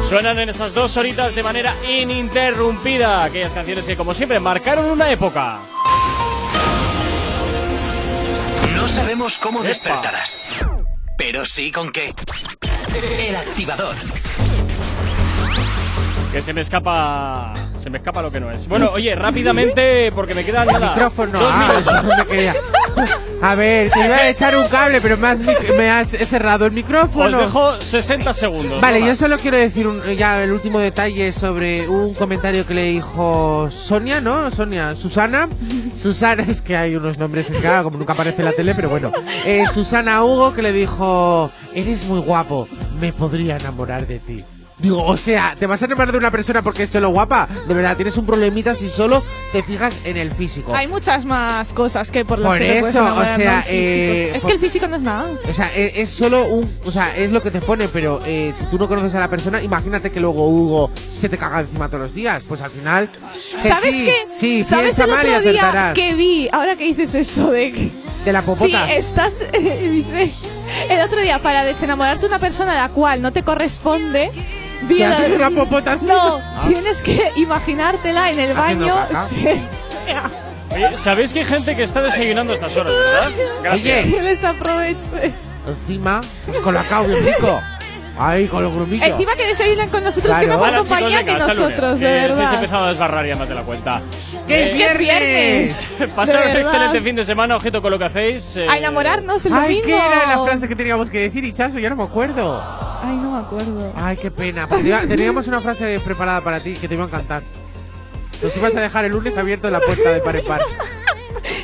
[0.07, 3.23] Suenan en esas dos horitas de manera ininterrumpida.
[3.23, 5.59] Aquellas canciones que, como siempre, marcaron una época.
[8.75, 10.65] No sabemos cómo despertarás,
[11.17, 12.13] pero sí con qué.
[13.27, 13.95] El activador.
[16.31, 17.50] Que se me escapa.
[17.81, 18.67] Se me escapa lo que no es.
[18.67, 20.91] Bueno, oye, rápidamente, porque me quedan nada.
[20.91, 21.39] Micrófono.
[21.39, 22.17] Dos ah, minutos.
[22.17, 22.53] no quería.
[23.41, 25.39] A ver, te iba a echar un cable, pero me has,
[25.75, 27.39] me has cerrado el micrófono.
[27.39, 28.79] Os dejo 60 segundos.
[28.81, 32.75] Vale, no yo solo quiero decir un- ya el último detalle sobre un comentario que
[32.75, 34.51] le dijo Sonia, ¿no?
[34.51, 35.49] Sonia, Susana.
[35.97, 38.89] Susana, es que hay unos nombres en cara, como nunca aparece en la tele, pero
[38.89, 39.11] bueno.
[39.43, 42.67] Eh, Susana Hugo que le dijo, eres muy guapo,
[42.99, 44.43] me podría enamorar de ti.
[44.81, 47.47] Digo, o sea, ¿te vas a enamorar de una persona porque es solo guapa?
[47.67, 50.73] De verdad, tienes un problemita si solo te fijas en el físico.
[50.73, 54.31] Hay muchas más cosas que por las Por que te puedes eso, o sea, eh,
[54.35, 55.29] es que el físico no es nada.
[55.47, 56.79] O sea, e- es, solo un.
[56.83, 59.29] O sea, es lo que te pone, pero eh, si tú no conoces a la
[59.29, 62.43] persona, imagínate que luego Hugo se te caga encima todos los días.
[62.47, 63.11] Pues al final.
[63.11, 64.25] que ¿Sabes sí, qué?
[64.31, 66.49] Sí, ¿Sabes piensa el mal otro día que vi?
[66.51, 67.91] Ahora que dices eso de que...
[68.25, 68.87] De la popota.
[68.87, 69.45] Sí, estás...
[69.53, 70.31] dice,
[70.89, 74.31] el otro día, para desenamorarte de una persona a la cual no te corresponde...
[74.83, 76.63] vi ¿Te el- haces una popota No, Ah.
[76.67, 78.95] tienes que imaginártela en el baño.
[79.29, 79.45] sí.
[80.73, 83.29] Oye, ¿sabéis que hay gente que está desayunando a estas horas, verdad?
[83.61, 84.05] Gracias.
[84.15, 85.33] Que les aproveche.
[85.67, 87.59] Encima, pues colacao bien rico.
[88.17, 89.07] Ahí, con los grumitos.
[89.07, 90.59] Encima que desayunan con nosotros, que Claro.
[90.59, 92.53] mejor Hala, chicos, compañía venga, que nosotros, que de estáis verdad.
[92.55, 94.01] empezando a desbarrar ya más de la cuenta.
[94.47, 95.89] ¡Que es Es que es viernes!
[95.97, 96.13] viernes.
[96.15, 98.55] Pasar De un excelente fin de semana, ojito con lo que hacéis.
[98.57, 99.85] eh, A enamorarnos el Ay, domingo.
[99.87, 101.79] ¿qué era la frase que teníamos que decir, Ichazo?
[101.79, 102.63] Ya no me acuerdo.
[103.01, 103.93] Ay, no me acuerdo.
[103.95, 104.67] Ay, qué pena.
[104.83, 107.43] iba- teníamos una frase preparada para ti que te iba a encantar.
[108.41, 110.61] Nos ibas a dejar el lunes abierto la puerta de par en par.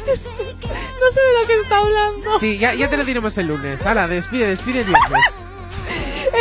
[0.07, 2.39] No sé de lo que está hablando.
[2.39, 3.85] Sí, ya, ya te lo diremos el lunes.
[3.85, 5.19] Hala, despide, despide el viernes.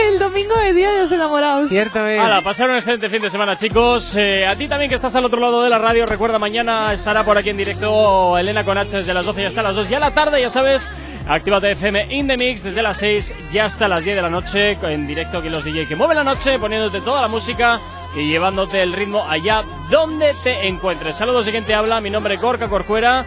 [0.08, 1.68] El domingo de Día de los Enamorados.
[1.68, 2.20] Cierto es.
[2.20, 4.14] Hala, pasar un excelente fin de semana, chicos.
[4.16, 7.24] Eh, a ti también que estás al otro lado de la radio, recuerda, mañana estará
[7.24, 9.88] por aquí en directo Elena con H desde las 12 y hasta las 2.
[9.88, 10.88] Ya a la tarde, ya sabes,
[11.28, 14.72] Actívate FM in the mix desde las 6 y hasta las 10 de la noche
[14.80, 17.80] en directo aquí los DJ que mueven la noche, poniéndote toda la música
[18.16, 21.16] y llevándote el ritmo allá donde te encuentres.
[21.16, 23.26] Saludos de quien te habla, mi nombre es Gorka Corcuera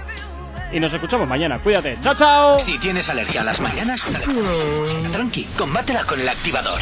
[0.72, 1.60] y nos escuchamos mañana.
[1.60, 1.98] Cuídate.
[2.00, 2.60] Chao, chao.
[2.60, 4.06] Si tienes alergia a las mañanas,
[5.12, 6.82] tranqui, combátela con el activador.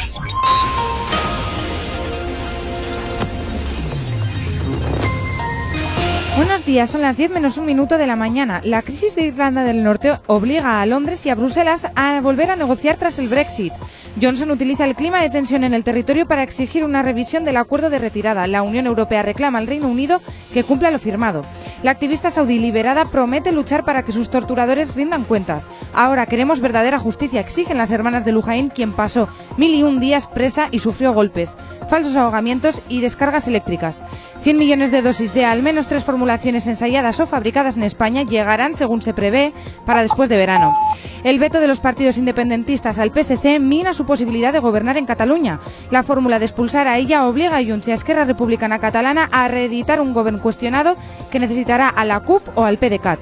[6.38, 8.62] Buenos días, son las 10 menos un minuto de la mañana.
[8.64, 12.56] La crisis de Irlanda del Norte obliga a Londres y a Bruselas a volver a
[12.56, 13.74] negociar tras el Brexit.
[14.22, 17.90] Johnson utiliza el clima de tensión en el territorio para exigir una revisión del acuerdo
[17.90, 18.46] de retirada.
[18.46, 20.22] La Unión Europea reclama al Reino Unido
[20.54, 21.44] que cumpla lo firmado.
[21.82, 25.68] La activista saudí liberada promete luchar para que sus torturadores rindan cuentas.
[25.94, 29.28] Ahora queremos verdadera justicia, exigen las hermanas de Lujain, quien pasó
[29.58, 31.58] mil y un días presa y sufrió golpes,
[31.90, 34.04] falsos ahogamientos y descargas eléctricas.
[34.42, 38.76] 100 millones de dosis de al menos tres formulaciones ensayadas o fabricadas en España llegarán,
[38.76, 39.54] según se prevé,
[39.86, 40.76] para después de verano.
[41.24, 45.62] El veto de los partidos independentistas al PSC mina su posibilidad de gobernar en Cataluña.
[45.90, 49.48] La fórmula de expulsar a ella obliga a Junts y a Esquerra Republicana Catalana a
[49.48, 50.98] reeditar un gobierno cuestionado
[51.32, 53.22] que necesitará a la CUP o al PDCAT.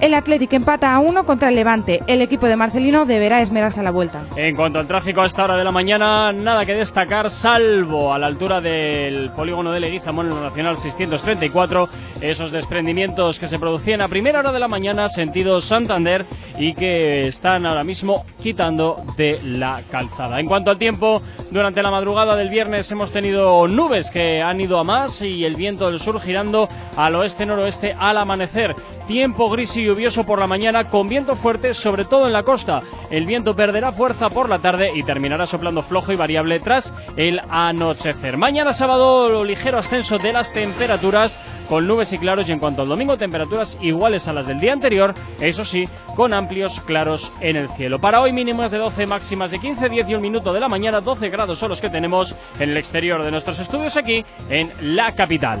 [0.00, 2.02] El Athletic empata a uno contra el Levante.
[2.06, 4.24] El equipo de Marcelino deberá esmerarse a la vuelta.
[4.36, 8.18] En cuanto al tráfico a esta hora de la mañana, nada que destacar, salvo a
[8.18, 11.88] la altura del polígono de Leguizamón en Nacional 634,
[12.20, 16.26] esos desprendimientos que se producían a primera hora de la mañana, sentido Santander,
[16.58, 20.40] y que están ahora mismo quitando de la calzada.
[20.40, 24.78] En cuanto al tiempo, durante la madrugada del viernes hemos tenido nubes que han ido
[24.78, 28.76] a más y el viento del sur girando al oeste-noroeste al amanecer.
[29.06, 32.82] Tiempo gris y lluvioso por la mañana con viento fuerte, sobre todo en la costa.
[33.10, 37.40] El viento perderá fuerza por la tarde y terminará soplando flojo y variable tras el
[37.48, 38.36] anochecer.
[38.36, 41.38] Mañana sábado, ligero ascenso de las temperaturas
[41.68, 44.72] con nubes y claros y en cuanto al domingo, temperaturas iguales a las del día
[44.72, 48.00] anterior, eso sí, con amplios claros en el cielo.
[48.00, 51.00] Para hoy mínimas de 12, máximas de 15, 10 y un minuto de la mañana,
[51.00, 55.14] 12 grados son los que tenemos en el exterior de nuestros estudios aquí en la
[55.14, 55.60] capital.